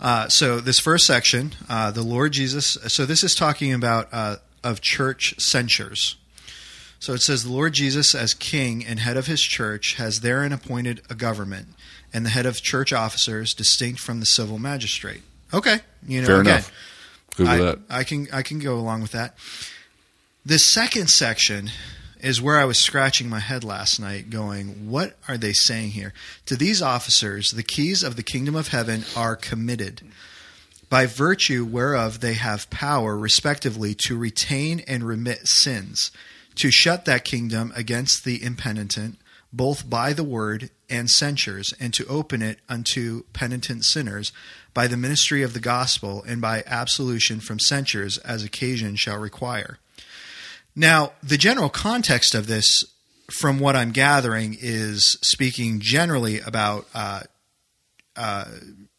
Uh, 0.00 0.28
so, 0.28 0.58
this 0.58 0.80
first 0.80 1.06
section, 1.06 1.52
uh, 1.68 1.92
the 1.92 2.02
Lord 2.02 2.32
Jesus, 2.32 2.76
so 2.88 3.06
this 3.06 3.22
is 3.22 3.36
talking 3.36 3.72
about 3.72 4.08
uh, 4.12 4.36
of 4.64 4.80
church 4.80 5.34
censures. 5.38 6.16
So 6.98 7.12
it 7.14 7.20
says, 7.22 7.44
The 7.44 7.52
Lord 7.52 7.72
Jesus, 7.72 8.14
as 8.14 8.34
king 8.34 8.84
and 8.84 8.98
head 9.00 9.16
of 9.16 9.26
his 9.26 9.40
church, 9.40 9.94
has 9.94 10.20
therein 10.20 10.52
appointed 10.52 11.02
a 11.10 11.14
government, 11.14 11.68
and 12.12 12.24
the 12.26 12.30
head 12.30 12.46
of 12.46 12.62
church 12.62 12.92
officers 12.92 13.54
distinct 13.54 14.00
from 14.00 14.20
the 14.20 14.26
civil 14.26 14.58
magistrate. 14.58 15.22
Okay. 15.52 15.80
You 16.06 16.20
know, 16.20 16.26
Fair 16.26 16.40
again, 16.40 16.52
enough. 16.54 16.72
Good 17.36 17.46
I, 17.46 17.56
that. 17.58 17.78
I 17.88 18.04
can 18.04 18.28
I 18.32 18.42
can 18.42 18.58
go 18.58 18.76
along 18.76 19.02
with 19.02 19.12
that. 19.12 19.36
This 20.44 20.72
second 20.72 21.08
section 21.08 21.70
is 22.20 22.40
where 22.40 22.58
I 22.58 22.64
was 22.64 22.78
scratching 22.78 23.28
my 23.28 23.40
head 23.40 23.64
last 23.64 23.98
night, 23.98 24.30
going, 24.30 24.90
"What 24.90 25.16
are 25.28 25.38
they 25.38 25.52
saying 25.52 25.92
here?" 25.92 26.12
To 26.46 26.56
these 26.56 26.82
officers, 26.82 27.50
the 27.50 27.62
keys 27.62 28.02
of 28.02 28.16
the 28.16 28.22
kingdom 28.22 28.54
of 28.54 28.68
heaven 28.68 29.04
are 29.16 29.36
committed, 29.36 30.02
by 30.88 31.06
virtue 31.06 31.64
whereof 31.64 32.20
they 32.20 32.34
have 32.34 32.70
power, 32.70 33.16
respectively, 33.16 33.94
to 34.06 34.16
retain 34.16 34.80
and 34.80 35.04
remit 35.04 35.48
sins, 35.48 36.10
to 36.56 36.70
shut 36.70 37.06
that 37.06 37.24
kingdom 37.24 37.72
against 37.74 38.24
the 38.24 38.42
impenitent, 38.42 39.18
both 39.52 39.88
by 39.88 40.12
the 40.12 40.24
word 40.24 40.70
and 40.88 41.10
censures, 41.10 41.74
and 41.78 41.92
to 41.94 42.06
open 42.06 42.42
it 42.42 42.58
unto 42.68 43.24
penitent 43.32 43.84
sinners 43.84 44.32
by 44.74 44.86
the 44.86 44.96
ministry 44.96 45.42
of 45.42 45.52
the 45.52 45.60
gospel 45.60 46.24
and 46.26 46.40
by 46.40 46.62
absolution 46.66 47.40
from 47.40 47.58
censures 47.58 48.18
as 48.18 48.42
occasion 48.42 48.96
shall 48.96 49.18
require. 49.18 49.78
Now, 50.74 51.12
the 51.22 51.36
general 51.36 51.68
context 51.68 52.34
of 52.34 52.46
this, 52.46 52.82
from 53.30 53.58
what 53.58 53.76
I'm 53.76 53.92
gathering, 53.92 54.56
is 54.60 55.18
speaking 55.22 55.80
generally 55.80 56.40
about 56.40 56.86
uh, 56.94 57.20
uh, 58.16 58.46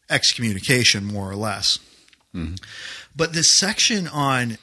excommunication, 0.08 1.04
more 1.04 1.28
or 1.28 1.36
less. 1.36 1.78
But 3.16 3.32
this 3.32 3.56
section 3.58 4.08
on 4.08 4.58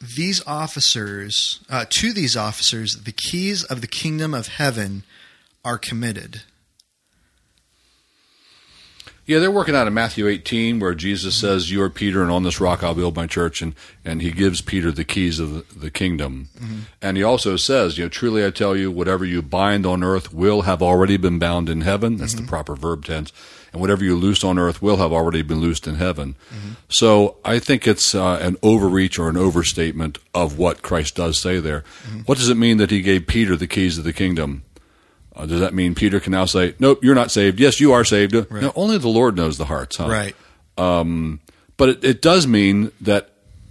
these 0.00 0.42
officers, 0.46 1.60
uh, 1.68 1.84
to 1.88 2.12
these 2.12 2.36
officers, 2.36 3.02
the 3.04 3.12
keys 3.12 3.64
of 3.64 3.80
the 3.80 3.86
kingdom 3.86 4.32
of 4.32 4.48
heaven 4.48 5.02
are 5.64 5.78
committed. 5.78 6.42
Yeah, 9.30 9.38
they're 9.38 9.48
working 9.48 9.76
out 9.76 9.86
of 9.86 9.92
Matthew 9.92 10.26
18, 10.26 10.80
where 10.80 10.92
Jesus 10.92 11.36
mm-hmm. 11.36 11.46
says, 11.46 11.70
"You 11.70 11.82
are 11.82 11.88
Peter, 11.88 12.20
and 12.20 12.32
on 12.32 12.42
this 12.42 12.60
rock 12.60 12.82
I'll 12.82 12.96
build 12.96 13.14
my 13.14 13.28
church," 13.28 13.62
and 13.62 13.76
and 14.04 14.20
he 14.20 14.32
gives 14.32 14.60
Peter 14.60 14.90
the 14.90 15.04
keys 15.04 15.38
of 15.38 15.54
the, 15.54 15.78
the 15.78 15.90
kingdom. 15.92 16.48
Mm-hmm. 16.58 16.78
And 17.00 17.16
he 17.16 17.22
also 17.22 17.54
says, 17.54 17.96
"You 17.96 18.06
know, 18.06 18.08
truly 18.08 18.44
I 18.44 18.50
tell 18.50 18.74
you, 18.76 18.90
whatever 18.90 19.24
you 19.24 19.40
bind 19.40 19.86
on 19.86 20.02
earth 20.02 20.34
will 20.34 20.62
have 20.62 20.82
already 20.82 21.16
been 21.16 21.38
bound 21.38 21.68
in 21.68 21.82
heaven." 21.82 22.16
That's 22.16 22.32
the 22.32 22.40
mm-hmm. 22.40 22.48
proper 22.48 22.74
verb 22.74 23.04
tense. 23.04 23.32
And 23.72 23.80
whatever 23.80 24.02
you 24.02 24.16
loose 24.16 24.42
on 24.42 24.58
earth 24.58 24.82
will 24.82 24.96
have 24.96 25.12
already 25.12 25.42
been 25.42 25.60
loosed 25.60 25.86
in 25.86 25.94
heaven. 25.94 26.34
So 26.88 27.36
I 27.44 27.60
think 27.60 27.86
it's 27.86 28.16
uh, 28.16 28.40
an 28.42 28.56
overreach 28.64 29.16
or 29.16 29.28
an 29.28 29.36
overstatement 29.36 30.18
of 30.34 30.58
what 30.58 30.82
Christ 30.82 31.14
does 31.14 31.40
say 31.40 31.60
there. 31.60 31.84
What 32.26 32.38
does 32.38 32.48
it 32.48 32.56
mean 32.56 32.78
that 32.78 32.90
he 32.90 33.00
gave 33.00 33.28
Peter 33.28 33.54
the 33.54 33.68
keys 33.68 33.96
of 33.96 34.02
the 34.02 34.12
kingdom? 34.12 34.64
Uh, 35.36 35.46
does 35.46 35.60
that 35.60 35.72
mean 35.74 35.94
Peter 35.94 36.18
can 36.20 36.32
now 36.32 36.44
say, 36.44 36.74
"Nope, 36.78 37.00
you're 37.02 37.14
not 37.14 37.30
saved"? 37.30 37.60
Yes, 37.60 37.80
you 37.80 37.92
are 37.92 38.04
saved. 38.04 38.34
No, 38.50 38.72
only 38.74 38.98
the 38.98 39.08
Lord 39.08 39.36
knows 39.36 39.58
the 39.58 39.64
hearts, 39.66 39.96
huh? 39.96 40.08
Right. 40.08 40.34
But 41.76 41.88
it, 41.88 42.04
it 42.04 42.22
does 42.22 42.46
mean 42.46 42.92
that 43.00 43.30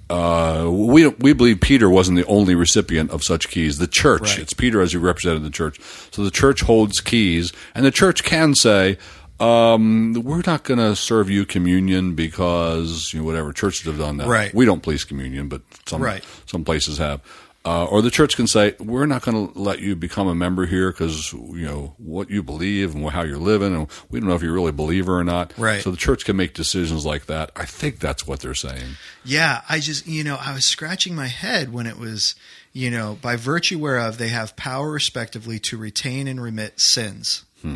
uh, 0.10 0.68
we 0.72 1.08
we 1.08 1.34
believe 1.34 1.62
Peter 1.62 1.90
wasn't 1.90 2.18
the 2.18 2.26
only 2.26 2.56
recipient 2.56 3.12
of 3.12 3.24
such 3.24 3.50
keys. 3.50 3.78
The 3.78 3.88
church, 3.88 4.22
Right. 4.22 4.40
it's 4.40 4.54
Peter 4.54 4.82
as 4.82 4.92
he 4.94 4.98
represented 4.98 5.44
the 5.44 5.50
church. 5.52 5.80
So 6.12 6.24
the 6.24 6.32
church 6.32 6.62
holds 6.62 7.00
keys, 7.02 7.54
and 7.76 7.86
the 7.86 7.92
church 7.92 8.24
can 8.24 8.56
say. 8.56 8.98
Um, 9.42 10.16
we're 10.26 10.42
not 10.46 10.66
going 10.66 10.80
to 10.80 10.98
serve 10.98 11.30
you 11.30 11.46
communion 11.46 12.14
because 12.14 13.14
you 13.14 13.20
know, 13.22 13.26
whatever 13.26 13.54
churches 13.54 13.86
have 13.86 13.98
done 13.98 14.18
that. 14.18 14.28
Right. 14.28 14.54
We 14.54 14.66
don't 14.66 14.84
police 14.84 15.06
communion, 15.06 15.48
but 15.48 15.62
some 15.86 16.02
Right. 16.04 16.26
some 16.46 16.66
places 16.66 16.98
have. 16.98 17.22
Uh, 17.70 17.86
or 17.86 18.02
the 18.02 18.10
church 18.10 18.36
can 18.36 18.48
say, 18.48 18.74
"We're 18.80 19.06
not 19.06 19.22
going 19.22 19.48
to 19.48 19.60
let 19.60 19.78
you 19.78 19.96
become 19.96 20.28
a 20.28 20.34
member 20.34 20.66
here 20.66 20.90
because 20.90 21.32
you 21.32 21.68
know 21.68 21.94
what 22.00 22.32
you 22.32 22.42
believe 22.42 22.96
and 22.96 23.08
how 23.12 23.22
you're 23.22 23.38
living, 23.38 23.76
and 23.76 23.88
we 24.10 24.20
don't 24.20 24.28
know 24.28 24.34
if 24.34 24.42
you're 24.42 24.54
really 24.54 24.70
a 24.70 24.74
believer 24.74 25.20
or 25.20 25.24
not." 25.24 25.54
Right. 25.56 25.80
So 25.84 25.92
the 25.92 25.98
church 25.98 26.26
can 26.26 26.36
make 26.36 26.56
decisions 26.56 27.06
like 27.06 27.28
that. 27.28 27.52
I 27.56 27.66
think 27.66 28.00
that's 28.00 28.26
what 28.26 28.40
they're 28.40 28.56
saying. 28.56 28.96
Yeah, 29.24 29.62
I 29.70 29.82
just, 29.82 30.08
you 30.08 30.24
know, 30.24 30.40
I 30.44 30.52
was 30.56 30.66
scratching 30.66 31.14
my 31.14 31.28
head 31.28 31.72
when 31.72 31.86
it 31.86 32.00
was, 32.00 32.34
you 32.74 32.90
know, 32.90 33.20
by 33.22 33.36
virtue 33.36 33.78
whereof 33.78 34.18
they 34.18 34.30
have 34.30 34.56
power 34.56 34.90
respectively 34.90 35.60
to 35.60 35.78
retain 35.78 36.28
and 36.28 36.42
remit 36.42 36.74
sins. 36.82 37.46
Hmm. 37.62 37.76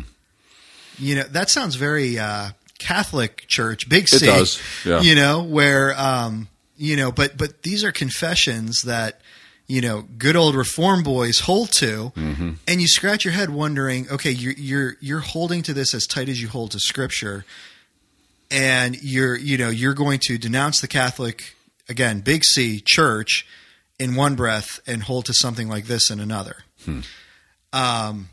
You 0.98 1.14
know, 1.14 1.22
that 1.22 1.50
sounds 1.50 1.76
very 1.76 2.18
uh, 2.18 2.48
Catholic 2.80 3.44
Church, 3.46 3.88
big 3.88 4.06
It 4.12 4.22
does, 4.22 4.60
yeah. 4.84 5.02
You 5.02 5.14
know, 5.14 5.44
where, 5.44 5.96
um, 5.96 6.48
you 6.76 6.96
know, 6.96 7.12
but 7.12 7.36
but 7.36 7.62
these 7.62 7.84
are 7.84 7.92
confessions 7.92 8.82
that, 8.82 9.20
you 9.66 9.80
know, 9.80 10.02
good 10.18 10.36
old 10.36 10.54
Reform 10.54 11.02
boys 11.02 11.40
hold 11.40 11.70
to, 11.78 12.12
Mm-hmm. 12.16 12.50
and 12.68 12.80
you 12.80 12.86
scratch 12.88 13.24
your 13.24 13.32
head 13.34 13.50
wondering, 13.50 14.08
okay, 14.10 14.30
you're 14.30 14.52
you're 14.54 14.96
you're 15.00 15.20
holding 15.20 15.62
to 15.62 15.72
this 15.72 15.94
as 15.94 16.06
tight 16.06 16.28
as 16.28 16.40
you 16.42 16.48
hold 16.48 16.70
to 16.72 16.80
Scripture 16.80 17.44
and 18.50 18.96
you're 19.02 19.36
you 19.36 19.56
know 19.56 19.70
you're 19.70 19.94
going 19.94 20.20
to 20.26 20.36
denounce 20.38 20.80
the 20.80 20.88
Catholic 20.88 21.54
again 21.88 22.20
big 22.20 22.44
C 22.44 22.80
church 22.84 23.46
in 23.98 24.14
one 24.14 24.34
breath 24.34 24.80
and 24.86 25.02
hold 25.04 25.24
to 25.26 25.32
something 25.34 25.68
like 25.68 25.86
this 25.86 26.10
in 26.10 26.20
another. 26.20 26.56
Um, 27.72 28.28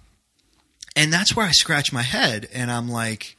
and 0.96 1.12
that's 1.14 1.36
where 1.36 1.46
I 1.46 1.52
scratch 1.52 1.94
my 1.94 2.02
head 2.02 2.48
and 2.54 2.70
I'm 2.72 2.90
like, 2.90 3.38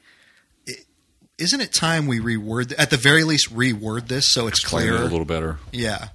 isn't 1.39 1.61
it 1.61 1.73
time 1.73 2.07
we 2.07 2.21
reword 2.21 2.75
at 2.79 2.91
the 2.91 2.97
very 2.97 3.25
least 3.25 3.55
reword 3.55 4.09
this 4.09 4.33
so 4.33 4.47
it's 4.47 4.61
Explain 4.61 4.89
it 4.89 5.01
a 5.01 5.05
little 5.05 5.25
better. 5.25 5.59
Yeah, 5.73 6.09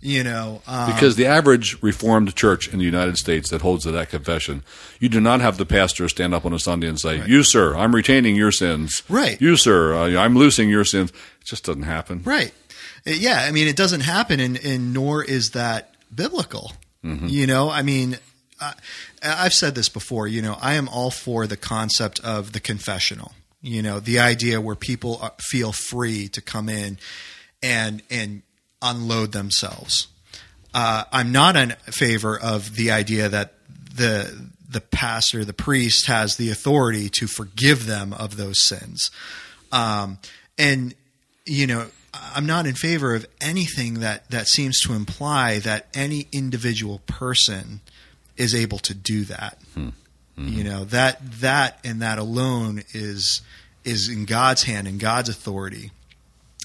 you 0.00 0.24
know 0.24 0.62
um, 0.66 0.92
Because 0.92 1.16
the 1.16 1.26
average 1.26 1.80
Reformed 1.82 2.34
church 2.34 2.68
in 2.72 2.78
the 2.78 2.84
United 2.84 3.16
States 3.16 3.50
that 3.50 3.62
holds 3.62 3.84
to 3.84 3.90
that 3.92 4.08
confession, 4.08 4.62
you 5.00 5.08
do 5.08 5.20
not 5.20 5.40
have 5.40 5.58
the 5.58 5.66
pastor 5.66 6.08
stand 6.08 6.34
up 6.34 6.44
on 6.44 6.52
a 6.52 6.58
Sunday 6.58 6.88
and 6.88 6.98
say, 6.98 7.24
"You, 7.26 7.42
sir, 7.42 7.76
I'm 7.76 7.94
retaining 7.94 8.36
your 8.36 8.52
sins." 8.52 9.02
Right. 9.08 9.40
You, 9.40 9.56
sir, 9.56 9.94
uh, 9.94 10.20
I'm 10.20 10.36
loosing 10.36 10.68
your 10.68 10.84
sins. 10.84 11.10
It 11.10 11.46
just 11.46 11.64
doesn't 11.64 11.82
happen. 11.82 12.22
Right. 12.24 12.52
Uh, 13.06 13.10
Yeah, 13.12 13.44
I 13.46 13.52
mean, 13.52 13.68
it 13.68 13.76
doesn't 13.76 14.00
happen, 14.02 14.40
and, 14.40 14.56
and 14.64 14.92
nor 14.92 15.22
is 15.22 15.50
that 15.50 15.94
biblical. 16.14 16.72
You 17.02 17.46
know, 17.46 17.70
I 17.70 17.82
mean, 17.82 18.18
I, 18.60 18.74
I've 19.22 19.54
said 19.54 19.76
this 19.76 19.88
before. 19.88 20.26
You 20.26 20.42
know, 20.42 20.58
I 20.60 20.74
am 20.74 20.88
all 20.88 21.12
for 21.12 21.46
the 21.46 21.56
concept 21.56 22.18
of 22.24 22.50
the 22.52 22.58
confessional. 22.58 23.30
You 23.66 23.82
know, 23.82 23.98
the 23.98 24.20
idea 24.20 24.60
where 24.60 24.76
people 24.76 25.28
feel 25.40 25.72
free 25.72 26.28
to 26.28 26.40
come 26.40 26.68
in 26.68 26.98
and 27.60 28.00
and 28.08 28.42
unload 28.80 29.32
themselves. 29.32 30.06
Uh, 30.72 31.02
I'm 31.10 31.32
not 31.32 31.56
in 31.56 31.70
favor 31.86 32.38
of 32.38 32.76
the 32.76 32.92
idea 32.92 33.28
that 33.28 33.54
the 33.92 34.50
the 34.68 34.80
pastor, 34.80 35.44
the 35.44 35.52
priest, 35.52 36.06
has 36.06 36.36
the 36.36 36.50
authority 36.50 37.08
to 37.18 37.26
forgive 37.26 37.86
them 37.86 38.12
of 38.12 38.36
those 38.36 38.64
sins. 38.68 39.10
Um, 39.72 40.18
and 40.56 40.94
you 41.44 41.66
know, 41.66 41.86
I'm 42.14 42.46
not 42.46 42.66
in 42.66 42.76
favor 42.76 43.16
of 43.16 43.26
anything 43.40 43.94
that 43.94 44.30
that 44.30 44.46
seems 44.46 44.80
to 44.82 44.92
imply 44.92 45.58
that 45.58 45.88
any 45.92 46.28
individual 46.32 47.00
person 47.08 47.80
is 48.36 48.54
able 48.54 48.78
to 48.78 48.94
do 48.94 49.24
that. 49.24 49.58
You 50.38 50.64
know 50.64 50.84
that 50.84 51.18
that 51.40 51.78
and 51.82 52.02
that 52.02 52.18
alone 52.18 52.82
is 52.92 53.40
is 53.84 54.08
in 54.08 54.26
God's 54.26 54.64
hand 54.64 54.86
and 54.86 55.00
God's 55.00 55.28
authority. 55.28 55.92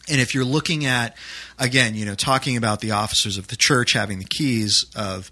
And 0.10 0.20
if 0.20 0.34
you're 0.34 0.44
looking 0.44 0.86
at, 0.86 1.16
again, 1.60 1.96
you 1.96 2.06
know, 2.06 2.16
talking 2.16 2.58
about 2.58 2.82
the 2.82 2.92
officers 2.92 3.38
of 3.38 3.48
the 3.48 3.56
church 3.56 3.94
having 3.94 4.20
the 4.20 4.26
keys 4.26 4.86
of, 4.96 5.32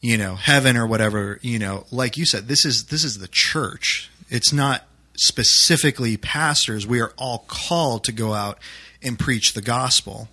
you 0.00 0.18
know, 0.18 0.34
heaven 0.34 0.76
or 0.76 0.86
whatever, 0.86 1.38
you 1.40 1.58
know, 1.58 1.86
like 1.90 2.16
you 2.16 2.26
said, 2.26 2.48
this 2.48 2.64
is 2.64 2.86
this 2.86 3.04
is 3.04 3.18
the 3.18 3.28
church. 3.28 4.10
It's 4.28 4.52
not 4.52 4.84
specifically 5.14 6.16
pastors. 6.16 6.86
We 6.86 7.00
are 7.00 7.12
all 7.16 7.44
called 7.46 8.04
to 8.04 8.12
go 8.12 8.34
out 8.34 8.58
and 9.02 9.18
preach 9.18 9.54
the 9.54 9.62
gospel. 9.62 10.28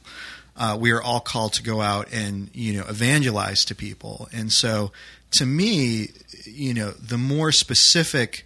Uh, 0.57 0.77
we 0.79 0.91
are 0.91 1.01
all 1.01 1.21
called 1.21 1.53
to 1.53 1.63
go 1.63 1.79
out 1.79 2.11
and 2.11 2.49
you 2.53 2.73
know 2.73 2.85
evangelize 2.89 3.63
to 3.65 3.75
people. 3.75 4.27
And 4.33 4.51
so, 4.51 4.91
to 5.31 5.45
me, 5.45 6.09
you 6.45 6.73
know, 6.73 6.91
the 6.91 7.17
more 7.17 7.51
specific 7.51 8.45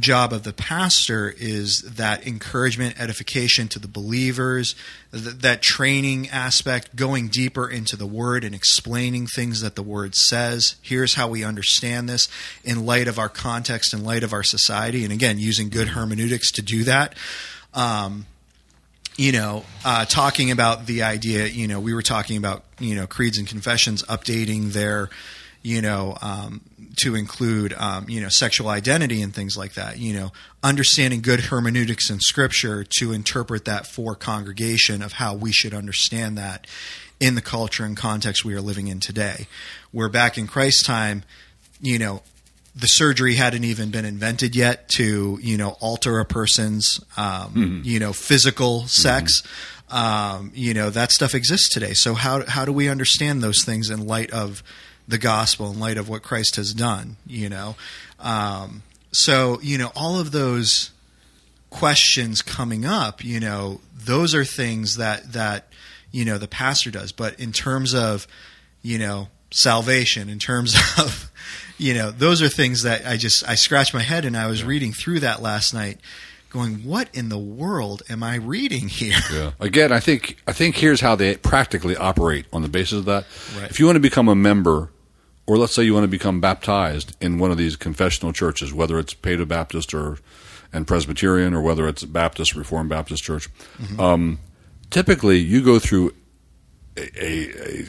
job 0.00 0.32
of 0.32 0.42
the 0.42 0.52
pastor 0.52 1.32
is 1.38 1.82
that 1.82 2.26
encouragement, 2.26 3.00
edification 3.00 3.68
to 3.68 3.78
the 3.78 3.86
believers, 3.86 4.74
th- 5.12 5.36
that 5.36 5.62
training 5.62 6.28
aspect, 6.30 6.96
going 6.96 7.28
deeper 7.28 7.68
into 7.68 7.96
the 7.96 8.06
word 8.06 8.42
and 8.42 8.54
explaining 8.54 9.26
things 9.26 9.60
that 9.60 9.76
the 9.76 9.82
word 9.82 10.14
says. 10.14 10.76
Here's 10.82 11.14
how 11.14 11.28
we 11.28 11.44
understand 11.44 12.08
this 12.08 12.28
in 12.64 12.84
light 12.84 13.06
of 13.06 13.18
our 13.18 13.28
context, 13.28 13.94
in 13.94 14.04
light 14.04 14.24
of 14.24 14.32
our 14.32 14.42
society, 14.42 15.04
and 15.04 15.12
again, 15.12 15.38
using 15.38 15.68
good 15.68 15.88
hermeneutics 15.88 16.50
to 16.52 16.62
do 16.62 16.84
that. 16.84 17.14
Um, 17.72 18.26
you 19.16 19.30
know, 19.30 19.64
uh, 19.84 20.04
talking 20.06 20.50
about 20.50 20.86
the 20.86 21.04
idea, 21.04 21.46
you 21.46 21.68
know, 21.68 21.78
we 21.78 21.94
were 21.94 22.02
talking 22.02 22.36
about, 22.36 22.64
you 22.80 22.96
know, 22.96 23.06
creeds 23.06 23.38
and 23.38 23.46
confessions 23.46 24.02
updating 24.04 24.72
their, 24.72 25.08
you 25.64 25.80
know, 25.80 26.16
um, 26.20 26.60
to 26.98 27.16
include, 27.16 27.72
um, 27.72 28.08
you 28.08 28.20
know, 28.20 28.28
sexual 28.28 28.68
identity 28.68 29.22
and 29.22 29.34
things 29.34 29.56
like 29.56 29.74
that. 29.74 29.98
You 29.98 30.12
know, 30.12 30.32
understanding 30.62 31.22
good 31.22 31.40
hermeneutics 31.40 32.10
in 32.10 32.20
Scripture 32.20 32.84
to 32.98 33.12
interpret 33.12 33.64
that 33.64 33.86
for 33.86 34.14
congregation 34.14 35.02
of 35.02 35.14
how 35.14 35.34
we 35.34 35.50
should 35.50 35.74
understand 35.74 36.38
that 36.38 36.66
in 37.18 37.34
the 37.34 37.40
culture 37.40 37.84
and 37.84 37.96
context 37.96 38.44
we 38.44 38.54
are 38.54 38.60
living 38.60 38.88
in 38.88 39.00
today. 39.00 39.48
Where 39.90 40.10
back 40.10 40.36
in 40.36 40.46
Christ's 40.46 40.84
time, 40.84 41.24
you 41.80 41.98
know, 41.98 42.22
the 42.76 42.86
surgery 42.86 43.36
hadn't 43.36 43.64
even 43.64 43.90
been 43.90 44.04
invented 44.04 44.54
yet 44.54 44.88
to 44.90 45.38
you 45.40 45.56
know 45.56 45.76
alter 45.80 46.18
a 46.18 46.26
person's 46.26 47.00
um, 47.16 47.82
you 47.84 47.98
know 47.98 48.12
physical 48.12 48.86
sex. 48.86 49.42
Um, 49.90 50.50
you 50.54 50.74
know 50.74 50.90
that 50.90 51.10
stuff 51.10 51.34
exists 51.34 51.70
today. 51.70 51.94
So 51.94 52.12
how 52.12 52.44
how 52.46 52.66
do 52.66 52.72
we 52.72 52.88
understand 52.90 53.42
those 53.42 53.64
things 53.64 53.88
in 53.88 54.06
light 54.06 54.30
of 54.30 54.62
the 55.06 55.18
gospel, 55.18 55.70
in 55.70 55.78
light 55.78 55.98
of 55.98 56.08
what 56.08 56.22
Christ 56.22 56.56
has 56.56 56.72
done? 56.72 57.16
You 57.26 57.48
know, 57.48 57.76
um, 58.18 58.82
so 59.12 59.58
you 59.62 59.78
know 59.78 59.92
all 59.94 60.18
of 60.18 60.32
those 60.32 60.90
questions 61.70 62.40
coming 62.42 62.84
up. 62.84 63.24
You 63.24 63.40
know, 63.40 63.80
those 63.94 64.34
are 64.34 64.44
things 64.44 64.96
that 64.96 65.32
that 65.32 65.68
you 66.10 66.24
know 66.24 66.38
the 66.38 66.48
pastor 66.48 66.90
does. 66.90 67.12
But 67.12 67.38
in 67.38 67.52
terms 67.52 67.94
of 67.94 68.26
you 68.82 68.98
know 68.98 69.28
salvation, 69.52 70.28
in 70.28 70.38
terms 70.38 70.74
of 70.98 71.30
you 71.76 71.94
know 71.94 72.10
those 72.10 72.40
are 72.40 72.48
things 72.48 72.82
that 72.82 73.06
I 73.06 73.16
just 73.16 73.46
I 73.48 73.56
scratched 73.56 73.94
my 73.94 74.02
head 74.02 74.24
and 74.24 74.36
I 74.36 74.46
was 74.46 74.64
reading 74.64 74.92
through 74.92 75.20
that 75.20 75.42
last 75.42 75.74
night, 75.74 75.98
going, 76.54 76.84
what 76.84 77.08
in 77.12 77.28
the 77.28 77.38
world 77.38 78.02
am 78.08 78.22
I 78.22 78.36
reading 78.36 78.88
here? 78.88 79.18
Yeah. 79.34 79.52
Again, 79.58 79.90
I 79.90 79.98
think 79.98 80.36
I 80.46 80.52
think 80.52 80.76
here's 80.76 81.00
how 81.00 81.16
they 81.16 81.36
practically 81.36 81.96
operate 81.96 82.46
on 82.52 82.62
the 82.62 82.68
basis 82.68 82.98
of 83.00 83.04
that. 83.06 83.24
Right. 83.58 83.68
If 83.68 83.80
you 83.80 83.86
want 83.86 83.96
to 83.96 84.00
become 84.00 84.28
a 84.28 84.34
member, 84.34 84.90
or 85.46 85.58
let's 85.58 85.74
say 85.74 85.82
you 85.82 85.92
want 85.92 86.04
to 86.04 86.08
become 86.08 86.40
baptized 86.40 87.16
in 87.20 87.38
one 87.38 87.50
of 87.50 87.56
these 87.56 87.74
confessional 87.74 88.32
churches, 88.32 88.72
whether 88.72 88.98
it's 88.98 89.12
Paedo 89.12 89.48
Baptist 89.48 89.92
or 89.92 90.18
and 90.72 90.86
Presbyterian, 90.86 91.52
or 91.52 91.62
whether 91.62 91.88
it's 91.88 92.04
Baptist 92.04 92.54
Reformed 92.54 92.90
Baptist 92.90 93.24
Church, 93.24 93.48
um, 93.98 94.38
typically 94.90 95.38
you 95.38 95.62
go 95.64 95.78
through 95.80 96.14
a, 96.96 97.02
a, 97.24 97.84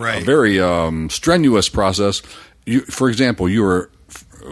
a, 0.00 0.18
a 0.18 0.20
very 0.20 0.60
um, 0.60 1.10
strenuous 1.10 1.68
process. 1.68 2.22
You, 2.66 2.80
for 2.80 3.08
example, 3.08 3.48
you 3.48 3.62
were 3.62 3.90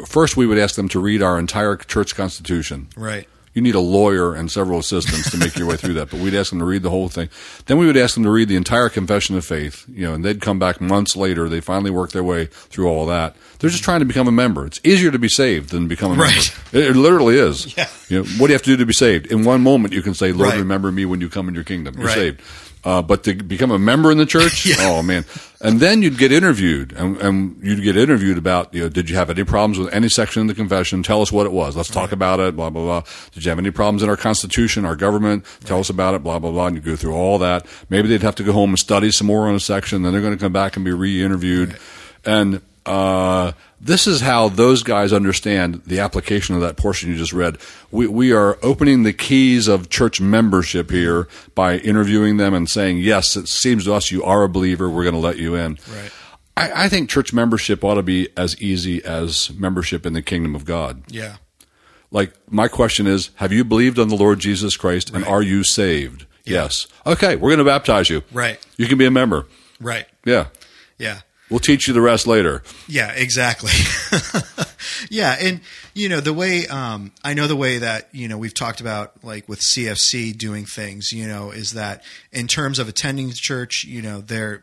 first 0.06 0.36
we 0.36 0.46
would 0.46 0.58
ask 0.58 0.74
them 0.76 0.88
to 0.90 1.00
read 1.00 1.22
our 1.22 1.38
entire 1.38 1.76
church 1.76 2.14
constitution 2.14 2.88
Right. 2.96 3.26
You 3.57 3.62
need 3.62 3.74
a 3.74 3.80
lawyer 3.80 4.34
and 4.34 4.52
several 4.52 4.78
assistants 4.78 5.30
to 5.30 5.38
make 5.38 5.57
your 5.57 5.66
way 5.66 5.76
through 5.76 5.94
that. 5.94 6.11
But 6.11 6.20
we'd 6.20 6.34
ask 6.34 6.50
them 6.50 6.59
to 6.61 6.64
read 6.66 6.82
the 6.82 6.90
whole 6.90 7.09
thing. 7.09 7.30
Then 7.64 7.78
we 7.78 7.86
would 7.86 7.96
ask 7.96 8.14
them 8.14 8.22
to 8.24 8.30
read 8.30 8.48
the 8.48 8.54
entire 8.57 8.90
Confession 8.90 9.34
of 9.36 9.46
Faith. 9.46 9.84
You 9.88 10.07
know, 10.09 10.14
and 10.14 10.22
they'd 10.24 10.42
come 10.42 10.59
back 10.59 10.78
months 10.80 11.16
later. 11.16 11.48
They 11.48 11.61
finally 11.62 11.90
work 11.90 12.12
their 12.12 12.22
way 12.22 12.46
through 12.46 12.86
all 12.86 13.07
that. 13.07 13.34
They're 13.59 13.70
just 13.70 13.82
trying 13.82 14.00
to 14.00 14.04
become 14.07 14.28
a 14.28 14.32
member. 14.32 14.66
It's 14.66 14.78
easier 14.84 15.11
to 15.11 15.18
be 15.18 15.30
saved 15.30 15.70
than 15.70 15.88
become 15.88 16.12
a 16.12 16.14
Right. 16.16 16.34
member. 16.72 16.78
It, 16.86 16.90
it 16.90 16.96
literally 16.96 17.38
is. 17.38 17.74
Yeah. 17.76 17.88
You 18.11 18.18
know, 18.18 18.24
what 18.36 18.46
do 18.48 18.52
you 18.52 18.52
have 18.52 18.62
to 18.62 18.70
do 18.70 18.76
to 18.76 18.86
be 18.86 18.92
saved? 18.92 19.26
In 19.32 19.42
one 19.44 19.62
moment, 19.62 19.94
you 19.94 20.02
can 20.02 20.12
say, 20.14 20.30
"Lord, 20.32 20.50
Right. 20.50 20.59
remember 20.59 20.92
me 20.92 21.07
when 21.07 21.20
you 21.22 21.28
come 21.30 21.48
in 21.48 21.54
your 21.54 21.64
kingdom." 21.64 21.94
You're 21.96 22.07
Right. 22.09 22.14
saved. 22.14 22.40
Uh, 22.87 23.03
but 23.03 23.24
to 23.24 23.34
become 23.34 23.72
a 23.72 23.78
member 23.80 24.12
in 24.12 24.18
the 24.18 24.24
church, 24.24 24.64
Yeah. 24.66 24.76
oh 24.78 25.03
man! 25.03 25.24
And 25.61 25.80
then 25.80 26.03
you'd 26.03 26.18
get 26.18 26.30
interviewed, 26.30 26.93
and, 26.93 27.16
and 27.16 27.59
you'd 27.61 27.82
get 27.82 27.97
interviewed 27.97 28.39
about, 28.39 28.72
you 28.72 28.82
know, 28.82 28.89
did 28.89 29.11
you 29.11 29.16
have 29.16 29.28
any 29.28 29.43
problems 29.43 29.76
with 29.76 29.93
any 29.93 30.09
section 30.09 30.41
in 30.43 30.47
the 30.47 30.55
confession? 30.55 31.03
Tell 31.03 31.20
us 31.20 31.32
what 31.32 31.47
it 31.47 31.53
was. 31.53 31.76
Let's 31.76 31.91
talk 31.91 32.12
about 32.12 32.39
it. 32.39 32.55
Blah 32.55 32.70
blah 32.70 32.82
blah. 32.84 33.03
Did 33.32 33.45
you 33.45 33.49
have 33.51 33.59
any 33.59 33.72
problems 33.72 34.05
in 34.05 34.09
our 34.09 34.16
constitution, 34.16 34.84
our 34.84 34.95
government? 34.95 35.45
Tell 35.64 35.80
us 35.80 35.91
about 35.91 36.14
it. 36.14 36.22
Blah 36.22 36.39
blah 36.39 36.53
blah. 36.53 36.66
And 36.68 36.76
you 36.76 36.80
go 36.82 36.95
through 36.95 37.14
all 37.14 37.39
that. 37.39 37.66
Maybe 37.91 38.07
they'd 38.07 38.22
have 38.22 38.37
to 38.37 38.45
go 38.45 38.53
home 38.53 38.70
and 38.70 38.78
study 38.78 39.11
some 39.11 39.26
more 39.26 39.49
on 39.49 39.57
a 39.57 39.61
section. 39.61 40.03
Then 40.03 40.12
they're 40.12 40.22
going 40.22 40.37
to 40.39 40.41
come 40.41 40.53
back 40.53 40.76
and 40.76 40.84
be 40.84 40.93
re-interviewed, 40.93 41.76
and 42.24 42.62
uh, 42.87 43.53
this 43.80 44.07
is 44.07 44.20
how 44.20 44.49
those 44.49 44.82
guys 44.82 45.12
understand 45.12 45.82
the 45.87 46.01
application 46.01 46.55
of 46.55 46.61
that 46.62 46.76
portion 46.76 47.11
you 47.11 47.16
just 47.16 47.32
read. 47.32 47.59
We, 47.91 48.07
we 48.07 48.32
are 48.32 48.59
opening 48.62 49.03
the 49.03 49.12
keys 49.12 49.68
of 49.68 49.91
church 49.91 50.20
membership 50.20 50.91
here 50.91 51.28
by 51.55 51.78
interviewing 51.78 52.37
them 52.37 52.55
and 52.55 52.68
saying, 52.68 52.99
yes, 52.99 53.37
it 53.37 53.49
seems 53.49 53.84
to 53.84 53.95
us 53.95 54.11
you 54.11 54.24
are 54.24 54.45
a 54.45 54.49
believer. 54.49 54.89
We're 54.89 55.05
going 55.05 55.14
to 55.14 55.20
let 55.20 55.39
you 55.39 55.55
in. 55.55 55.78
Right. 55.93 56.11
I, 56.57 56.84
I 56.84 56.89
think 56.89 57.11
church 57.11 57.32
membership 57.32 57.84
ought 57.84 57.95
to 57.95 58.03
be 58.03 58.28
as 58.37 58.61
easy 58.61 59.05
as 59.05 59.51
membership 59.53 60.07
in 60.07 60.14
the 60.14 60.22
kingdom 60.22 60.55
of 60.55 60.64
God. 60.64 61.03
Yeah. 61.09 61.37
Like, 62.11 62.32
my 62.51 62.68
question 62.68 63.07
is, 63.07 63.30
have 63.37 63.53
you 63.53 63.64
believed 63.64 63.99
on 63.99 64.09
the 64.09 64.16
Lord 64.16 64.39
Jesus 64.39 64.76
Christ 64.76 65.11
and 65.11 65.24
are 65.24 65.43
you 65.43 65.64
saved? 65.64 66.24
Yes. 66.45 66.87
Okay, 67.05 67.34
we're 67.37 67.51
going 67.51 67.59
to 67.59 67.64
baptize 67.64 68.09
you. 68.09 68.22
Right. 68.32 68.64
You 68.76 68.87
can 68.87 68.97
be 68.97 69.05
a 69.05 69.11
member. 69.11 69.47
Right. 69.80 70.07
Yeah. 70.24 70.47
Yeah. 70.99 71.20
We'll 71.49 71.61
teach 71.61 71.86
you 71.86 71.94
the 71.94 72.01
rest 72.01 72.26
later. 72.26 72.62
Yeah, 72.88 73.12
exactly. 73.12 73.70
yeah, 75.11 75.36
and 75.40 75.61
you 75.94 76.09
know 76.09 76.20
the 76.20 76.32
way 76.32 76.66
um, 76.66 77.12
I 77.22 77.34
know 77.34 77.47
the 77.47 77.55
way 77.57 77.78
that 77.78 78.09
you 78.12 78.26
know 78.26 78.36
we've 78.36 78.55
talked 78.55 78.80
about 78.80 79.22
like 79.22 79.49
with 79.49 79.61
CFC 79.61 80.36
doing 80.36 80.64
things. 80.64 81.12
You 81.12 81.28
know, 81.28 81.53
is 81.53 81.72
that 81.72 82.03
in 82.32 82.49
terms 82.49 82.78
of 82.80 82.88
attending 82.88 83.30
church, 83.32 83.84
you 83.84 84.03
know, 84.03 84.20
they're 84.20 84.62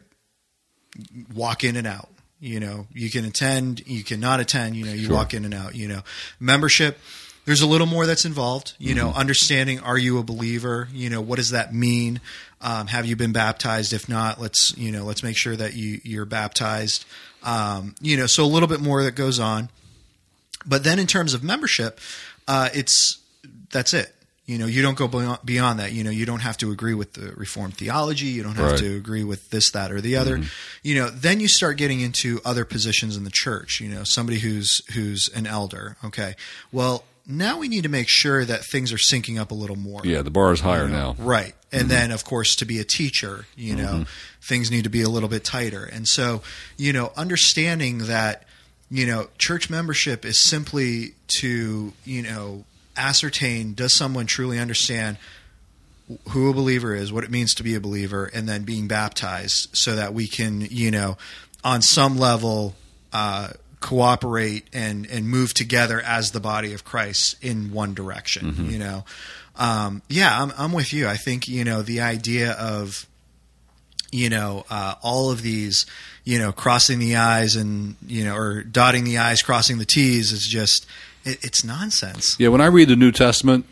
walk 1.33 1.63
in 1.63 1.75
and 1.75 1.87
out. 1.87 2.09
You 2.39 2.59
know, 2.59 2.87
you 2.93 3.09
can 3.09 3.23
attend, 3.23 3.81
you 3.87 4.03
cannot 4.03 4.41
attend. 4.41 4.75
You 4.75 4.85
know, 4.85 4.91
you 4.93 5.05
Sure. 5.05 5.15
walk 5.15 5.33
in 5.33 5.45
and 5.45 5.53
out. 5.53 5.75
You 5.75 5.87
know, 5.87 6.01
membership. 6.39 6.99
There's 7.45 7.61
a 7.61 7.67
little 7.67 7.87
more 7.87 8.05
that's 8.05 8.23
involved. 8.25 8.73
You 8.79 8.95
know, 8.95 9.11
understanding 9.11 9.79
are 9.81 9.97
you 9.97 10.17
a 10.17 10.23
believer? 10.23 10.87
You 10.93 11.09
know, 11.09 11.21
what 11.21 11.35
does 11.37 11.49
that 11.49 11.73
mean? 11.73 12.21
Um, 12.61 12.87
have 12.87 13.05
you 13.05 13.15
been 13.17 13.33
baptized? 13.33 13.91
If 13.91 14.07
not, 14.07 14.39
let's 14.39 14.73
you 14.77 14.91
know 14.91 15.03
let's 15.03 15.23
make 15.23 15.35
sure 15.35 15.55
that 15.55 15.73
you 15.73 15.99
you're 16.03 16.25
baptized. 16.25 17.03
Um, 17.43 17.95
you 18.01 18.15
know, 18.15 18.25
so 18.27 18.45
a 18.45 18.47
little 18.47 18.69
bit 18.69 18.79
more 18.79 19.03
that 19.03 19.15
goes 19.15 19.39
on. 19.39 19.69
But 20.65 20.85
then 20.85 20.99
in 20.99 21.07
terms 21.07 21.33
of 21.33 21.43
membership, 21.43 21.99
uh, 22.47 22.69
it's 22.73 23.17
that's 23.71 23.93
it. 23.93 24.13
You 24.45 24.57
know, 24.57 24.65
you 24.65 24.81
don't 24.81 24.97
go 24.97 25.07
beyond, 25.07 25.39
beyond 25.45 25.79
that. 25.79 25.93
You 25.93 26.03
know, 26.03 26.09
you 26.09 26.25
don't 26.25 26.41
have 26.41 26.57
to 26.57 26.71
agree 26.71 26.93
with 26.93 27.13
the 27.13 27.31
Reformed 27.35 27.75
theology. 27.77 28.25
You 28.27 28.43
don't 28.43 28.55
have 28.55 28.71
Right. 28.71 28.79
to 28.79 28.95
agree 28.97 29.23
with 29.23 29.49
this, 29.51 29.71
that, 29.71 29.89
or 29.91 30.01
the 30.01 30.17
other. 30.17 30.41
You 30.83 30.95
know, 30.95 31.09
then 31.09 31.39
you 31.39 31.47
start 31.47 31.77
getting 31.77 32.01
into 32.01 32.41
other 32.43 32.65
positions 32.65 33.15
in 33.15 33.23
the 33.23 33.29
church. 33.31 33.79
You 33.81 33.87
know, 33.89 34.03
somebody 34.03 34.39
who's 34.39 34.81
who's 34.93 35.29
an 35.33 35.47
elder. 35.47 35.95
Okay, 36.03 36.35
well, 36.73 37.03
now 37.25 37.57
we 37.57 37.67
need 37.67 37.83
to 37.83 37.89
make 37.89 38.07
sure 38.09 38.43
that 38.43 38.65
things 38.65 38.91
are 38.91 38.97
syncing 38.97 39.39
up 39.39 39.51
a 39.51 39.53
little 39.53 39.75
more. 39.75 40.01
Yeah, 40.03 40.21
the 40.21 40.31
bar 40.31 40.51
is 40.51 40.59
higher 40.59 40.87
now. 40.89 41.15
Right. 41.17 41.55
And 41.71 41.89
then, 41.89 42.11
of 42.11 42.23
course, 42.23 42.55
to 42.57 42.65
be 42.65 42.79
a 42.79 42.83
teacher, 42.83 43.45
you 43.55 43.75
know, 43.75 44.05
things 44.41 44.69
need 44.69 44.83
to 44.83 44.89
be 44.89 45.01
a 45.01 45.09
little 45.09 45.29
bit 45.29 45.43
tighter. 45.43 45.83
And 45.83 46.07
so, 46.07 46.41
you 46.77 46.93
know, 46.93 47.11
understanding 47.15 47.99
that, 47.99 48.43
you 48.91 49.07
know, 49.07 49.29
church 49.37 49.69
membership 49.69 50.23
is 50.25 50.43
simply 50.47 51.15
to, 51.39 51.93
you 52.05 52.21
know, 52.21 52.65
ascertain 52.95 53.73
does 53.73 53.95
someone 53.97 54.27
truly 54.27 54.59
understand 54.59 55.17
who 56.29 56.49
a 56.49 56.53
believer 56.53 56.93
is, 56.93 57.11
what 57.11 57.23
it 57.23 57.31
means 57.31 57.53
to 57.55 57.63
be 57.63 57.73
a 57.73 57.79
believer, 57.79 58.29
and 58.33 58.47
then 58.47 58.63
being 58.63 58.87
baptized 58.87 59.69
so 59.73 59.95
that 59.95 60.13
we 60.13 60.27
can, 60.27 60.61
you 60.61 60.91
know, 60.91 61.17
on 61.63 61.81
some 61.81 62.17
level, 62.17 62.75
uh, 63.13 63.49
cooperate 63.83 64.65
and 64.73 65.05
and 65.07 65.27
move 65.27 65.53
together 65.53 66.01
as 66.01 66.31
the 66.31 66.39
body 66.39 66.73
of 66.73 66.83
Christ 66.85 67.35
in 67.43 67.71
one 67.71 67.93
direction. 67.93 68.71
You 68.71 68.79
know, 68.79 69.05
um, 69.57 70.01
yeah, 70.07 70.41
I'm 70.41 70.53
I'm 70.57 70.71
with 70.71 70.93
you. 70.93 71.07
I 71.07 71.17
think 71.17 71.47
you 71.47 71.63
know 71.65 71.81
the 71.81 71.99
idea 71.99 72.53
of 72.53 73.05
you 74.11 74.29
know 74.29 74.65
uh, 74.69 74.95
all 75.03 75.31
of 75.31 75.41
these 75.41 75.85
you 76.23 76.39
know 76.39 76.53
crossing 76.53 76.99
the 76.99 77.17
i's 77.17 77.57
and 77.57 77.95
you 78.07 78.23
know 78.23 78.35
or 78.35 78.63
dotting 78.63 79.03
the 79.03 79.17
i's 79.17 79.41
crossing 79.41 79.77
the 79.79 79.85
t's 79.85 80.31
is 80.31 80.47
just 80.47 80.87
it, 81.25 81.43
it's 81.43 81.63
nonsense. 81.63 82.37
Yeah, 82.39 82.47
when 82.47 82.61
I 82.61 82.67
read 82.67 82.87
the 82.87 82.95
New 82.95 83.11
Testament, 83.11 83.65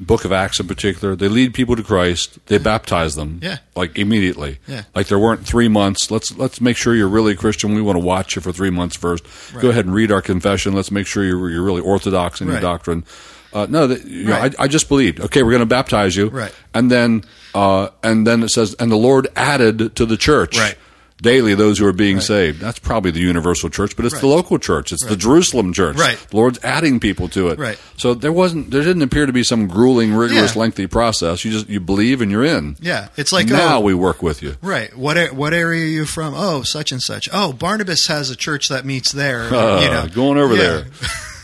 Book 0.00 0.24
of 0.24 0.32
Acts 0.32 0.58
in 0.58 0.66
particular, 0.66 1.14
they 1.14 1.28
lead 1.28 1.54
people 1.54 1.76
to 1.76 1.82
Christ. 1.82 2.38
They 2.46 2.58
baptize 2.58 3.14
them, 3.14 3.38
Yeah. 3.42 3.58
like 3.76 3.96
immediately. 3.96 4.58
Yeah. 4.66 4.82
like 4.94 5.06
there 5.06 5.18
weren't 5.20 5.46
three 5.46 5.68
months. 5.68 6.10
Let's 6.10 6.36
let's 6.36 6.60
make 6.60 6.76
sure 6.76 6.94
you're 6.96 7.08
really 7.08 7.32
a 7.32 7.36
Christian. 7.36 7.74
We 7.74 7.80
want 7.82 7.96
to 8.00 8.04
watch 8.04 8.34
you 8.34 8.42
for 8.42 8.50
three 8.52 8.70
months 8.70 8.96
first. 8.96 9.24
Right. 9.54 9.62
Go 9.62 9.70
ahead 9.70 9.84
and 9.86 9.94
read 9.94 10.10
our 10.10 10.20
confession. 10.22 10.72
Let's 10.72 10.90
make 10.90 11.06
sure 11.06 11.22
you're 11.24 11.48
you're 11.48 11.62
really 11.62 11.80
orthodox 11.82 12.40
in 12.40 12.48
your 12.48 12.60
doctrine. 12.60 13.04
Uh, 13.52 13.68
no, 13.70 13.86
that, 13.86 14.04
you 14.04 14.24
know, 14.24 14.34
I, 14.34 14.50
I 14.58 14.66
just 14.66 14.88
believed. 14.88 15.20
Okay, 15.20 15.44
we're 15.44 15.52
going 15.52 15.60
to 15.60 15.66
baptize 15.66 16.16
you, 16.16 16.26
Right. 16.28 16.52
And 16.74 16.90
then 16.90 17.22
uh, 17.54 17.90
and 18.02 18.26
then 18.26 18.42
it 18.42 18.50
says, 18.50 18.74
and 18.80 18.90
the 18.90 18.96
Lord 18.96 19.28
added 19.36 19.94
to 19.94 20.04
the 20.04 20.16
church, 20.16 20.58
Right. 20.58 20.76
Daily, 21.24 21.54
those 21.56 21.78
who 21.80 21.86
are 21.86 21.92
being 21.92 22.16
Right. 22.18 22.24
saved. 22.24 22.60
That's 22.60 22.78
probably 22.78 23.10
the 23.10 23.18
universal 23.18 23.68
church, 23.70 23.96
but 23.96 24.04
it's 24.04 24.20
the 24.20 24.28
local 24.28 24.58
church. 24.60 24.92
It's 24.92 25.04
the 25.04 25.16
Jerusalem 25.16 25.72
church. 25.72 25.96
Right. 25.96 26.16
The 26.30 26.36
Lord's 26.36 26.60
adding 26.62 27.00
people 27.00 27.28
to 27.30 27.48
it. 27.48 27.58
Right. 27.58 27.78
So 27.96 28.14
there 28.14 28.32
wasn't, 28.32 28.70
there 28.70 28.82
didn't 28.82 29.02
appear 29.02 29.26
to 29.26 29.32
be 29.32 29.42
some 29.42 29.66
grueling, 29.66 30.14
rigorous, 30.14 30.54
Yeah. 30.54 30.60
lengthy 30.60 30.86
process. 30.86 31.44
You 31.44 31.50
just 31.50 31.68
you 31.68 31.80
believe 31.80 32.20
and 32.20 32.30
you're 32.30 32.44
in. 32.44 32.76
Yeah, 32.80 33.08
it's 33.16 33.32
like 33.32 33.48
now 33.48 33.78
oh, 33.78 33.80
we 33.80 33.94
work 33.94 34.22
with 34.22 34.42
you. 34.42 34.56
Right. 34.62 34.96
What 34.96 35.32
what 35.34 35.52
area 35.54 35.82
are 35.84 35.88
you 35.88 36.04
from? 36.04 36.34
Oh, 36.36 36.62
such 36.62 36.92
and 36.92 37.02
such. 37.02 37.28
Oh, 37.32 37.52
Barnabas 37.52 38.06
has 38.06 38.30
a 38.30 38.36
church 38.36 38.68
that 38.68 38.84
meets 38.84 39.10
there. 39.10 39.52
Uh, 39.54 39.80
you 39.80 39.88
know, 39.90 40.06
going 40.14 40.38
over 40.38 40.54
Yeah. 40.54 40.60
there. 40.62 40.84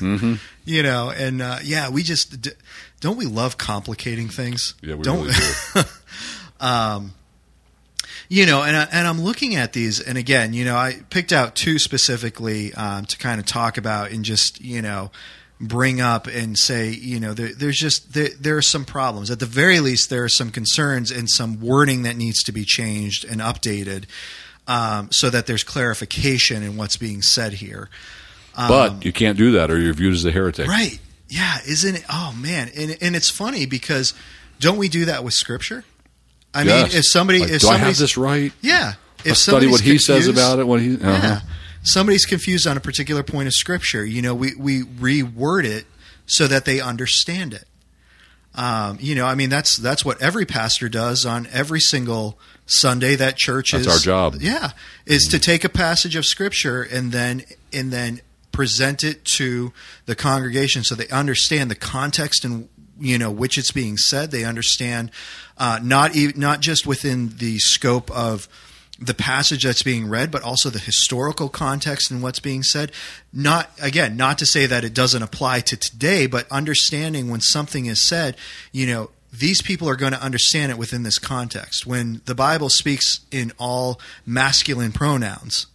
Mm-hmm. 0.00 0.34
You 0.64 0.82
know, 0.82 1.10
and 1.10 1.42
uh, 1.42 1.58
yeah, 1.64 1.88
we 1.90 2.02
just 2.02 2.40
d- 2.42 2.50
don't 3.00 3.16
we 3.16 3.24
love 3.26 3.56
complicating 3.58 4.28
things? 4.28 4.74
Yeah, 4.82 4.94
we 4.94 5.02
don't 5.02 5.26
really 5.26 5.34
do. 5.74 5.82
you 8.30 8.46
know, 8.46 8.62
and 8.62 8.76
I, 8.76 8.88
and 8.92 9.08
I'm 9.08 9.20
looking 9.20 9.56
at 9.56 9.72
these, 9.72 10.00
and 10.00 10.16
again, 10.16 10.52
you 10.52 10.64
know, 10.64 10.76
I 10.76 11.00
picked 11.10 11.32
out 11.32 11.56
two 11.56 11.80
specifically 11.80 12.72
um, 12.74 13.04
to 13.06 13.18
kind 13.18 13.40
of 13.40 13.44
talk 13.44 13.76
about 13.76 14.12
and 14.12 14.24
just 14.24 14.60
you 14.60 14.80
know 14.80 15.10
bring 15.60 16.00
up 16.00 16.28
and 16.28 16.56
say, 16.56 16.90
you 16.90 17.18
know, 17.18 17.34
there, 17.34 17.52
there's 17.52 17.76
just 17.76 18.14
there, 18.14 18.28
there 18.38 18.56
are 18.56 18.62
some 18.62 18.84
problems. 18.84 19.32
At 19.32 19.40
the 19.40 19.46
very 19.46 19.80
least, 19.80 20.10
there 20.10 20.22
are 20.22 20.28
some 20.28 20.50
concerns 20.50 21.10
and 21.10 21.28
some 21.28 21.60
wording 21.60 22.04
that 22.04 22.16
needs 22.16 22.44
to 22.44 22.52
be 22.52 22.64
changed 22.64 23.24
and 23.24 23.40
updated 23.40 24.04
um, 24.68 25.08
so 25.10 25.28
that 25.28 25.46
there's 25.46 25.64
clarification 25.64 26.62
in 26.62 26.76
what's 26.76 26.96
being 26.96 27.22
said 27.22 27.54
here. 27.54 27.90
but 28.56 29.04
you 29.04 29.12
can't 29.12 29.36
do 29.36 29.50
that 29.52 29.72
or 29.72 29.78
you're 29.78 29.92
viewed 29.92 30.14
as 30.14 30.24
a 30.24 30.30
heretic. 30.30 30.66
Um, 30.66 30.70
Right? 30.70 31.00
Yeah. 31.28 31.58
Isn't 31.66 31.96
it? 31.96 32.04
Oh 32.08 32.32
man, 32.40 32.70
and 32.76 32.96
and 33.00 33.16
it's 33.16 33.28
funny 33.28 33.66
because 33.66 34.14
don't 34.60 34.78
we 34.78 34.88
do 34.88 35.06
that 35.06 35.24
with 35.24 35.34
Scripture? 35.34 35.84
I 36.54 36.62
Yes. 36.62 36.88
mean, 36.92 36.98
if 36.98 37.04
somebody 37.06 37.40
Like, 37.40 37.50
if 37.50 37.60
do 37.62 37.68
I 37.68 37.78
have 37.78 37.96
this 37.96 38.16
right? 38.16 38.52
yeah. 38.60 38.94
If 39.20 39.26
Let's 39.26 39.40
study 39.42 39.66
what 39.66 39.80
he 39.82 39.98
says 39.98 40.26
about 40.28 40.58
it. 40.58 40.66
What 40.66 40.80
he, 40.80 40.94
uh-huh. 40.96 41.10
Yeah. 41.10 41.40
Somebody's 41.82 42.24
confused 42.26 42.66
on 42.66 42.76
a 42.76 42.80
particular 42.80 43.22
point 43.22 43.46
of 43.48 43.52
scripture. 43.54 44.04
You 44.04 44.22
know, 44.22 44.34
we, 44.34 44.54
we 44.54 44.82
reword 44.82 45.64
it 45.64 45.86
so 46.26 46.46
that 46.46 46.64
they 46.64 46.80
understand 46.80 47.52
it. 47.54 47.64
Um, 48.54 48.98
you 49.00 49.14
know, 49.14 49.26
I 49.26 49.34
mean, 49.36 49.48
that's 49.48 49.76
that's 49.78 50.04
what 50.04 50.20
every 50.20 50.44
pastor 50.44 50.88
does 50.88 51.24
on 51.24 51.46
every 51.52 51.78
single 51.80 52.38
Sunday 52.66 53.14
that 53.14 53.36
church 53.36 53.70
That's 53.72 53.86
is. 53.86 53.92
our 53.92 53.98
job. 53.98 54.36
Yeah, 54.40 54.70
is 55.06 55.22
to 55.30 55.38
take 55.38 55.62
a 55.64 55.68
passage 55.68 56.16
of 56.16 56.26
scripture 56.26 56.82
and 56.82 57.12
then 57.12 57.44
and 57.72 57.92
then 57.92 58.20
present 58.50 59.04
it 59.04 59.24
to 59.36 59.72
the 60.06 60.16
congregation 60.16 60.82
so 60.82 60.96
they 60.96 61.08
understand 61.08 61.70
the 61.70 61.76
context 61.76 62.44
and 62.44 62.68
you 63.00 63.18
know 63.18 63.30
which 63.30 63.58
it's 63.58 63.72
being 63.72 63.96
said. 63.96 64.30
They 64.30 64.44
understand 64.44 65.10
uh, 65.58 65.80
not 65.82 66.14
e- 66.14 66.32
not 66.36 66.60
just 66.60 66.86
within 66.86 67.30
the 67.38 67.58
scope 67.58 68.10
of 68.10 68.48
the 69.02 69.14
passage 69.14 69.64
that's 69.64 69.82
being 69.82 70.08
read, 70.10 70.30
but 70.30 70.42
also 70.42 70.68
the 70.68 70.78
historical 70.78 71.48
context 71.48 72.10
and 72.10 72.22
what's 72.22 72.38
being 72.40 72.62
said. 72.62 72.92
Not 73.32 73.70
again, 73.80 74.16
not 74.16 74.36
to 74.38 74.46
say 74.46 74.66
that 74.66 74.84
it 74.84 74.92
doesn't 74.92 75.22
apply 75.22 75.60
to 75.60 75.76
today, 75.76 76.26
but 76.26 76.46
understanding 76.50 77.30
when 77.30 77.40
something 77.40 77.86
is 77.86 78.06
said, 78.06 78.36
you 78.72 78.86
know, 78.86 79.10
these 79.32 79.62
people 79.62 79.88
are 79.88 79.96
going 79.96 80.12
to 80.12 80.22
understand 80.22 80.70
it 80.70 80.76
within 80.76 81.02
this 81.02 81.18
context. 81.18 81.86
When 81.86 82.20
the 82.26 82.34
Bible 82.34 82.68
speaks 82.68 83.20
in 83.30 83.52
all 83.58 83.98
masculine 84.26 84.92
pronouns, 84.92 85.66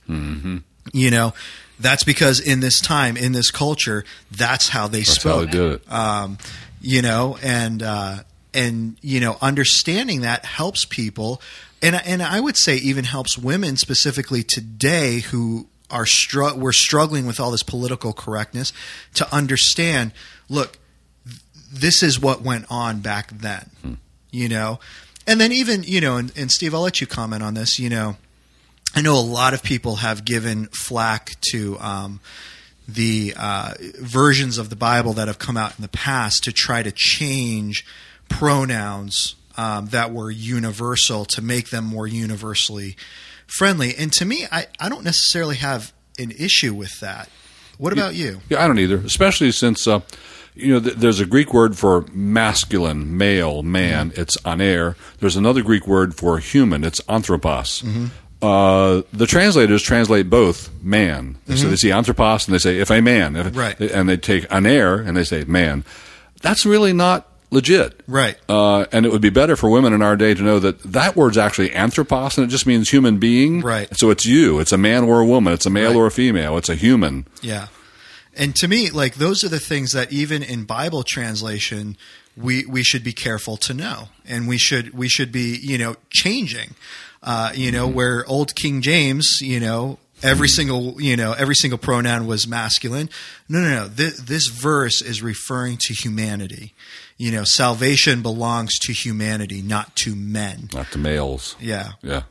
you 0.94 1.10
know, 1.12 1.34
that's 1.80 2.04
because 2.04 2.40
in 2.40 2.60
this 2.60 2.80
time, 2.80 3.18
in 3.18 3.32
this 3.32 3.50
culture, 3.52 4.06
that's 4.32 4.70
how 4.70 4.88
they 4.88 5.00
That's 5.00 5.20
spoke 5.20 5.46
how 5.48 5.52
they 5.52 5.52
did 5.52 5.72
it. 5.82 5.92
um, 5.92 6.38
you 6.86 7.02
know, 7.02 7.36
and 7.42 7.82
uh, 7.82 8.20
and 8.54 8.96
you 9.02 9.20
know, 9.20 9.38
understanding 9.42 10.22
that 10.22 10.46
helps 10.46 10.86
people, 10.86 11.42
and 11.82 11.96
and 11.96 12.22
I 12.22 12.40
would 12.40 12.56
say 12.58 12.78
even 12.78 13.06
helps 13.06 13.40
women 13.40 13.76
specifically 13.76 14.44
today 14.44 15.20
who 15.20 15.68
are 15.90 16.06
str- 16.06 16.54
we're 16.56 16.72
struggling 16.72 17.26
with 17.26 17.40
all 17.40 17.50
this 17.50 17.64
political 17.64 18.14
correctness 18.14 18.72
to 19.16 19.34
understand. 19.34 20.12
Look, 20.48 20.78
th- 21.26 21.40
this 21.74 22.04
is 22.04 22.20
what 22.20 22.44
went 22.44 22.66
on 22.70 23.00
back 23.00 23.32
then, 23.32 23.98
you 24.30 24.48
know, 24.48 24.80
and 25.26 25.42
then 25.42 25.52
even 25.52 25.82
you 25.82 26.02
know, 26.02 26.18
and, 26.18 26.32
and 26.38 26.52
Steve, 26.52 26.76
I'll 26.76 26.82
let 26.82 27.02
you 27.02 27.08
comment 27.08 27.42
on 27.42 27.56
this. 27.56 27.80
You 27.80 27.90
know, 27.90 28.16
I 28.94 29.02
know 29.02 29.18
a 29.18 29.26
lot 29.26 29.56
of 29.56 29.64
people 29.64 29.98
have 29.98 30.24
given 30.24 30.68
flack 30.68 31.36
to. 31.50 31.80
Um, 31.80 32.20
the 32.88 33.34
uh, 33.38 33.74
versions 34.00 34.58
of 34.58 34.70
the 34.70 34.76
Bible 34.76 35.14
that 35.14 35.28
have 35.28 35.40
come 35.40 35.58
out 35.58 35.78
in 35.78 35.82
the 35.82 35.90
past 35.90 36.44
to 36.44 36.52
try 36.52 36.84
to 36.84 36.92
change 36.92 37.86
pronouns 38.30 39.36
um, 39.58 39.88
that 39.88 40.12
were 40.12 40.30
universal 40.30 41.26
to 41.26 41.42
make 41.42 41.70
them 41.70 41.86
more 41.86 42.08
universally 42.08 42.96
friendly. 43.48 43.96
And 43.96 44.12
to 44.14 44.26
me, 44.26 44.46
I, 44.52 44.68
I 44.80 44.90
don't 44.90 45.04
necessarily 45.04 45.56
have 45.58 45.94
an 46.20 46.32
issue 46.32 46.74
with 46.74 47.00
that. 47.00 47.30
What 47.78 47.92
about 47.92 48.16
you? 48.16 48.42
Yeah, 48.50 48.64
I 48.64 48.68
don't 48.68 48.80
either, 48.80 48.98
especially 48.98 49.52
since 49.52 49.86
uh, 49.86 50.00
you 50.54 50.74
know 50.74 50.80
th- 50.80 50.96
there's 50.96 51.20
a 51.20 51.26
Greek 51.26 51.54
word 51.54 51.78
for 51.78 52.06
masculine, 52.14 53.18
male, 53.18 53.64
man. 53.64 54.14
It's 54.16 54.38
aner. 54.46 54.96
There's 55.20 55.36
another 55.36 55.62
Greek 55.62 55.86
word 55.86 56.16
for 56.16 56.38
human. 56.40 56.86
It's 56.86 57.02
anthropos. 57.10 57.84
Uh, 58.42 59.02
the 59.14 59.26
translators 59.26 59.82
translate 59.82 60.30
both 60.30 60.70
man. 60.84 61.38
So 61.56 61.68
they 61.70 61.76
see 61.78 61.92
anthropos 61.92 62.48
and 62.48 62.54
they 62.54 62.60
say 62.60 62.78
if 62.80 62.92
a 62.92 63.02
man, 63.02 63.36
if, 63.36 63.56
Right. 63.56 63.80
and 63.80 64.08
they 64.10 64.18
take 64.18 64.46
aner 64.52 65.00
and 65.02 65.16
they 65.18 65.24
say 65.24 65.44
man. 65.46 65.84
That's 66.42 66.66
really 66.66 66.94
not 66.94 67.28
legit. 67.50 68.02
Right. 68.08 68.38
Uh, 68.50 68.86
and 68.92 69.06
it 69.06 69.12
would 69.12 69.22
be 69.22 69.30
better 69.30 69.56
for 69.56 69.70
women 69.70 69.94
in 69.94 70.02
our 70.02 70.16
day 70.16 70.34
to 70.34 70.42
know 70.44 70.60
that 70.60 70.80
that 70.84 71.16
word's 71.16 71.38
actually 71.38 71.72
anthropos, 71.72 72.38
and 72.38 72.46
it 72.46 72.50
just 72.52 72.68
means 72.68 72.90
human 72.90 73.18
being. 73.18 73.62
Right. 73.62 73.88
So 73.98 74.12
it's 74.12 74.26
you. 74.26 74.60
It's 74.60 74.72
a 74.74 74.78
man 74.78 75.06
or 75.06 75.22
a 75.22 75.26
woman. 75.26 75.54
It's 75.54 75.66
a 75.66 75.70
male 75.72 75.92
Right. 75.92 75.96
or 75.98 76.06
a 76.08 76.12
female. 76.12 76.58
It's 76.58 76.70
a 76.70 76.76
human. 76.76 77.26
Yeah. 77.42 77.68
And 78.36 78.54
to 78.58 78.68
me, 78.68 78.90
like 78.92 79.16
those 79.16 79.44
are 79.44 79.50
the 79.50 79.62
things 79.62 79.94
that 79.94 80.12
even 80.12 80.44
in 80.44 80.66
Bible 80.66 81.04
translation, 81.04 81.98
we 82.36 82.66
we 82.66 82.84
should 82.84 83.04
be 83.04 83.14
careful 83.14 83.56
to 83.58 83.74
know, 83.74 84.10
and 84.28 84.46
we 84.48 84.58
should 84.58 84.94
we 84.94 85.08
should 85.08 85.32
be 85.32 85.58
you 85.64 85.78
know 85.78 85.96
changing. 86.10 86.76
Uh, 87.26 87.52
you 87.56 87.72
know, 87.72 87.88
where 87.88 88.24
old 88.28 88.56
King 88.56 88.82
James, 88.82 89.40
you 89.42 89.60
know, 89.60 89.98
every 90.24 90.48
single 90.48 91.02
you 91.02 91.18
know 91.18 91.34
every 91.34 91.56
single 91.56 91.78
pronoun 91.78 92.28
was 92.28 92.48
masculine. 92.48 93.10
No, 93.50 93.60
no, 93.62 93.70
no. 93.70 93.88
This, 93.88 94.20
this 94.20 94.48
verse 94.48 95.02
is 95.02 95.22
referring 95.22 95.78
to 95.82 95.94
humanity. 95.94 96.74
You 97.18 97.32
know, 97.32 97.44
salvation 97.46 98.22
belongs 98.22 98.78
to 98.80 98.94
humanity, 98.94 99.62
not 99.62 99.96
to 99.98 100.16
men. 100.16 100.70
Not 100.74 100.92
to 100.92 100.98
males. 100.98 101.56
Yeah. 101.60 101.94
Yeah. 102.02 102.24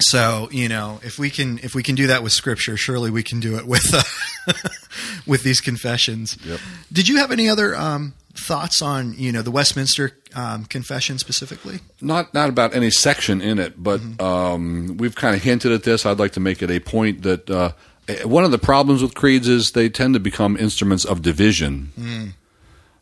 So 0.00 0.48
you 0.50 0.68
know, 0.68 1.00
if 1.02 1.18
we 1.18 1.30
can 1.30 1.58
if 1.58 1.74
we 1.74 1.82
can 1.82 1.94
do 1.94 2.08
that 2.08 2.22
with 2.22 2.32
Scripture, 2.32 2.76
surely 2.76 3.10
we 3.10 3.22
can 3.22 3.40
do 3.40 3.56
it 3.56 3.66
with 3.66 3.84
uh, 3.92 4.52
with 5.26 5.42
these 5.42 5.60
confessions. 5.60 6.36
Yep. 6.44 6.60
Did 6.92 7.08
you 7.08 7.18
have 7.18 7.32
any 7.32 7.48
other 7.48 7.74
um, 7.76 8.14
thoughts 8.38 8.82
on 8.82 9.14
you 9.16 9.32
know 9.32 9.42
the 9.42 9.50
Westminster 9.50 10.12
um, 10.34 10.64
Confession 10.64 11.18
specifically? 11.18 11.80
Not 12.00 12.34
not 12.34 12.48
about 12.48 12.74
any 12.74 12.90
section 12.90 13.40
in 13.40 13.58
it, 13.58 13.82
but 13.82 14.00
um, 14.20 14.96
we've 14.98 15.14
kind 15.14 15.34
of 15.34 15.42
hinted 15.42 15.72
at 15.72 15.84
this. 15.84 16.06
I'd 16.06 16.18
like 16.18 16.32
to 16.32 16.40
make 16.40 16.62
it 16.62 16.70
a 16.70 16.80
point 16.80 17.22
that 17.22 17.50
uh, 17.50 17.72
eh, 18.08 18.24
one 18.24 18.44
of 18.44 18.50
the 18.50 18.58
problems 18.58 19.02
with 19.02 19.14
creeds 19.14 19.48
is 19.48 19.72
they 19.72 19.88
tend 19.88 20.14
to 20.14 20.20
become 20.20 20.56
instruments 20.56 21.04
of 21.04 21.22
division, 21.22 22.34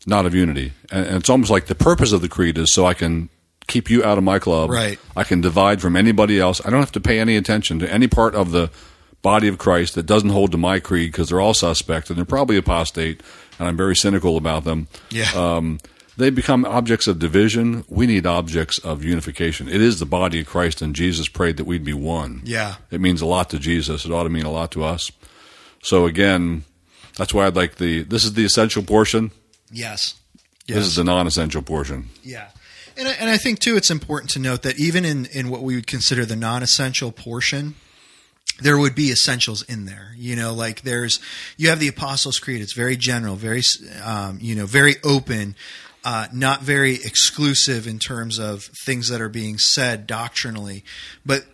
not 0.05 0.25
of 0.25 0.33
unity. 0.33 0.73
And, 0.91 1.05
and 1.05 1.15
it's 1.17 1.29
almost 1.29 1.51
like 1.51 1.67
the 1.67 1.75
purpose 1.75 2.11
of 2.11 2.21
the 2.21 2.29
creed 2.29 2.57
is 2.57 2.73
so 2.73 2.85
I 2.85 2.93
can 2.93 3.29
keep 3.67 3.89
you 3.89 4.03
out 4.03 4.17
of 4.17 4.23
my 4.23 4.39
club. 4.39 4.69
Right. 4.69 4.99
I 5.15 5.23
can 5.23 5.41
divide 5.41 5.81
from 5.81 5.95
anybody 5.95 6.39
else. 6.39 6.61
I 6.65 6.69
don't 6.69 6.79
have 6.79 6.91
to 6.93 6.99
pay 6.99 7.19
any 7.19 7.35
attention 7.35 7.79
to 7.79 7.91
any 7.91 8.07
part 8.07 8.35
of 8.35 8.51
the 8.51 8.69
body 9.21 9.47
of 9.47 9.57
Christ 9.57 9.95
that 9.95 10.05
doesn't 10.05 10.29
hold 10.29 10.51
to 10.51 10.57
my 10.57 10.79
creed 10.79 11.11
because 11.11 11.29
they're 11.29 11.41
all 11.41 11.55
suspect 11.55 12.09
and 12.09 12.17
they're 12.17 12.25
probably 12.25 12.57
apostate, 12.57 13.21
and 13.59 13.67
I'm 13.67 13.77
very 13.77 13.95
cynical 13.95 14.37
about 14.37 14.63
them. 14.63 14.87
Yeah. 15.09 15.29
Um, 15.35 15.79
they 16.17 16.29
become 16.29 16.63
objects 16.63 17.07
of 17.07 17.19
division. 17.19 17.83
We 17.89 18.07
need 18.07 18.25
objects 18.25 18.79
of 18.79 19.03
unification. 19.03 19.67
It 19.67 19.81
is 19.81 19.99
the 19.99 20.05
body 20.05 20.39
of 20.39 20.47
Christ, 20.47 20.81
and 20.81 20.95
Jesus 20.95 21.27
prayed 21.27 21.57
that 21.57 21.65
we'd 21.65 21.83
be 21.83 21.93
one. 21.93 22.41
Yeah. 22.45 22.75
It 22.89 23.01
means 23.01 23.21
a 23.21 23.25
lot 23.25 23.49
to 23.49 23.59
Jesus. 23.59 24.05
It 24.05 24.11
ought 24.11 24.23
to 24.23 24.29
mean 24.29 24.45
a 24.45 24.51
lot 24.51 24.71
to 24.71 24.83
us. 24.83 25.11
So 25.83 26.05
again, 26.05 26.63
that's 27.17 27.33
why 27.33 27.45
I'd 27.45 27.55
like 27.55 27.75
the. 27.75 28.03
This 28.03 28.23
is 28.23 28.33
the 28.33 28.45
essential 28.45 28.81
portion. 28.81 29.31
Yes. 29.71 30.15
This 30.67 30.85
is 30.85 30.95
the 30.95 31.03
non-essential 31.03 31.61
portion. 31.61 32.09
Yeah. 32.23 32.47
And 32.97 33.07
I, 33.07 33.11
and 33.11 33.29
I 33.29 33.37
think 33.37 33.59
too, 33.59 33.75
it's 33.75 33.91
important 33.91 34.31
to 34.31 34.39
note 34.39 34.63
that 34.63 34.79
even 34.79 35.05
in, 35.05 35.25
in 35.27 35.49
what 35.49 35.61
we 35.61 35.75
would 35.75 35.85
consider 35.85 36.25
the 36.25 36.35
non-essential 36.35 37.11
portion, 37.11 37.75
there 38.61 38.77
would 38.77 38.95
be 38.95 39.11
essentials 39.11 39.63
in 39.63 39.85
there. 39.85 40.13
You 40.17 40.35
know, 40.35 40.53
like 40.53 40.81
there's 40.81 41.19
you 41.57 41.69
have 41.69 41.79
the 41.79 41.87
Apostles' 41.87 42.39
Creed. 42.39 42.61
It's 42.61 42.73
very 42.73 42.95
general, 42.95 43.35
very 43.35 43.61
um, 44.03 44.39
you 44.41 44.55
know, 44.55 44.65
very 44.65 44.95
open, 45.03 45.55
uh, 46.03 46.27
not 46.33 46.61
very 46.61 46.95
exclusive 46.95 47.87
in 47.87 47.99
terms 47.99 48.39
of 48.39 48.63
things 48.85 49.09
that 49.09 49.21
are 49.21 49.29
being 49.29 49.57
said 49.57 50.07
doctrinally. 50.07 50.83
But 51.25 51.45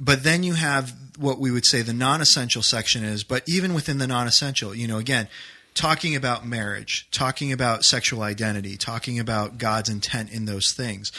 but 0.00 0.24
then 0.24 0.42
you 0.42 0.54
have 0.54 0.94
what 1.18 1.38
we 1.38 1.50
would 1.50 1.66
say 1.66 1.82
the 1.82 1.92
non-essential 1.92 2.62
section 2.62 3.04
is. 3.04 3.24
But 3.24 3.42
even 3.46 3.74
within 3.74 3.98
the 3.98 4.06
non-essential, 4.06 4.74
you 4.74 4.88
know, 4.88 4.98
again. 4.98 5.28
Talking 5.74 6.16
about 6.16 6.44
marriage, 6.44 7.06
talking 7.12 7.52
about 7.52 7.84
sexual 7.84 8.22
identity, 8.22 8.76
talking 8.76 9.20
about 9.20 9.58
God's 9.58 9.88
intent 9.88 10.32
in 10.32 10.44
those 10.44 10.72
things. 10.72 11.12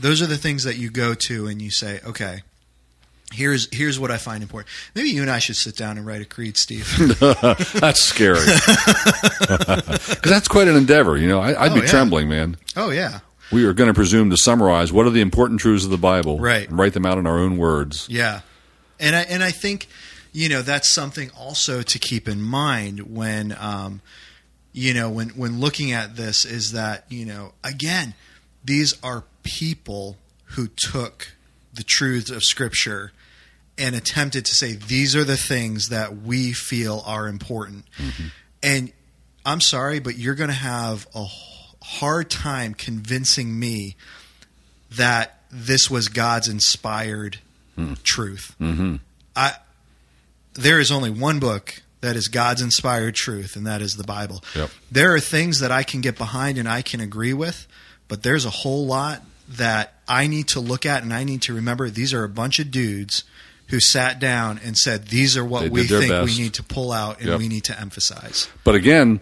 Those 0.00 0.20
are 0.20 0.26
the 0.26 0.38
things 0.38 0.64
that 0.64 0.76
you 0.76 0.90
go 0.90 1.14
to 1.28 1.46
and 1.46 1.62
you 1.62 1.70
say, 1.70 2.00
okay, 2.04 2.42
here's 3.32 3.68
here's 3.74 3.98
what 3.98 4.10
I 4.10 4.18
find 4.18 4.42
important. 4.42 4.70
Maybe 4.94 5.10
you 5.10 5.22
and 5.22 5.30
I 5.30 5.38
should 5.38 5.56
sit 5.56 5.76
down 5.76 5.96
and 5.98 6.06
write 6.06 6.20
a 6.22 6.24
creed, 6.24 6.56
Steve. 6.56 6.88
That's 7.80 8.00
scary 8.00 8.38
because 9.40 10.20
that's 10.24 10.48
quite 10.48 10.68
an 10.68 10.76
endeavor. 10.76 11.16
You 11.16 11.28
know, 11.28 11.40
I, 11.40 11.64
I'd 11.64 11.72
Oh, 11.72 11.74
be 11.74 11.80
yeah. 11.80 11.86
trembling, 11.86 12.28
man. 12.28 12.56
oh 12.76 12.90
yeah, 12.90 13.20
We 13.50 13.64
are 13.64 13.72
going 13.72 13.88
to 13.88 13.94
presume 13.94 14.30
to 14.30 14.36
summarize 14.36 14.92
what 14.92 15.06
are 15.06 15.10
the 15.10 15.20
important 15.20 15.60
truths 15.60 15.84
of 15.84 15.90
the 15.90 15.98
Bible, 15.98 16.38
Right. 16.38 16.68
And 16.68 16.78
write 16.78 16.92
them 16.94 17.06
out 17.06 17.18
in 17.18 17.26
our 17.26 17.38
own 17.38 17.56
words. 17.56 18.06
yeah, 18.10 18.40
and 19.00 19.16
I 19.16 19.20
and 19.22 19.42
I 19.42 19.50
think 19.50 19.88
you 20.32 20.48
know 20.48 20.62
that's 20.62 20.92
something 20.92 21.30
also 21.36 21.82
to 21.82 21.98
keep 21.98 22.28
in 22.28 22.40
mind 22.42 23.14
when 23.14 23.56
um, 23.58 24.00
you 24.72 24.94
know 24.94 25.10
when 25.10 25.30
when 25.30 25.60
looking 25.60 25.92
at 25.92 26.16
this 26.16 26.44
is 26.44 26.72
that 26.72 27.04
you 27.08 27.24
know 27.26 27.52
again 27.64 28.14
these 28.64 28.94
are 29.02 29.24
people 29.42 30.16
who 30.54 30.68
took 30.68 31.32
the 31.74 31.82
truths 31.82 32.30
of 32.30 32.42
Scripture 32.42 33.12
and 33.82 33.96
attempted 33.96 34.44
to 34.46 34.54
say 34.54 34.74
these 34.74 35.16
are 35.16 35.24
the 35.24 35.36
things 35.36 35.88
that 35.88 36.22
we 36.22 36.52
feel 36.52 37.02
are 37.04 37.26
important. 37.26 37.84
And 38.62 38.92
I'm 39.44 39.60
sorry, 39.60 39.98
but 39.98 40.16
you're 40.16 40.36
going 40.36 40.50
to 40.50 40.54
have 40.54 41.08
a 41.16 41.26
hard 41.82 42.30
time 42.30 42.74
convincing 42.74 43.58
me 43.58 43.96
that 44.92 45.40
this 45.50 45.90
was 45.90 46.06
God's 46.06 46.46
inspired 46.48 47.40
truth. 48.04 48.54
Mm-hmm. 48.60 48.96
I 49.34 49.54
there 50.54 50.78
is 50.78 50.92
only 50.92 51.10
one 51.10 51.40
book 51.40 51.82
that 52.02 52.14
is 52.14 52.28
God's 52.28 52.62
inspired 52.62 53.14
truth, 53.14 53.56
and 53.56 53.66
that 53.66 53.80
is 53.80 53.96
the 53.96 54.04
Bible. 54.04 54.44
Yep. 54.54 54.70
There 54.92 55.14
are 55.14 55.20
things 55.20 55.60
that 55.60 55.72
I 55.72 55.82
can 55.82 56.02
get 56.02 56.16
behind 56.16 56.58
and 56.58 56.68
I 56.68 56.82
can 56.82 57.00
agree 57.00 57.32
with, 57.32 57.66
but 58.06 58.22
there's 58.22 58.44
a 58.44 58.50
whole 58.50 58.86
lot 58.86 59.22
that 59.48 59.94
I 60.06 60.26
need 60.28 60.48
to 60.48 60.60
look 60.60 60.86
at 60.86 61.02
and 61.02 61.12
I 61.12 61.24
need 61.24 61.42
to 61.42 61.54
remember 61.54 61.90
these 61.90 62.14
are 62.14 62.22
a 62.22 62.28
bunch 62.28 62.58
of 62.58 62.70
dudes 62.70 63.24
who 63.72 63.80
sat 63.80 64.20
down 64.20 64.60
and 64.62 64.76
said 64.76 65.06
these 65.06 65.34
are 65.36 65.44
what 65.44 65.62
They 65.62 65.68
we 65.70 65.84
think 65.84 66.10
best. 66.10 66.26
we 66.30 66.38
need 66.40 66.52
to 66.54 66.62
pull 66.62 66.92
out 66.92 67.18
and 67.20 67.28
Yep. 67.30 67.38
we 67.40 67.48
need 67.48 67.64
to 67.64 67.80
emphasize. 67.80 68.46
But 68.64 68.74
again, 68.76 69.18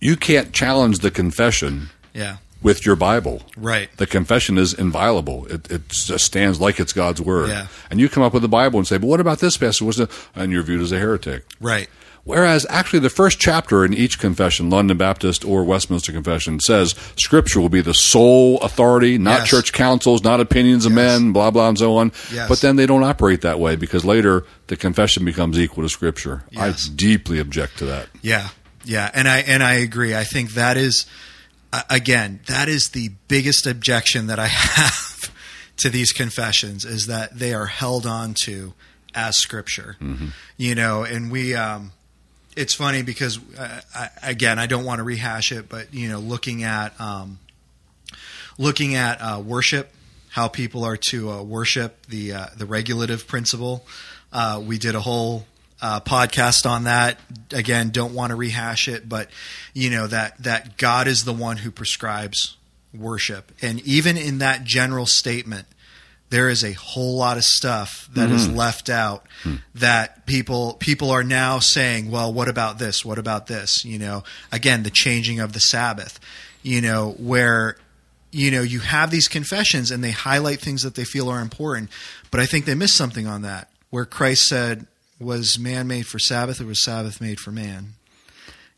you 0.00 0.16
can't 0.16 0.52
challenge 0.52 0.98
the 0.98 1.10
confession 1.12 1.88
Yeah. 2.12 2.38
with 2.62 2.84
your 2.84 2.96
Bible. 2.96 3.42
Right. 3.56 3.88
The 3.96 4.08
confession 4.08 4.58
is 4.58 4.74
inviolable. 4.74 5.46
It, 5.46 5.70
it 5.70 5.88
just 5.88 6.24
stands 6.24 6.60
like 6.60 6.80
it's 6.80 6.92
God's 6.92 7.20
word. 7.20 7.48
Yeah. 7.50 7.68
And 7.90 8.00
you 8.00 8.08
come 8.08 8.24
up 8.24 8.32
with 8.34 8.42
the 8.42 8.48
Bible 8.48 8.78
and 8.80 8.88
say, 8.88 8.98
"But 8.98 9.06
what 9.06 9.20
about 9.20 9.38
this 9.38 9.56
passage?" 9.56 10.00
And 10.34 10.50
you're 10.52 10.64
viewed 10.64 10.82
as 10.82 10.90
a 10.92 10.98
heretic. 10.98 11.44
Right. 11.60 11.88
Whereas 12.24 12.66
actually 12.68 12.98
the 13.00 13.10
first 13.10 13.38
chapter 13.40 13.84
in 13.84 13.94
each 13.94 14.18
confession, 14.18 14.68
London 14.70 14.96
Baptist 14.98 15.44
or 15.44 15.64
Westminster 15.64 16.12
Confession, 16.12 16.60
says 16.60 16.94
Scripture 17.16 17.60
will 17.60 17.68
be 17.70 17.80
the 17.80 17.94
sole 17.94 18.58
authority, 18.60 19.16
not 19.18 19.40
Yes. 19.40 19.48
church 19.48 19.72
councils, 19.72 20.22
not 20.22 20.38
opinions 20.40 20.84
of 20.86 20.92
Yes. 20.92 20.96
men, 21.20 21.32
blah, 21.32 21.50
blah, 21.50 21.68
and 21.70 21.78
so 21.78 21.96
on. 21.96 22.12
Yes. 22.32 22.48
But 22.48 22.60
then 22.60 22.76
they 22.76 22.86
don't 22.86 23.02
operate 23.04 23.40
that 23.40 23.58
way 23.58 23.74
because 23.76 24.04
later 24.04 24.44
the 24.66 24.76
confession 24.76 25.24
becomes 25.24 25.58
equal 25.58 25.82
to 25.82 25.88
Scripture. 25.88 26.44
I 26.56 26.74
deeply 26.94 27.38
object 27.40 27.78
to 27.78 27.86
that. 27.86 28.08
Yeah, 28.22 28.48
yeah, 28.84 29.10
and 29.14 29.26
I 29.28 29.38
and 29.38 29.62
I 29.62 29.74
agree. 29.74 30.14
I 30.14 30.24
think 30.24 30.50
that 30.52 30.76
is 30.76 31.06
again 31.88 32.40
that 32.46 32.68
is 32.68 32.90
the 32.90 33.10
biggest 33.28 33.66
objection 33.66 34.26
that 34.26 34.38
I 34.38 34.46
have 34.48 35.32
to 35.78 35.88
these 35.88 36.12
confessions 36.12 36.84
is 36.84 37.06
that 37.06 37.38
they 37.38 37.54
are 37.54 37.66
held 37.66 38.06
on 38.06 38.34
to 38.44 38.74
as 39.14 39.36
scripture. 39.38 39.96
You 40.56 40.74
know, 40.74 41.02
and 41.02 41.30
we 41.32 41.54
um, 41.54 41.92
it's 42.56 42.74
funny 42.74 43.02
because 43.02 43.38
uh, 43.58 43.80
I, 43.94 44.08
again, 44.22 44.58
I 44.58 44.66
don't 44.66 44.84
want 44.84 44.98
to 44.98 45.04
rehash 45.04 45.52
it, 45.52 45.68
but 45.68 45.92
you 45.94 46.08
know, 46.08 46.18
looking 46.18 46.62
at 46.62 46.98
um, 47.00 47.38
looking 48.58 48.94
at 48.94 49.20
uh, 49.20 49.40
worship, 49.44 49.92
how 50.30 50.48
people 50.48 50.84
are 50.84 50.96
to 50.96 51.30
uh, 51.30 51.42
worship 51.42 52.06
the 52.06 52.32
uh, 52.32 52.46
the 52.56 52.66
regulative 52.66 53.26
principle. 53.26 53.84
Uh, 54.32 54.62
we 54.64 54.78
did 54.78 54.94
a 54.94 55.00
whole 55.00 55.46
uh, 55.82 56.00
podcast 56.00 56.68
on 56.68 56.84
that. 56.84 57.18
Again, 57.52 57.90
don't 57.90 58.14
want 58.14 58.30
to 58.30 58.36
rehash 58.36 58.88
it, 58.88 59.08
but 59.08 59.28
you 59.74 59.90
know 59.90 60.06
that 60.06 60.42
that 60.42 60.76
God 60.76 61.08
is 61.08 61.24
the 61.24 61.32
one 61.32 61.58
who 61.58 61.70
prescribes 61.70 62.56
worship, 62.92 63.52
and 63.62 63.80
even 63.80 64.16
in 64.16 64.38
that 64.38 64.64
general 64.64 65.06
statement, 65.06 65.66
there 66.30 66.48
is 66.48 66.64
a 66.64 66.72
whole 66.72 67.16
lot 67.16 67.36
of 67.36 67.44
stuff 67.44 68.08
that 68.14 68.28
mm-hmm. 68.28 68.36
is 68.36 68.48
left 68.48 68.88
out 68.88 69.26
hmm. 69.42 69.56
that 69.74 70.26
people 70.26 70.74
people 70.74 71.10
are 71.10 71.24
now 71.24 71.58
saying, 71.58 72.10
well, 72.10 72.32
what 72.32 72.48
about 72.48 72.78
this? 72.78 73.04
What 73.04 73.18
about 73.18 73.48
this? 73.48 73.84
You 73.84 73.98
know, 73.98 74.22
again, 74.50 74.84
the 74.84 74.90
changing 74.90 75.40
of 75.40 75.52
the 75.52 75.60
Sabbath. 75.60 76.18
You 76.62 76.80
know, 76.80 77.12
where 77.18 77.76
you 78.30 78.50
know 78.50 78.62
you 78.62 78.80
have 78.80 79.10
these 79.10 79.28
confessions 79.28 79.90
and 79.90 80.04
they 80.04 80.12
highlight 80.12 80.60
things 80.60 80.82
that 80.82 80.94
they 80.94 81.04
feel 81.04 81.28
are 81.28 81.40
important, 81.40 81.90
but 82.30 82.38
I 82.40 82.46
think 82.46 82.64
they 82.64 82.74
miss 82.74 82.94
something 82.94 83.26
on 83.26 83.42
that. 83.42 83.68
Where 83.90 84.04
Christ 84.04 84.46
said, 84.46 84.86
"Was 85.18 85.58
man 85.58 85.88
made 85.88 86.06
for 86.06 86.18
Sabbath, 86.18 86.60
or 86.60 86.66
was 86.66 86.84
Sabbath 86.84 87.20
made 87.20 87.40
for 87.40 87.50
man?" 87.50 87.94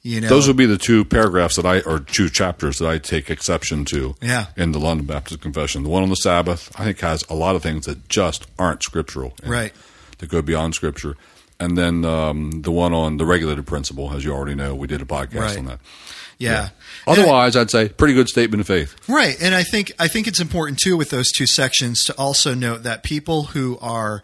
You 0.05 0.21
know, 0.21 0.29
those 0.29 0.49
would 0.49 0.57
be 0.57 0.67
the 0.67 0.79
two 0.79 1.05
paragraphs 1.05 1.57
that 1.57 1.65
I, 1.65 1.81
or 1.81 2.01
two 2.01 2.29
chapters 2.29 2.79
that 2.79 2.89
I 2.89 2.99
take 2.99 3.31
exception 3.31 3.85
to. 3.87 4.17
Yeah. 4.21 4.47
In 4.57 4.73
the 4.73 4.81
London 4.81 5.07
Baptist 5.07 5.41
Confession, 5.41 5.85
the 5.85 5.91
one 5.91 6.03
on 6.03 6.09
the 6.09 6.17
Sabbath, 6.17 6.73
I 6.79 6.85
think 6.85 6.99
has 7.01 7.25
a 7.31 7.35
lot 7.35 7.55
of 7.55 7.63
things 7.63 7.87
that 7.87 8.09
just 8.09 8.47
aren't 8.59 8.83
scriptural. 8.83 9.33
Right. 9.45 9.73
That 10.19 10.29
go 10.29 10.43
beyond 10.43 10.75
Scripture, 10.75 11.17
and 11.59 11.77
then 11.79 12.05
um, 12.05 12.63
the 12.63 12.71
one 12.71 12.93
on 12.93 13.17
the 13.17 13.25
regulated 13.25 13.67
principle, 13.67 14.13
as 14.13 14.25
you 14.25 14.33
already 14.33 14.55
know, 14.55 14.75
we 14.75 14.87
did 14.87 15.03
a 15.03 15.05
podcast 15.05 15.41
right. 15.41 15.59
on 15.59 15.65
that. 15.67 15.81
Yeah. 16.39 16.51
yeah. 16.51 16.69
Otherwise, 17.07 17.57
I, 17.57 17.61
I'd 17.63 17.71
say 17.71 17.89
pretty 17.89 18.15
good 18.15 18.29
statement 18.29 18.61
of 18.61 18.67
faith. 18.67 18.97
Right, 19.09 19.37
and 19.41 19.55
I 19.55 19.63
think 19.63 19.93
I 19.99 20.09
think 20.09 20.27
it's 20.27 20.41
important 20.41 20.79
too 20.79 20.97
with 20.97 21.11
those 21.11 21.31
two 21.31 21.47
sections 21.47 22.05
to 22.05 22.15
also 22.19 22.55
note 22.55 22.83
that 22.83 23.03
people 23.03 23.45
who 23.45 23.79
are, 23.81 24.23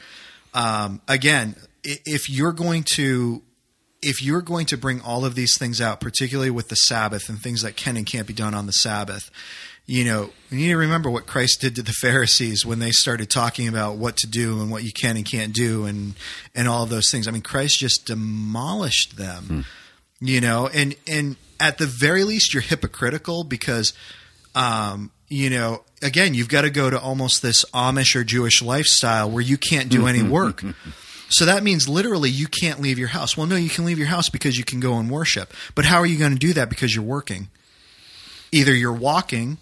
um, 0.55 1.01
again, 1.07 1.57
if 1.85 2.29
you're 2.29 2.53
going 2.53 2.85
to 2.95 3.43
if 4.03 4.23
you're 4.23 4.43
going 4.43 4.67
to 4.67 4.77
bring 4.77 5.01
all 5.01 5.25
of 5.25 5.35
these 5.35 5.57
things 5.59 5.81
out, 5.81 6.01
particularly 6.01 6.51
with 6.51 6.69
the 6.69 6.77
Sabbath 6.77 7.29
and 7.29 7.41
things 7.41 7.63
that 7.63 7.77
can 7.77 7.97
and 7.97 8.07
can't 8.07 8.27
be 8.27 8.35
done 8.35 8.55
on 8.55 8.67
the 8.67 8.73
Sabbath, 8.73 9.31
you 9.87 10.05
know, 10.05 10.31
you 10.51 10.59
need 10.59 10.69
to 10.69 10.77
remember 10.77 11.09
what 11.09 11.27
Christ 11.27 11.63
did 11.63 11.75
to 11.77 11.83
the 11.83 11.93
Pharisees 11.93 12.65
when 12.65 12.79
they 12.79 12.91
started 12.91 13.31
talking 13.31 13.67
about 13.67 13.97
what 13.97 14.19
to 14.19 14.27
do 14.27 14.61
and 14.61 14.71
what 14.71 14.85
you 14.85 14.93
can 14.93 15.17
and 15.17 15.25
can't 15.25 15.55
do 15.55 15.87
and 15.87 16.15
and 16.55 16.69
all 16.69 16.83
of 16.83 16.91
those 16.91 17.11
things. 17.11 17.27
I 17.27 17.31
mean, 17.31 17.43
Christ 17.43 17.79
just 17.79 18.05
demolished 18.07 19.17
them. 19.17 19.45
Hmm. 19.45 19.61
You 20.21 20.41
know, 20.41 20.69
and 20.69 20.95
and 21.07 21.37
at 21.59 21.79
the 21.79 21.87
very 21.87 22.25
least 22.25 22.53
you're 22.53 22.63
hypocritical 22.63 23.45
because 23.45 23.95
um, 24.55 25.11
you 25.29 25.51
know, 25.51 25.85
again, 26.03 26.35
you've 26.35 26.49
got 26.49 26.63
to 26.63 26.71
go 26.71 26.91
to 26.91 27.01
almost 27.01 27.43
this 27.43 27.65
Amish 27.73 28.15
or 28.15 28.25
Jewish 28.25 28.63
lifestyle 28.63 29.31
where 29.31 29.43
you 29.43 29.57
can't 29.57 29.89
do 29.89 30.07
any 30.07 30.23
work. 30.29 30.63
So 31.31 31.45
that 31.45 31.63
means 31.63 31.89
literally 31.89 32.31
you 32.31 32.47
can't 32.47 32.81
leave 32.81 32.99
your 32.99 33.09
house. 33.09 33.37
Well, 33.37 33.47
no, 33.47 33.57
you 33.57 33.69
can 33.69 33.85
leave 33.85 33.99
your 33.99 34.09
house 34.09 34.29
because 34.29 34.57
you 34.57 34.65
can 34.65 34.81
go 34.81 34.99
and 34.99 35.11
worship. 35.11 35.53
But 35.75 35.85
how 35.85 35.99
are 35.99 36.07
you 36.07 36.19
going 36.19 36.33
to 36.33 36.39
do 36.39 36.53
that 36.55 36.71
because 36.71 36.95
you're 36.95 37.05
working? 37.05 37.49
Either 38.51 38.75
you're 38.75 38.93
walking, 38.93 39.59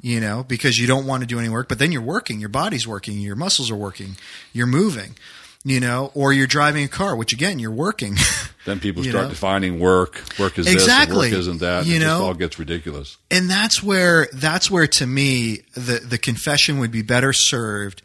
you 0.00 0.20
know, 0.20 0.44
because 0.46 0.78
you 0.78 0.86
don't 0.86 1.06
want 1.06 1.22
to 1.22 1.26
do 1.26 1.38
any 1.38 1.48
work, 1.48 1.68
but 1.68 1.78
then 1.78 1.92
you're 1.92 2.02
working, 2.02 2.40
your 2.40 2.48
body's 2.48 2.86
working, 2.86 3.18
your 3.18 3.36
muscles 3.36 3.70
are 3.70 3.76
working, 3.76 4.16
you're 4.52 4.66
moving, 4.66 5.16
you 5.64 5.80
know, 5.80 6.12
or 6.14 6.32
you're 6.32 6.46
driving 6.46 6.84
a 6.84 6.88
car, 6.88 7.14
which 7.14 7.32
again, 7.32 7.58
you're 7.58 7.70
working. 7.70 8.16
then 8.64 8.80
people 8.80 9.02
start 9.02 9.24
know? 9.24 9.28
defining 9.28 9.78
work. 9.78 10.22
Work 10.38 10.58
is 10.58 10.66
exactly. 10.66 11.28
this, 11.28 11.32
work 11.32 11.40
isn't 11.40 11.60
that. 11.60 11.86
You 11.86 11.96
it 11.96 12.00
know, 12.00 12.22
all 12.24 12.34
gets 12.34 12.58
ridiculous. 12.58 13.18
And 13.30 13.50
that's 13.50 13.82
where 13.82 14.28
that's 14.32 14.70
where 14.70 14.86
to 14.86 15.06
me 15.06 15.62
the 15.74 15.98
the 15.98 16.18
confession 16.18 16.78
would 16.78 16.92
be 16.92 17.02
better 17.02 17.32
served 17.32 18.02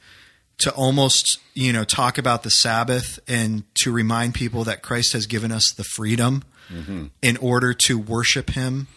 to 0.61 0.71
almost 0.73 1.39
you 1.53 1.73
know 1.73 1.83
talk 1.83 2.17
about 2.17 2.43
the 2.43 2.49
Sabbath 2.49 3.19
and 3.27 3.63
to 3.75 3.91
remind 3.91 4.33
people 4.33 4.63
that 4.65 4.81
Christ 4.81 5.13
has 5.13 5.25
given 5.25 5.51
us 5.51 5.73
the 5.75 5.83
freedom 5.83 6.43
mm-hmm. 6.69 7.05
in 7.21 7.37
order 7.37 7.73
to 7.73 7.99
worship 7.99 8.51
Him. 8.51 8.87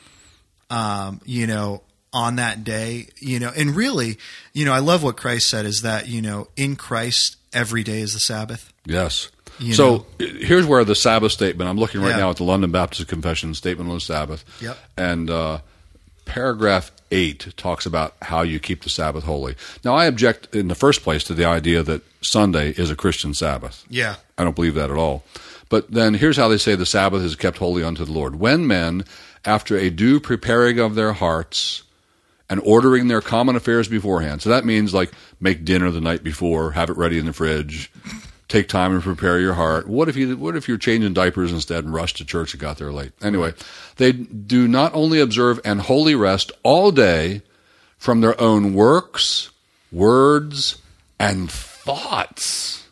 Um, 0.70 1.20
you 1.24 1.46
know, 1.46 1.82
on 2.12 2.36
that 2.36 2.64
day, 2.64 3.08
you 3.20 3.38
know, 3.38 3.52
and 3.54 3.76
really, 3.76 4.18
you 4.52 4.64
know, 4.64 4.72
I 4.72 4.78
love 4.78 5.02
what 5.02 5.16
Christ 5.16 5.48
said 5.48 5.66
is 5.66 5.82
that 5.82 6.08
you 6.08 6.22
know, 6.22 6.48
in 6.56 6.76
Christ, 6.76 7.36
every 7.52 7.82
day 7.82 8.00
is 8.00 8.14
the 8.14 8.20
Sabbath. 8.20 8.72
Yes. 8.86 9.30
You 9.58 9.72
so 9.72 10.06
know? 10.18 10.26
here's 10.26 10.66
where 10.66 10.84
the 10.84 10.94
Sabbath 10.94 11.32
statement. 11.32 11.70
I'm 11.70 11.78
looking 11.78 12.00
right 12.00 12.10
yeah. 12.10 12.18
now 12.18 12.30
at 12.30 12.36
the 12.36 12.44
London 12.44 12.72
Baptist 12.72 13.08
Confession 13.08 13.54
statement 13.54 13.88
on 13.88 13.96
the 13.96 14.00
Sabbath. 14.00 14.44
Yep. 14.60 14.78
And 14.96 15.30
uh, 15.30 15.58
paragraph 16.24 16.90
8 17.10 17.54
talks 17.56 17.86
about 17.86 18.16
how 18.22 18.42
you 18.42 18.58
keep 18.58 18.82
the 18.82 18.90
Sabbath 18.90 19.24
holy. 19.24 19.54
Now, 19.84 19.94
I 19.94 20.06
object 20.06 20.54
in 20.54 20.68
the 20.68 20.74
first 20.74 21.02
place 21.02 21.24
to 21.24 21.34
the 21.34 21.44
idea 21.44 21.82
that 21.82 22.02
Sunday 22.22 22.70
is 22.70 22.90
a 22.90 22.96
Christian 22.96 23.34
Sabbath. 23.34 23.84
Yeah. 23.88 24.16
I 24.36 24.44
don't 24.44 24.56
believe 24.56 24.74
that 24.74 24.90
at 24.90 24.96
all. 24.96 25.24
But 25.68 25.90
then 25.90 26.14
here's 26.14 26.36
how 26.36 26.48
they 26.48 26.58
say 26.58 26.74
the 26.74 26.86
Sabbath 26.86 27.22
is 27.22 27.36
kept 27.36 27.58
holy 27.58 27.82
unto 27.82 28.04
the 28.04 28.12
Lord. 28.12 28.36
When 28.36 28.66
men, 28.66 29.04
after 29.44 29.76
a 29.76 29.90
due 29.90 30.20
preparing 30.20 30.78
of 30.78 30.94
their 30.94 31.12
hearts, 31.12 31.82
and 32.50 32.60
ordering 32.64 33.08
their 33.08 33.20
common 33.20 33.56
affairs 33.56 33.88
beforehand. 33.88 34.42
So 34.42 34.50
that 34.50 34.64
means 34.64 34.92
like 34.92 35.10
make 35.40 35.64
dinner 35.64 35.90
the 35.90 36.00
night 36.00 36.22
before, 36.22 36.72
have 36.72 36.90
it 36.90 36.96
ready 36.96 37.18
in 37.18 37.26
the 37.26 37.32
fridge, 37.32 37.90
take 38.54 38.68
time 38.68 38.92
and 38.92 39.02
prepare 39.02 39.40
your 39.40 39.54
heart. 39.54 39.88
What 39.88 40.08
if 40.08 40.16
you 40.16 40.36
what 40.36 40.54
if 40.56 40.68
you're 40.68 40.78
changing 40.78 41.12
diapers 41.12 41.50
instead 41.50 41.84
and 41.84 41.92
rushed 41.92 42.18
to 42.18 42.24
church 42.24 42.54
and 42.54 42.60
got 42.60 42.78
there 42.78 42.92
late? 42.92 43.12
Anyway, 43.20 43.52
they 43.96 44.12
do 44.12 44.68
not 44.68 44.94
only 44.94 45.20
observe 45.20 45.60
an 45.64 45.80
holy 45.80 46.14
rest 46.14 46.52
all 46.62 46.92
day 46.92 47.42
from 47.98 48.20
their 48.20 48.40
own 48.40 48.74
works, 48.74 49.50
words, 49.90 50.78
and 51.18 51.50
thoughts 51.50 52.86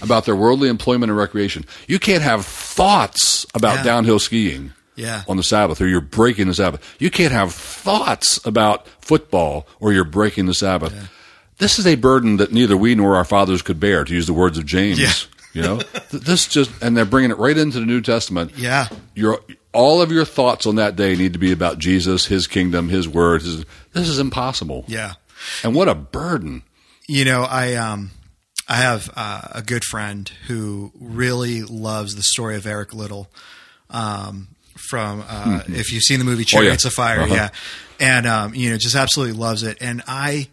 about 0.00 0.24
their 0.24 0.36
worldly 0.36 0.68
employment 0.68 1.10
and 1.10 1.18
recreation. 1.18 1.64
You 1.86 1.98
can't 1.98 2.22
have 2.22 2.46
thoughts 2.46 3.44
about 3.54 3.76
yeah. 3.78 3.84
downhill 3.84 4.18
skiing. 4.18 4.72
Yeah. 4.96 5.24
on 5.26 5.36
the 5.36 5.42
Sabbath, 5.42 5.80
or 5.80 5.88
you're 5.88 6.00
breaking 6.00 6.46
the 6.46 6.54
Sabbath. 6.54 6.94
You 7.00 7.10
can't 7.10 7.32
have 7.32 7.52
thoughts 7.52 8.38
about 8.46 8.86
football, 9.00 9.66
or 9.80 9.92
you're 9.92 10.04
breaking 10.04 10.46
the 10.46 10.54
Sabbath. 10.54 10.94
Yeah. 10.94 11.06
This 11.58 11.78
is 11.78 11.86
a 11.86 11.94
burden 11.94 12.38
that 12.38 12.52
neither 12.52 12.76
we 12.76 12.94
nor 12.94 13.16
our 13.16 13.24
fathers 13.24 13.62
could 13.62 13.78
bear, 13.78 14.04
to 14.04 14.12
use 14.12 14.26
the 14.26 14.32
words 14.32 14.58
of 14.58 14.66
James. 14.66 14.98
Yeah. 14.98 15.12
you 15.52 15.62
know, 15.62 15.76
this 16.10 16.48
just, 16.48 16.70
and 16.82 16.96
they're 16.96 17.04
bringing 17.04 17.30
it 17.30 17.38
right 17.38 17.56
into 17.56 17.80
the 17.80 17.86
New 17.86 18.00
Testament. 18.00 18.52
Yeah. 18.56 18.88
Your, 19.14 19.40
all 19.72 20.02
of 20.02 20.10
your 20.10 20.24
thoughts 20.24 20.66
on 20.66 20.76
that 20.76 20.96
day 20.96 21.14
need 21.16 21.32
to 21.34 21.38
be 21.38 21.52
about 21.52 21.78
Jesus, 21.78 22.26
His 22.26 22.46
kingdom, 22.46 22.88
His 22.88 23.08
word. 23.08 23.42
His, 23.42 23.64
this 23.92 24.08
is 24.08 24.18
impossible. 24.18 24.84
Yeah. 24.88 25.14
And 25.62 25.74
what 25.74 25.88
a 25.88 25.94
burden. 25.94 26.62
You 27.06 27.24
know, 27.24 27.42
I, 27.42 27.74
um, 27.74 28.10
I 28.68 28.76
have 28.76 29.10
uh, 29.14 29.42
a 29.52 29.62
good 29.62 29.84
friend 29.84 30.28
who 30.46 30.92
really 30.98 31.62
loves 31.62 32.16
the 32.16 32.22
story 32.22 32.56
of 32.56 32.66
Eric 32.66 32.94
Liddell. 32.94 33.28
Um, 33.90 34.48
from 34.88 35.20
uh, 35.20 35.44
mm-hmm. 35.44 35.74
if 35.74 35.92
you've 35.92 36.02
seen 36.02 36.18
the 36.18 36.24
movie 36.24 36.44
Chariots 36.44 36.84
oh, 36.84 36.88
yeah. 36.88 36.90
of 36.90 36.94
Fire, 36.94 37.20
uh-huh. 37.20 37.34
yeah, 37.34 37.48
and 38.00 38.26
um, 38.26 38.54
you 38.54 38.70
know 38.70 38.76
just 38.76 38.96
absolutely 38.96 39.36
loves 39.36 39.62
it. 39.62 39.78
And 39.80 40.02
I 40.06 40.48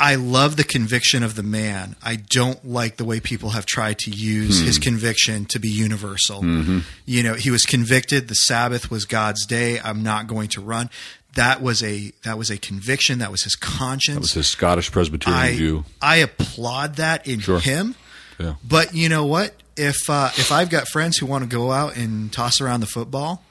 I 0.00 0.14
love 0.14 0.56
the 0.56 0.64
conviction 0.64 1.22
of 1.22 1.34
the 1.34 1.42
man. 1.42 1.94
I 2.02 2.16
don't 2.16 2.66
like 2.66 2.96
the 2.96 3.04
way 3.04 3.20
people 3.20 3.50
have 3.50 3.66
tried 3.66 3.98
to 4.00 4.10
use 4.10 4.58
hmm. 4.58 4.66
his 4.66 4.78
conviction 4.78 5.44
to 5.46 5.58
be 5.58 5.68
universal. 5.68 6.40
Mm-hmm. 6.40 6.78
You 7.04 7.22
know, 7.22 7.34
he 7.34 7.50
was 7.50 7.64
convicted. 7.64 8.28
The 8.28 8.34
Sabbath 8.34 8.90
was 8.90 9.04
God's 9.04 9.44
day. 9.44 9.78
I'm 9.78 10.02
not 10.02 10.26
going 10.26 10.48
to 10.48 10.62
run. 10.62 10.88
That 11.34 11.60
was 11.60 11.82
a 11.82 12.12
that 12.24 12.38
was 12.38 12.50
a 12.50 12.56
conviction. 12.56 13.18
That 13.18 13.30
was 13.30 13.44
his 13.44 13.54
conscience. 13.54 14.16
That 14.16 14.20
was 14.20 14.32
his 14.32 14.48
Scottish 14.48 14.90
Presbyterian 14.90 15.40
I, 15.40 15.52
view. 15.52 15.84
I 16.00 16.16
applaud 16.16 16.96
that 16.96 17.28
in 17.28 17.40
sure. 17.40 17.60
him. 17.60 17.94
Yeah. 18.38 18.54
But 18.66 18.94
you 18.94 19.10
know 19.10 19.26
what? 19.26 19.54
If 19.76 20.08
uh, 20.08 20.30
if 20.36 20.50
I've 20.50 20.70
got 20.70 20.88
friends 20.88 21.18
who 21.18 21.26
want 21.26 21.44
to 21.44 21.48
go 21.48 21.70
out 21.70 21.96
and 21.96 22.32
toss 22.32 22.60
around 22.60 22.80
the 22.80 22.86
football, 22.86 23.44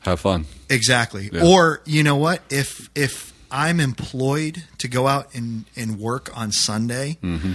have 0.00 0.20
fun. 0.20 0.46
Exactly. 0.68 1.30
Yeah. 1.32 1.46
Or 1.46 1.80
you 1.86 2.02
know 2.02 2.16
what? 2.16 2.42
If 2.50 2.90
if 2.94 3.32
I'm 3.54 3.78
employed 3.78 4.64
to 4.78 4.88
go 4.88 5.06
out 5.06 5.32
and, 5.32 5.64
and 5.76 6.00
work 6.00 6.36
on 6.36 6.50
Sunday, 6.50 7.18
mm-hmm. 7.22 7.52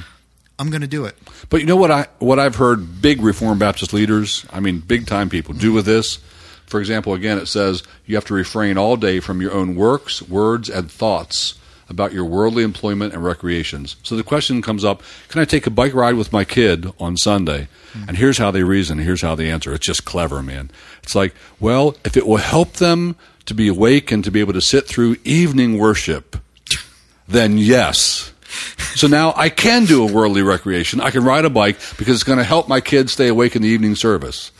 I'm 0.57 0.69
going 0.69 0.81
to 0.81 0.87
do 0.87 1.03
it. 1.03 1.17
But 1.49 1.59
you 1.59 1.65
know 1.65 1.75
what 1.75 1.91
I 1.91 2.07
what 2.19 2.39
I've 2.39 2.55
heard 2.55 3.01
big 3.01 3.21
Reformed 3.21 3.59
Baptist 3.59 3.91
leaders, 3.91 4.45
I 4.51 4.61
mean 4.61 4.79
big 4.79 5.07
time 5.07 5.29
people, 5.29 5.53
do 5.53 5.73
with 5.73 5.85
this. 5.85 6.19
For 6.67 6.79
example, 6.79 7.13
again, 7.13 7.37
it 7.37 7.47
says 7.47 7.83
you 8.05 8.15
have 8.15 8.25
to 8.25 8.33
refrain 8.33 8.77
all 8.77 8.95
day 8.95 9.19
from 9.19 9.41
your 9.41 9.51
own 9.51 9.75
works, 9.75 10.21
words, 10.21 10.69
and 10.69 10.89
thoughts 10.89 11.55
about 11.89 12.13
your 12.13 12.23
worldly 12.23 12.63
employment 12.63 13.13
and 13.13 13.23
recreations. 13.23 13.97
So 14.03 14.15
the 14.15 14.23
question 14.23 14.61
comes 14.61 14.85
up 14.85 15.03
can 15.27 15.41
I 15.41 15.45
take 15.45 15.67
a 15.67 15.71
bike 15.71 15.93
ride 15.93 16.15
with 16.15 16.31
my 16.31 16.45
kid 16.45 16.93
on 16.97 17.17
Sunday? 17.17 17.67
Mm-hmm. 17.91 18.09
And 18.09 18.17
here's 18.17 18.37
how 18.37 18.51
they 18.51 18.63
reason, 18.63 18.99
here's 18.99 19.21
how 19.21 19.35
they 19.35 19.49
answer. 19.49 19.73
It's 19.73 19.85
just 19.85 20.05
clever, 20.05 20.41
man. 20.41 20.71
It's 21.03 21.15
like, 21.15 21.35
well, 21.59 21.97
if 22.05 22.15
it 22.15 22.25
will 22.25 22.37
help 22.37 22.73
them 22.73 23.17
to 23.49 23.53
be 23.53 23.67
awake 23.67 24.11
and 24.11 24.23
to 24.23 24.31
be 24.31 24.39
able 24.39 24.53
to 24.53 24.61
sit 24.61 24.87
through 24.87 25.17
evening 25.23 25.77
worship, 25.77 26.37
then 27.27 27.57
yes. 27.57 28.31
So 28.95 29.07
now 29.07 29.33
I 29.35 29.49
can 29.49 29.85
do 29.85 30.07
a 30.07 30.11
worldly 30.11 30.41
recreation. 30.41 30.99
I 31.01 31.11
can 31.11 31.23
ride 31.23 31.45
a 31.45 31.49
bike 31.49 31.77
because 31.97 32.15
it's 32.15 32.23
going 32.23 32.39
to 32.39 32.43
help 32.43 32.67
my 32.67 32.81
kids 32.81 33.13
stay 33.13 33.27
awake 33.27 33.55
in 33.55 33.61
the 33.61 33.67
evening 33.67 33.95
service. 33.95 34.51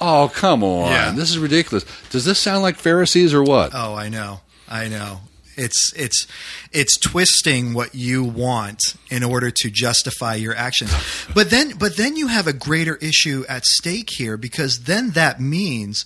Oh, 0.00 0.30
come 0.34 0.62
on. 0.62 0.90
Yeah. 0.90 1.12
This 1.12 1.30
is 1.30 1.38
ridiculous. 1.38 1.84
Does 2.10 2.24
this 2.24 2.38
sound 2.38 2.62
like 2.62 2.76
Pharisees 2.76 3.34
or 3.34 3.42
what? 3.42 3.72
Oh, 3.74 3.94
I 3.94 4.08
know. 4.08 4.40
I 4.68 4.88
know. 4.88 5.20
It's 5.56 5.92
it's 5.96 6.26
it's 6.70 6.98
twisting 6.98 7.72
what 7.72 7.94
you 7.94 8.22
want 8.22 8.82
in 9.10 9.24
order 9.24 9.50
to 9.50 9.70
justify 9.70 10.34
your 10.34 10.54
actions. 10.54 10.92
But 11.34 11.48
then 11.48 11.78
but 11.78 11.96
then 11.96 12.14
you 12.14 12.26
have 12.26 12.46
a 12.46 12.52
greater 12.52 12.96
issue 12.96 13.44
at 13.48 13.64
stake 13.64 14.10
here 14.18 14.36
because 14.36 14.80
then 14.80 15.10
that 15.10 15.40
means 15.40 16.04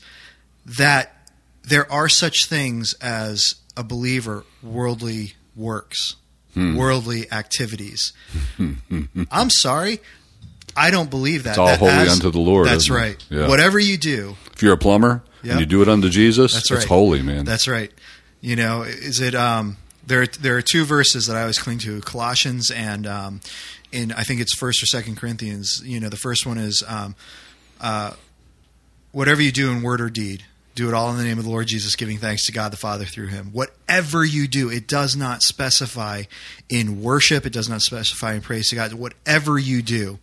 that 0.64 1.19
there 1.62 1.90
are 1.92 2.08
such 2.08 2.46
things 2.46 2.94
as 3.00 3.54
a 3.76 3.82
believer 3.84 4.44
worldly 4.62 5.34
works, 5.56 6.16
worldly 6.56 7.30
activities. 7.32 8.12
I'm 9.30 9.50
sorry. 9.50 10.00
I 10.76 10.90
don't 10.90 11.10
believe 11.10 11.44
that. 11.44 11.50
It's 11.50 11.58
all 11.58 11.66
That 11.66 11.78
holy 11.78 11.90
as- 11.92 12.12
unto 12.14 12.30
the 12.30 12.38
Lord, 12.40 12.66
That's 12.66 12.88
right. 12.90 13.16
Yeah. 13.28 13.48
Whatever 13.48 13.78
you 13.78 13.96
do, 13.98 14.36
If 14.54 14.62
you're 14.62 14.72
a 14.74 14.78
plumber 14.78 15.22
Yep. 15.42 15.50
and 15.52 15.60
you 15.60 15.66
do 15.66 15.80
it 15.82 15.88
unto 15.88 16.08
Jesus, 16.10 16.52
That's 16.52 16.70
it's 16.70 16.80
right. 16.80 16.88
holy, 16.88 17.22
man. 17.22 17.44
That's 17.44 17.66
right. 17.66 17.90
You 18.40 18.56
know, 18.56 18.82
is 18.82 19.20
it 19.20 19.34
um 19.34 19.76
there 20.06 20.26
there 20.26 20.56
are 20.56 20.62
two 20.62 20.84
verses 20.84 21.26
that 21.26 21.36
I 21.36 21.40
always 21.42 21.58
cling 21.58 21.78
to, 21.80 22.00
Colossians 22.02 22.70
and 22.70 23.06
um 23.06 23.40
in 23.92 24.12
I 24.12 24.22
think 24.22 24.40
it's 24.40 24.54
first 24.54 24.82
or 24.82 24.86
second 24.86 25.16
Corinthians. 25.16 25.82
You 25.84 25.98
know, 26.00 26.08
the 26.08 26.16
first 26.16 26.46
one 26.46 26.58
is 26.58 26.82
um 26.86 27.14
uh 27.80 28.12
whatever 29.12 29.42
you 29.42 29.50
do 29.52 29.70
in 29.70 29.82
word 29.82 30.00
or 30.00 30.08
deed, 30.10 30.44
do 30.80 30.88
it 30.88 30.94
all 30.94 31.10
in 31.10 31.18
the 31.18 31.24
name 31.24 31.36
of 31.38 31.44
the 31.44 31.50
Lord 31.50 31.66
Jesus, 31.66 31.94
giving 31.94 32.16
thanks 32.16 32.46
to 32.46 32.52
God 32.52 32.72
the 32.72 32.76
Father 32.78 33.04
through 33.04 33.26
him. 33.26 33.50
Whatever 33.52 34.24
you 34.24 34.48
do, 34.48 34.70
it 34.70 34.86
does 34.88 35.14
not 35.14 35.42
specify 35.42 36.22
in 36.70 37.02
worship, 37.02 37.44
it 37.44 37.52
does 37.52 37.68
not 37.68 37.82
specify 37.82 38.32
in 38.32 38.40
praise 38.40 38.70
to 38.70 38.76
God. 38.76 38.94
Whatever 38.94 39.58
you 39.58 39.82
do, 39.82 40.18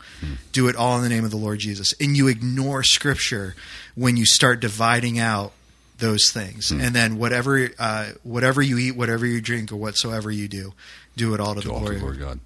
do 0.54 0.68
it 0.68 0.76
all 0.76 0.98
in 0.98 1.04
the 1.04 1.10
name 1.10 1.24
of 1.24 1.30
the 1.30 1.38
Lord 1.38 1.60
Jesus. 1.60 1.94
And 2.02 2.18
you 2.18 2.28
ignore 2.28 2.82
scripture 2.82 3.54
when 3.94 4.18
you 4.18 4.26
start 4.26 4.60
dividing 4.60 5.20
out 5.20 5.52
those 6.00 6.32
things. 6.32 6.72
And 6.72 6.96
then 6.96 7.20
whatever 7.20 7.70
uh, 7.78 8.10
whatever 8.24 8.60
you 8.64 8.80
eat, 8.80 8.96
whatever 8.96 9.28
you 9.28 9.40
drink, 9.42 9.72
or 9.72 9.76
whatsoever 9.76 10.32
you 10.32 10.48
do, 10.48 10.74
do 11.16 11.36
it 11.36 11.40
all 11.40 11.54
to 11.54 11.62
the 11.62 11.70
all 11.72 11.82
to 11.82 11.86
glory. 11.86 12.00
the 12.00 12.04
Lord 12.04 12.20
God. 12.20 12.40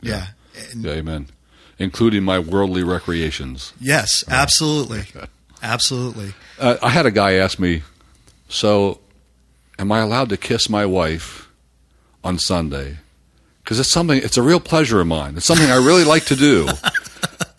Yeah. 0.00 0.28
And- 0.72 0.84
Yeah, 0.84 0.92
amen. 0.92 1.28
Including 1.78 2.24
my 2.24 2.38
worldly 2.38 2.82
recreations. 2.82 3.74
Yes, 3.78 4.24
absolutely. 4.26 5.04
Absolutely. 5.62 6.34
Uh, 6.58 6.76
I 6.82 6.90
had 6.90 7.06
a 7.06 7.10
guy 7.10 7.34
ask 7.34 7.58
me, 7.58 7.82
so 8.48 9.00
am 9.78 9.90
I 9.92 10.00
allowed 10.00 10.28
to 10.30 10.36
kiss 10.36 10.68
my 10.68 10.86
wife 10.86 11.48
on 12.24 12.38
Sunday? 12.38 12.98
Because 13.62 13.78
it's 13.80 13.92
something, 13.92 14.18
it's 14.22 14.36
a 14.36 14.42
real 14.42 14.60
pleasure 14.60 15.00
of 15.00 15.06
mine. 15.06 15.36
It's 15.36 15.46
something 15.46 15.70
I 15.70 15.76
really 15.76 16.04
like 16.04 16.24
to 16.26 16.36
do. 16.36 16.68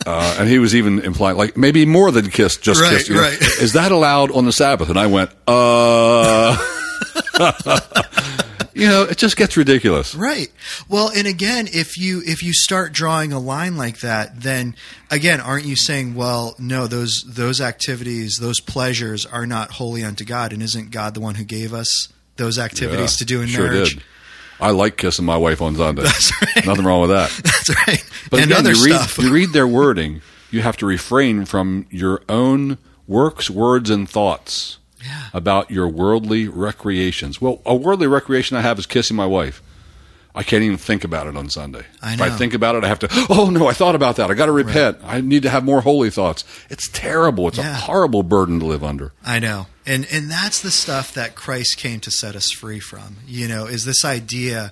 Uh, 0.06 0.36
and 0.40 0.48
he 0.48 0.58
was 0.58 0.74
even 0.74 0.98
implying, 1.00 1.36
like, 1.36 1.58
maybe 1.58 1.84
more 1.84 2.10
than 2.10 2.30
kiss, 2.30 2.56
just 2.56 2.80
Right, 2.80 2.96
kiss. 2.96 3.08
you 3.10 3.16
know. 3.16 3.20
right. 3.20 3.40
Is 3.60 3.74
that 3.74 3.92
allowed 3.92 4.30
on 4.30 4.46
the 4.46 4.50
Sabbath? 4.50 4.88
And 4.88 4.98
I 4.98 5.06
went, 5.06 5.30
uh. 5.46 6.56
you 8.74 8.86
know, 8.86 9.02
it 9.02 9.16
just 9.18 9.36
gets 9.36 9.56
ridiculous. 9.56 10.14
Right. 10.14 10.48
Well, 10.88 11.10
and 11.14 11.26
again, 11.26 11.68
if 11.72 11.96
you 11.98 12.22
if 12.24 12.42
you 12.42 12.52
start 12.52 12.92
drawing 12.92 13.32
a 13.32 13.38
line 13.38 13.76
like 13.76 14.00
that, 14.00 14.40
then 14.40 14.74
again, 15.10 15.40
aren't 15.40 15.64
you 15.64 15.76
saying, 15.76 16.14
well, 16.14 16.54
no, 16.58 16.86
those 16.86 17.24
those 17.26 17.60
activities, 17.60 18.38
those 18.40 18.60
pleasures 18.60 19.26
are 19.26 19.46
not 19.46 19.72
holy 19.72 20.04
unto 20.04 20.24
God, 20.24 20.52
and 20.52 20.62
isn't 20.62 20.90
God 20.90 21.14
the 21.14 21.20
one 21.20 21.36
who 21.36 21.44
gave 21.44 21.72
us 21.74 22.08
those 22.36 22.58
activities 22.58 23.14
Yeah, 23.14 23.18
to 23.18 23.24
do 23.24 23.42
in 23.42 23.48
sure 23.48 23.70
marriage? 23.70 23.94
Did. 23.94 24.04
I 24.60 24.70
like 24.72 24.96
kissing 24.98 25.24
my 25.24 25.38
wife 25.38 25.62
on 25.62 25.74
Sunday. 25.74 26.02
That's 26.02 26.32
right. 26.42 26.66
Nothing 26.66 26.84
wrong 26.84 27.00
with 27.00 27.10
that. 27.10 27.30
That's 27.44 27.86
right. 27.86 28.04
But 28.30 28.40
and 28.40 28.50
again, 28.50 28.66
other 28.66 28.74
you 28.74 28.84
read, 28.84 29.00
stuff. 29.00 29.18
you 29.18 29.32
read 29.32 29.50
their 29.50 29.66
wording. 29.66 30.20
You 30.50 30.60
have 30.62 30.76
to 30.78 30.86
refrain 30.86 31.44
from 31.46 31.86
your 31.90 32.22
own 32.28 32.76
works, 33.06 33.48
words, 33.48 33.88
and 33.88 34.08
thoughts 34.08 34.78
Yeah. 35.04 35.28
about 35.32 35.70
your 35.70 35.88
worldly 35.88 36.46
recreations. 36.48 37.40
Well, 37.40 37.60
a 37.64 37.74
worldly 37.74 38.06
recreation 38.06 38.56
I 38.56 38.60
have 38.60 38.78
is 38.78 38.86
kissing 38.86 39.16
my 39.16 39.26
wife. 39.26 39.62
I 40.34 40.42
can't 40.44 40.62
even 40.62 40.76
think 40.78 41.02
about 41.02 41.26
it 41.26 41.36
on 41.36 41.48
Sunday. 41.50 41.86
I 42.00 42.14
If 42.14 42.20
I 42.20 42.30
think 42.30 42.54
about 42.54 42.76
it, 42.76 42.84
I 42.84 42.88
have 42.88 43.00
to. 43.00 43.08
Oh 43.30 43.50
no, 43.50 43.66
I 43.66 43.72
thought 43.72 43.94
about 43.96 44.16
that. 44.16 44.30
I 44.30 44.34
got 44.34 44.46
to 44.46 44.52
repent. 44.52 44.98
I 45.04 45.20
need 45.20 45.42
to 45.42 45.50
have 45.50 45.64
more 45.64 45.80
holy 45.80 46.10
thoughts. 46.10 46.44
It's 46.68 46.88
terrible. 46.88 47.48
It's 47.48 47.58
Yeah. 47.58 47.72
a 47.72 47.74
horrible 47.80 48.22
burden 48.22 48.60
to 48.60 48.66
live 48.66 48.84
under. 48.84 49.12
I 49.24 49.38
know. 49.40 49.66
And 49.86 50.06
and 50.12 50.30
that's 50.30 50.60
the 50.60 50.70
stuff 50.70 51.12
that 51.14 51.34
Christ 51.34 51.78
came 51.78 51.98
to 52.00 52.10
set 52.12 52.36
us 52.36 52.50
free 52.52 52.78
from. 52.78 53.16
You 53.26 53.48
know, 53.48 53.66
is 53.66 53.84
this 53.84 54.04
idea 54.04 54.70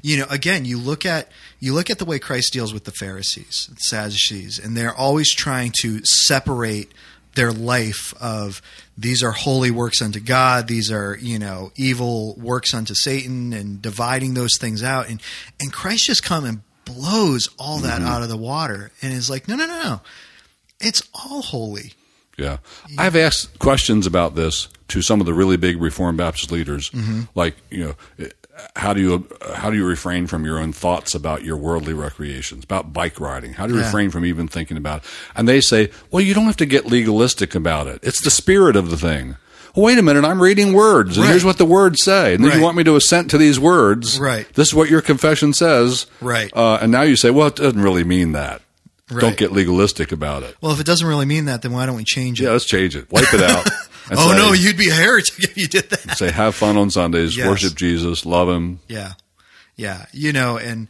you 0.00 0.16
know, 0.16 0.26
again, 0.30 0.64
you 0.64 0.78
look 0.78 1.04
at 1.06 1.32
you 1.58 1.72
look 1.74 1.88
at 1.90 1.98
the 1.98 2.04
way 2.04 2.18
Christ 2.18 2.52
deals 2.52 2.72
with 2.74 2.84
the 2.84 2.92
Pharisees, 2.92 3.68
the 3.70 3.76
Sadducees, 3.80 4.58
and 4.58 4.76
they're 4.76 4.94
always 4.94 5.34
trying 5.34 5.72
to 5.80 6.00
separate 6.04 6.92
their 7.34 7.50
life 7.52 8.14
of 8.20 8.60
these 9.00 9.22
are 9.22 9.30
holy 9.30 9.70
works 9.70 10.02
unto 10.02 10.18
God, 10.18 10.66
these 10.66 10.90
are, 10.90 11.16
you 11.20 11.38
know, 11.38 11.70
evil 11.76 12.34
works 12.34 12.74
unto 12.74 12.94
Satan 12.94 13.52
and 13.52 13.80
dividing 13.80 14.34
those 14.34 14.58
things 14.58 14.82
out. 14.82 15.08
And 15.08 15.22
and 15.60 15.72
Christ 15.72 16.04
just 16.06 16.24
come 16.24 16.44
and 16.44 16.62
blows 16.84 17.48
all 17.58 17.78
that 17.78 18.02
out 18.02 18.22
of 18.22 18.28
the 18.28 18.36
water 18.36 18.90
and 19.00 19.12
is 19.12 19.30
like, 19.30 19.46
no, 19.46 19.54
no, 19.56 19.66
no, 19.66 19.82
no. 19.82 20.00
It's 20.80 21.02
all 21.14 21.42
holy. 21.42 21.92
Yeah. 22.36 22.58
I've 22.96 23.14
asked 23.16 23.58
questions 23.58 24.06
about 24.06 24.34
this 24.34 24.68
to 24.88 25.02
some 25.02 25.20
of 25.20 25.26
the 25.26 25.34
really 25.34 25.56
big 25.56 25.80
Reformed 25.80 26.18
Baptist 26.18 26.50
leaders, 26.50 26.90
Mm-hmm. 26.90 27.22
like 27.34 27.56
you 27.70 27.94
know, 28.18 28.26
how 28.76 28.92
do 28.92 29.00
you 29.00 29.26
how 29.54 29.70
do 29.70 29.76
you 29.76 29.84
refrain 29.86 30.26
from 30.26 30.44
your 30.44 30.58
own 30.58 30.72
thoughts 30.72 31.14
about 31.14 31.44
your 31.44 31.56
worldly 31.56 31.92
recreations, 31.94 32.64
about 32.64 32.92
bike 32.92 33.20
riding? 33.20 33.54
How 33.54 33.66
do 33.66 33.74
you 33.74 33.80
Yeah. 33.80 33.86
refrain 33.86 34.10
from 34.10 34.24
even 34.24 34.48
thinking 34.48 34.76
about 34.76 34.98
it? 35.04 35.04
And 35.36 35.48
they 35.48 35.60
say, 35.60 35.90
well, 36.10 36.22
you 36.22 36.34
don't 36.34 36.46
have 36.46 36.56
to 36.58 36.66
get 36.66 36.86
legalistic 36.86 37.54
about 37.54 37.86
it. 37.86 38.00
It's 38.02 38.22
the 38.22 38.30
spirit 38.30 38.76
of 38.76 38.90
the 38.90 38.96
thing. 38.96 39.36
Well, 39.76 39.86
wait 39.86 39.98
a 39.98 40.02
minute, 40.02 40.24
I'm 40.24 40.42
reading 40.42 40.72
words, 40.72 41.16
and 41.16 41.24
Right. 41.24 41.30
here's 41.30 41.44
what 41.44 41.58
the 41.58 41.64
words 41.64 42.02
say, 42.02 42.34
and 42.34 42.42
then 42.42 42.50
Right. 42.50 42.56
you 42.58 42.62
want 42.64 42.76
me 42.76 42.84
to 42.84 42.96
assent 42.96 43.30
to 43.30 43.38
these 43.38 43.60
words. 43.60 44.18
Right. 44.18 44.46
This 44.54 44.68
is 44.68 44.74
what 44.74 44.90
your 44.90 45.02
confession 45.02 45.52
says. 45.52 46.06
Right. 46.20 46.50
Uh, 46.54 46.78
and 46.80 46.90
now 46.90 47.02
you 47.02 47.16
say, 47.16 47.30
well, 47.30 47.48
it 47.48 47.56
doesn't 47.56 47.80
really 47.82 48.02
mean 48.04 48.32
that. 48.32 48.62
Right. 49.10 49.20
Don't 49.20 49.36
get 49.36 49.52
legalistic 49.52 50.10
about 50.12 50.42
it. 50.42 50.56
Well, 50.60 50.72
if 50.72 50.80
it 50.80 50.86
doesn't 50.86 51.06
really 51.06 51.26
mean 51.26 51.44
that, 51.46 51.62
then 51.62 51.72
why 51.72 51.86
don't 51.86 51.96
we 51.96 52.04
change 52.04 52.40
it? 52.40 52.44
Yeah, 52.44 52.50
let's 52.52 52.64
change 52.66 52.94
it. 52.96 53.06
Wipe 53.10 53.32
it 53.32 53.42
out. 53.42 53.66
and 54.10 54.18
oh 54.18 54.30
say- 54.30 54.36
no, 54.36 54.52
you'd 54.52 54.76
be 54.76 54.88
a 54.90 54.94
heretic 54.94 55.34
if 55.38 55.56
you 55.56 55.66
did 55.68 55.90
that. 55.90 56.16
say 56.16 56.30
have 56.30 56.54
fun 56.54 56.76
on 56.76 56.90
Sundays, 56.90 57.36
Yes. 57.36 57.46
worship 57.48 57.74
Jesus, 57.74 58.24
love 58.26 58.48
him. 58.48 58.80
Yeah, 58.88 59.12
yeah. 59.76 60.06
You 60.12 60.32
know, 60.32 60.56
and 60.58 60.88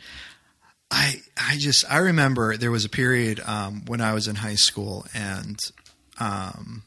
I, 0.91 1.21
I 1.37 1.57
just, 1.59 1.85
I 1.91 1.99
remember 1.99 2.57
there 2.57 2.71
was 2.71 2.85
a 2.85 2.89
period 2.89 3.41
um, 3.45 3.85
when 3.87 4.01
I 4.01 4.15
was 4.15 4.27
in 4.29 4.37
high 4.37 4.55
school, 4.55 5.07
and 5.15 5.59
um, 6.19 6.83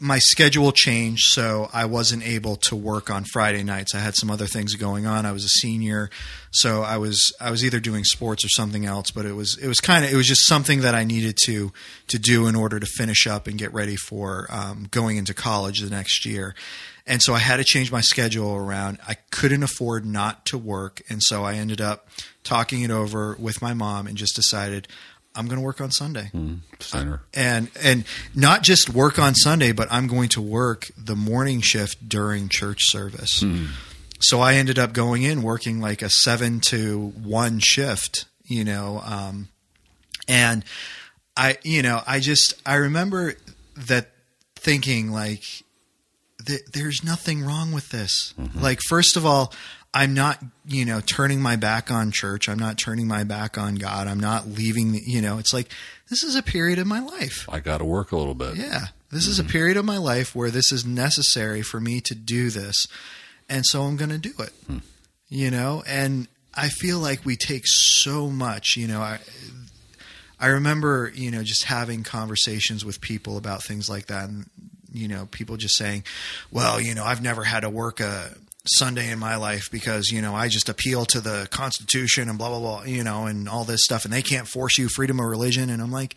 my 0.00 0.18
schedule 0.18 0.72
changed, 0.72 1.26
so 1.28 1.70
I 1.72 1.84
wasn't 1.84 2.26
able 2.26 2.56
to 2.56 2.74
work 2.74 3.08
on 3.08 3.24
Friday 3.24 3.62
nights. 3.62 3.94
I 3.94 4.00
had 4.00 4.14
some 4.16 4.30
other 4.30 4.46
things 4.46 4.74
going 4.74 5.06
on. 5.06 5.24
I 5.24 5.32
was 5.32 5.44
a 5.44 5.48
senior, 5.48 6.10
so 6.50 6.82
I 6.82 6.96
was, 6.98 7.32
I 7.40 7.52
was 7.52 7.64
either 7.64 7.78
doing 7.78 8.02
sports 8.02 8.44
or 8.44 8.48
something 8.48 8.84
else. 8.84 9.12
But 9.12 9.26
it 9.26 9.34
was, 9.34 9.56
it 9.62 9.68
was 9.68 9.78
kind 9.78 10.04
of, 10.04 10.12
it 10.12 10.16
was 10.16 10.26
just 10.26 10.46
something 10.48 10.80
that 10.80 10.96
I 10.96 11.04
needed 11.04 11.36
to, 11.44 11.72
to 12.08 12.18
do 12.18 12.48
in 12.48 12.56
order 12.56 12.80
to 12.80 12.86
finish 12.86 13.26
up 13.28 13.46
and 13.46 13.58
get 13.58 13.72
ready 13.72 13.96
for 13.96 14.48
um, 14.50 14.88
going 14.90 15.18
into 15.18 15.34
college 15.34 15.80
the 15.80 15.90
next 15.90 16.26
year. 16.26 16.54
And 17.06 17.22
so 17.22 17.34
I 17.34 17.38
had 17.38 17.56
to 17.56 17.64
change 17.64 17.90
my 17.90 18.00
schedule 18.00 18.54
around. 18.54 18.98
I 19.06 19.14
couldn't 19.30 19.62
afford 19.62 20.04
not 20.04 20.46
to 20.46 20.58
work. 20.58 21.02
And 21.08 21.20
so 21.22 21.44
I 21.44 21.54
ended 21.54 21.80
up 21.80 22.08
talking 22.44 22.82
it 22.82 22.90
over 22.90 23.36
with 23.38 23.62
my 23.62 23.74
mom 23.74 24.06
and 24.06 24.16
just 24.16 24.36
decided 24.36 24.88
I'm 25.34 25.46
going 25.46 25.58
to 25.58 25.64
work 25.64 25.80
on 25.80 25.90
Sunday. 25.90 26.28
Hmm, 26.32 26.54
Sinner. 26.80 27.22
And 27.34 27.70
and 27.80 28.04
not 28.34 28.62
just 28.62 28.90
work 28.90 29.18
on 29.18 29.34
Sunday, 29.34 29.72
but 29.72 29.88
I'm 29.90 30.06
going 30.06 30.28
to 30.30 30.40
work 30.40 30.90
the 30.96 31.16
morning 31.16 31.60
shift 31.60 32.08
during 32.08 32.48
church 32.48 32.80
service. 32.82 33.40
Hmm. 33.40 33.66
So 34.20 34.40
I 34.40 34.54
ended 34.54 34.78
up 34.78 34.92
going 34.92 35.22
in 35.22 35.42
working 35.42 35.80
like 35.80 36.02
a 36.02 36.10
7 36.10 36.60
to 36.60 37.08
1 37.22 37.58
shift, 37.60 38.26
you 38.44 38.64
know, 38.64 39.00
um, 39.04 39.48
and 40.28 40.64
I 41.36 41.56
you 41.62 41.82
know, 41.82 42.02
I 42.06 42.20
just 42.20 42.60
I 42.66 42.74
remember 42.74 43.34
that 43.76 44.10
thinking 44.56 45.10
like 45.10 45.42
th- 46.44 46.64
there's 46.72 47.04
nothing 47.04 47.44
wrong 47.44 47.72
with 47.72 47.90
this. 47.90 48.34
Mm-hmm. 48.38 48.60
Like, 48.60 48.80
first 48.88 49.16
of 49.16 49.24
all, 49.24 49.52
I'm 49.92 50.14
not, 50.14 50.42
you 50.66 50.84
know, 50.84 51.00
turning 51.00 51.42
my 51.42 51.56
back 51.56 51.90
on 51.90 52.12
church. 52.12 52.48
I'm 52.48 52.58
not 52.58 52.78
turning 52.78 53.08
my 53.08 53.24
back 53.24 53.58
on 53.58 53.74
God. 53.74 54.06
I'm 54.06 54.20
not 54.20 54.46
leaving, 54.46 54.92
the, 54.92 55.02
you 55.04 55.20
know, 55.20 55.38
it's 55.38 55.52
like, 55.52 55.68
this 56.08 56.22
is 56.22 56.36
a 56.36 56.42
period 56.42 56.78
of 56.78 56.86
my 56.86 57.00
life. 57.00 57.46
I 57.48 57.60
got 57.60 57.78
to 57.78 57.84
work 57.84 58.12
a 58.12 58.16
little 58.16 58.34
bit. 58.34 58.56
Yeah. 58.56 58.86
This 59.10 59.26
is 59.26 59.40
a 59.40 59.42
mm-hmm. 59.42 59.50
period 59.50 59.76
of 59.76 59.84
my 59.84 59.98
life 59.98 60.34
where 60.34 60.50
this 60.50 60.70
is 60.70 60.84
necessary 60.84 61.62
for 61.62 61.80
me 61.80 62.00
to 62.02 62.14
do 62.14 62.50
this. 62.50 62.86
And 63.48 63.66
so 63.66 63.82
I'm 63.82 63.96
going 63.96 64.10
to 64.10 64.18
do 64.18 64.32
it, 64.38 64.52
hmm. 64.66 64.78
you 65.28 65.50
know, 65.50 65.82
and 65.88 66.28
I 66.54 66.68
feel 66.68 67.00
like 67.00 67.24
we 67.24 67.34
take 67.34 67.64
so 67.66 68.28
much, 68.28 68.76
you 68.76 68.86
know, 68.86 69.00
I, 69.00 69.18
I 70.38 70.46
remember, 70.48 71.10
you 71.14 71.32
know, 71.32 71.42
just 71.42 71.64
having 71.64 72.02
conversations 72.04 72.84
with 72.84 73.00
people 73.00 73.36
about 73.36 73.62
things 73.62 73.90
like 73.90 74.06
that, 74.06 74.28
and 74.28 74.48
you 74.92 75.06
know, 75.06 75.28
people 75.30 75.56
just 75.58 75.76
saying, 75.76 76.04
"Well, 76.50 76.80
you 76.80 76.94
know, 76.94 77.04
I've 77.04 77.22
never 77.22 77.44
had 77.44 77.60
to 77.60 77.70
work 77.70 78.00
a 78.00 78.34
Sunday 78.66 79.10
in 79.10 79.18
my 79.18 79.36
life 79.36 79.68
because 79.70 80.10
you 80.10 80.20
know 80.20 80.34
I 80.34 80.48
just 80.48 80.68
appeal 80.68 81.04
to 81.06 81.20
the 81.20 81.48
Constitution 81.50 82.28
and 82.28 82.38
blah 82.38 82.48
blah 82.48 82.60
blah, 82.60 82.82
you 82.84 83.04
know, 83.04 83.26
and 83.26 83.48
all 83.48 83.64
this 83.64 83.82
stuff, 83.84 84.04
and 84.04 84.12
they 84.12 84.22
can't 84.22 84.46
force 84.46 84.78
you 84.78 84.88
freedom 84.88 85.18
of 85.18 85.26
religion." 85.26 85.70
And 85.70 85.80
I'm 85.80 85.92
like, 85.92 86.14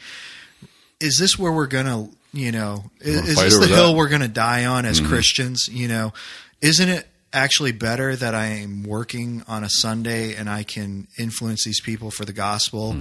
"Is 0.99 1.17
this 1.17 1.37
where 1.39 1.51
we're 1.51 1.67
gonna 1.67 2.09
you 2.33 2.51
know, 2.51 2.85
is, 2.99 3.29
is 3.29 3.35
this 3.35 3.59
the 3.59 3.67
hill 3.67 3.91
that? 3.91 3.97
we're 3.97 4.09
to 4.21 4.27
die 4.27 4.65
on 4.65 4.85
as 4.85 4.99
Christians? 4.99 5.69
You 5.71 5.87
know, 5.87 6.13
isn't 6.61 6.89
it 6.89 7.07
actually 7.31 7.71
better 7.71 8.15
that 8.15 8.33
I 8.33 8.45
am 8.45 8.83
working 8.83 9.43
on 9.47 9.63
a 9.63 9.69
Sunday 9.69 10.35
and 10.35 10.49
I 10.49 10.63
can 10.63 11.07
influence 11.17 11.63
these 11.63 11.79
people 11.79 12.09
for 12.09 12.25
the 12.25 12.33
gospel? 12.33 12.97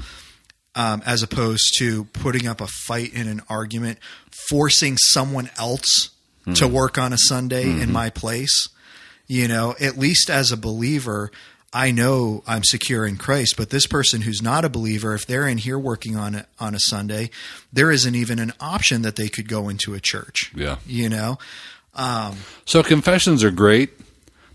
Um, 0.75 1.03
as 1.05 1.23
opposed 1.23 1.75
to 1.79 2.05
putting 2.05 2.47
up 2.47 2.63
a 2.63 2.67
fight 2.67 3.13
in 3.13 3.29
an 3.29 3.43
argument, 3.49 3.99
forcing 4.49 4.97
someone 4.97 5.51
else 5.59 6.11
to 6.55 6.67
work 6.67 6.97
on 6.97 7.13
a 7.13 7.19
Sunday 7.19 7.65
in 7.65 7.93
my 7.93 8.09
place. 8.09 8.69
You 9.33 9.49
know, 9.49 9.75
at 9.81 9.97
least 9.97 10.29
as 10.29 10.53
a 10.53 10.57
believer, 10.59 11.31
I 11.73 11.91
know 11.91 12.43
I'm 12.47 12.63
secure 12.65 13.07
in 13.07 13.17
Christ. 13.17 13.55
But 13.57 13.71
this 13.71 13.87
person 13.87 14.21
who's 14.21 14.43
not 14.43 14.63
a 14.65 14.69
believer, 14.69 15.15
if 15.15 15.25
they're 15.27 15.49
in 15.49 15.57
here 15.57 15.79
working 15.79 16.17
on 16.17 16.35
it 16.35 16.45
on 16.61 16.75
a 16.75 16.79
Sunday, 16.81 17.31
there 17.73 17.91
isn't 17.91 18.15
even 18.15 18.39
an 18.39 18.53
option 18.61 19.01
that 19.03 19.17
they 19.17 19.29
could 19.31 19.49
go 19.49 19.71
into 19.71 19.95
a 19.95 20.01
church. 20.01 20.53
Yeah. 20.55 20.77
You 20.87 21.09
know, 21.09 21.39
um, 21.95 22.37
So 22.67 22.83
confessions 22.83 23.43
are 23.43 23.51
great. 23.51 23.91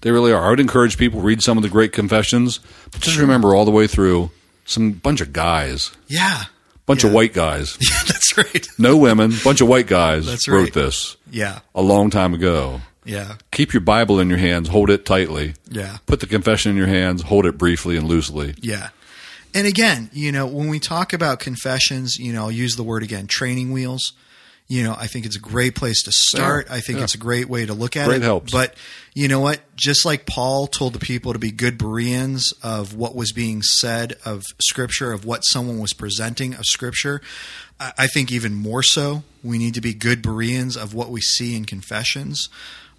They 0.02 0.12
really 0.12 0.32
are. 0.32 0.46
I 0.46 0.50
would 0.52 0.60
encourage 0.60 1.00
people 1.00 1.22
read 1.22 1.42
some 1.42 1.58
of 1.58 1.64
the 1.64 1.70
great 1.70 1.92
confessions, 1.92 2.60
but 2.92 3.02
just 3.02 3.18
remember 3.18 3.56
all 3.56 3.66
the 3.66 3.72
way 3.72 3.88
through 3.88 4.30
some 4.66 4.92
bunch 4.92 5.22
of 5.22 5.34
guys, 5.34 5.92
yeah, 6.08 6.44
bunch 6.86 7.04
Yeah. 7.04 7.10
of 7.10 7.14
white 7.16 7.34
guys, 7.34 7.78
yeah, 7.82 7.98
that's 8.06 8.38
right. 8.38 8.68
no 8.78 8.96
women, 8.96 9.34
bunch 9.44 9.60
of 9.62 9.68
white 9.68 9.88
guys 9.88 10.28
That's 10.28 10.48
wrote 10.48 10.74
this 10.74 11.18
Yeah, 11.32 11.60
a 11.74 11.82
long 11.82 12.12
time 12.12 12.36
ago. 12.36 12.82
Yeah, 13.08 13.36
Keep 13.52 13.74
your 13.74 13.82
Bible 13.82 14.20
in 14.20 14.30
your 14.30 14.38
hands, 14.38 14.68
hold 14.70 14.90
it 14.90 15.06
tightly. 15.06 15.54
yeah. 15.70 15.98
Put 16.06 16.20
the 16.20 16.28
confession 16.28 16.72
in 16.72 16.78
your 16.78 16.88
hands, 16.88 17.24
hold 17.24 17.46
it 17.46 17.58
briefly 17.58 17.98
and 17.98 18.08
loosely. 18.08 18.54
Yeah. 18.62 18.90
And 19.54 19.66
again, 19.66 20.10
you 20.14 20.32
know, 20.32 20.46
when 20.46 20.68
we 20.68 20.80
talk 20.80 21.14
about 21.14 21.40
confessions, 21.40 22.18
you 22.18 22.34
know, 22.34 22.44
I'll 22.44 22.52
use 22.52 22.76
the 22.76 22.84
word 22.84 23.02
again, 23.04 23.28
training 23.28 23.72
wheels. 23.72 24.14
You 24.70 24.84
know, 24.84 24.94
I 25.00 25.08
think 25.08 25.26
it's 25.26 25.38
a 25.38 25.40
great 25.40 25.76
place 25.76 26.04
to 26.04 26.12
start. 26.12 26.68
Yeah, 26.68 26.76
I 26.76 26.80
think 26.82 26.98
yeah. 26.98 27.06
it's 27.06 27.16
a 27.16 27.18
great 27.18 27.48
way 27.48 27.66
to 27.66 27.74
look 27.74 27.96
at 27.96 28.06
Great 28.06 28.18
it. 28.22 28.24
helps. 28.24 28.52
But 28.52 28.76
you 29.14 29.30
know 29.30 29.40
what? 29.40 29.62
Just 29.78 30.04
like 30.06 30.26
Paul 30.26 30.68
told 30.68 30.92
the 30.92 31.00
people 31.00 31.32
to 31.32 31.40
be 31.40 31.52
good 31.52 31.78
Bereans 31.78 32.52
of 32.62 32.94
what 32.94 33.16
was 33.16 33.32
being 33.32 33.62
said 33.62 34.18
of 34.26 34.44
Scripture, 34.62 35.14
of 35.14 35.24
what 35.24 35.40
someone 35.46 35.80
was 35.80 35.94
presenting 35.94 36.54
of 36.54 36.66
Scripture, 36.66 37.22
I 37.80 37.94
I 37.98 38.08
think 38.08 38.30
even 38.30 38.56
more 38.56 38.84
so, 38.84 39.24
we 39.42 39.58
need 39.58 39.74
to 39.76 39.82
be 39.82 39.94
good 39.94 40.22
Bereans 40.22 40.76
of 40.76 40.94
what 40.94 41.12
we 41.12 41.22
see 41.22 41.56
in 41.56 41.64
confessions. 41.64 42.50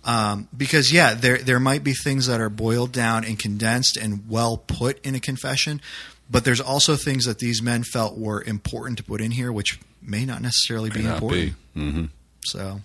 Um, 0.09 0.49
because 0.57 0.91
yeah, 0.91 1.13
there 1.13 1.37
there 1.37 1.61
might 1.61 1.85
be 1.85 1.93
things 1.93 2.27
that 2.29 2.41
are 2.41 2.49
boiled 2.49 2.93
down 2.93 3.25
and 3.27 3.39
condensed 3.39 3.99
and 3.99 4.27
well 4.27 4.57
put 4.57 5.05
in 5.05 5.15
a 5.15 5.21
confession, 5.21 5.83
but 6.31 6.45
there's 6.47 6.63
also 6.63 6.97
things 6.97 7.27
that 7.27 7.41
these 7.41 7.61
men 7.61 7.83
felt 7.83 8.17
were 8.17 8.43
important 8.43 8.97
to 8.99 9.05
put 9.05 9.21
in 9.21 9.33
here, 9.33 9.53
which 9.53 9.79
may 10.01 10.25
not 10.25 10.41
necessarily 10.41 10.89
be 10.89 11.03
not 11.03 11.17
important. 11.23 11.55
be. 11.75 11.81
hmm 11.81 12.05
So 12.41 12.81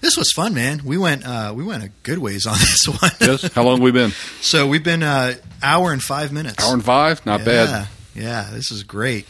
this 0.00 0.16
was 0.16 0.32
fun, 0.32 0.54
man. 0.54 0.80
We 0.86 0.96
went 0.96 1.26
uh, 1.26 1.52
we 1.54 1.64
went 1.64 1.84
a 1.84 1.90
good 2.02 2.18
ways 2.18 2.46
on 2.46 2.54
this 2.58 2.86
one. 2.86 3.10
Yes. 3.20 3.52
How 3.52 3.64
long 3.64 3.76
have 3.76 3.82
we 3.82 3.92
been? 3.92 4.12
so 4.40 4.66
we've 4.66 4.84
been 4.84 5.02
uh, 5.02 5.34
hour 5.62 5.92
and 5.92 6.02
five 6.02 6.32
minutes. 6.32 6.64
Hour 6.64 6.72
and 6.72 6.84
five? 6.84 7.26
Not 7.26 7.40
yeah, 7.40 7.44
bad. 7.44 7.88
Yeah, 8.16 8.48
this 8.50 8.70
is 8.70 8.82
great, 8.82 9.26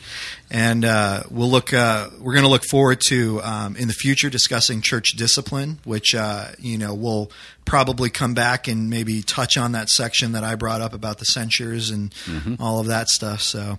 and 0.50 0.84
uh, 0.84 1.24
we'll 1.30 1.50
look. 1.50 1.74
Uh, 1.74 2.08
we're 2.20 2.32
going 2.34 2.44
to 2.44 2.50
look 2.50 2.64
forward 2.70 3.00
to 3.08 3.42
um, 3.42 3.74
in 3.76 3.88
the 3.88 3.94
future 3.94 4.30
discussing 4.30 4.80
church 4.80 5.10
discipline, 5.16 5.78
which 5.84 6.14
uh, 6.14 6.48
you 6.58 6.78
know 6.78 6.94
we'll 6.94 7.30
probably 7.64 8.10
come 8.10 8.32
back 8.34 8.68
and 8.68 8.88
maybe 8.88 9.22
touch 9.22 9.56
on 9.58 9.72
that 9.72 9.88
section 9.88 10.32
that 10.32 10.44
I 10.44 10.54
brought 10.54 10.80
up 10.80 10.92
about 10.94 11.18
the 11.18 11.24
censures 11.24 11.90
and 11.90 12.10
Mm-hmm. 12.26 12.54
all 12.62 12.80
of 12.80 12.86
that 12.86 13.08
stuff. 13.08 13.40
So. 13.42 13.78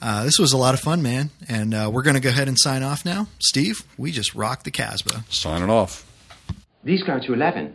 Uh, 0.00 0.22
this 0.22 0.38
was 0.38 0.52
a 0.52 0.56
lot 0.56 0.74
of 0.74 0.80
fun, 0.80 1.02
man, 1.02 1.28
and 1.48 1.74
uh, 1.74 1.90
we're 1.92 2.02
going 2.04 2.14
to 2.14 2.20
go 2.20 2.28
ahead 2.28 2.46
and 2.46 2.56
sign 2.56 2.84
off 2.84 3.04
now. 3.04 3.26
Steve, 3.40 3.82
we 3.96 4.12
just 4.12 4.32
rocked 4.32 4.62
the 4.64 4.70
Casbah. 4.70 5.24
Signing 5.28 5.68
off. 5.70 6.06
These 6.84 7.02
go 7.02 7.18
to 7.18 7.32
11. 7.34 7.74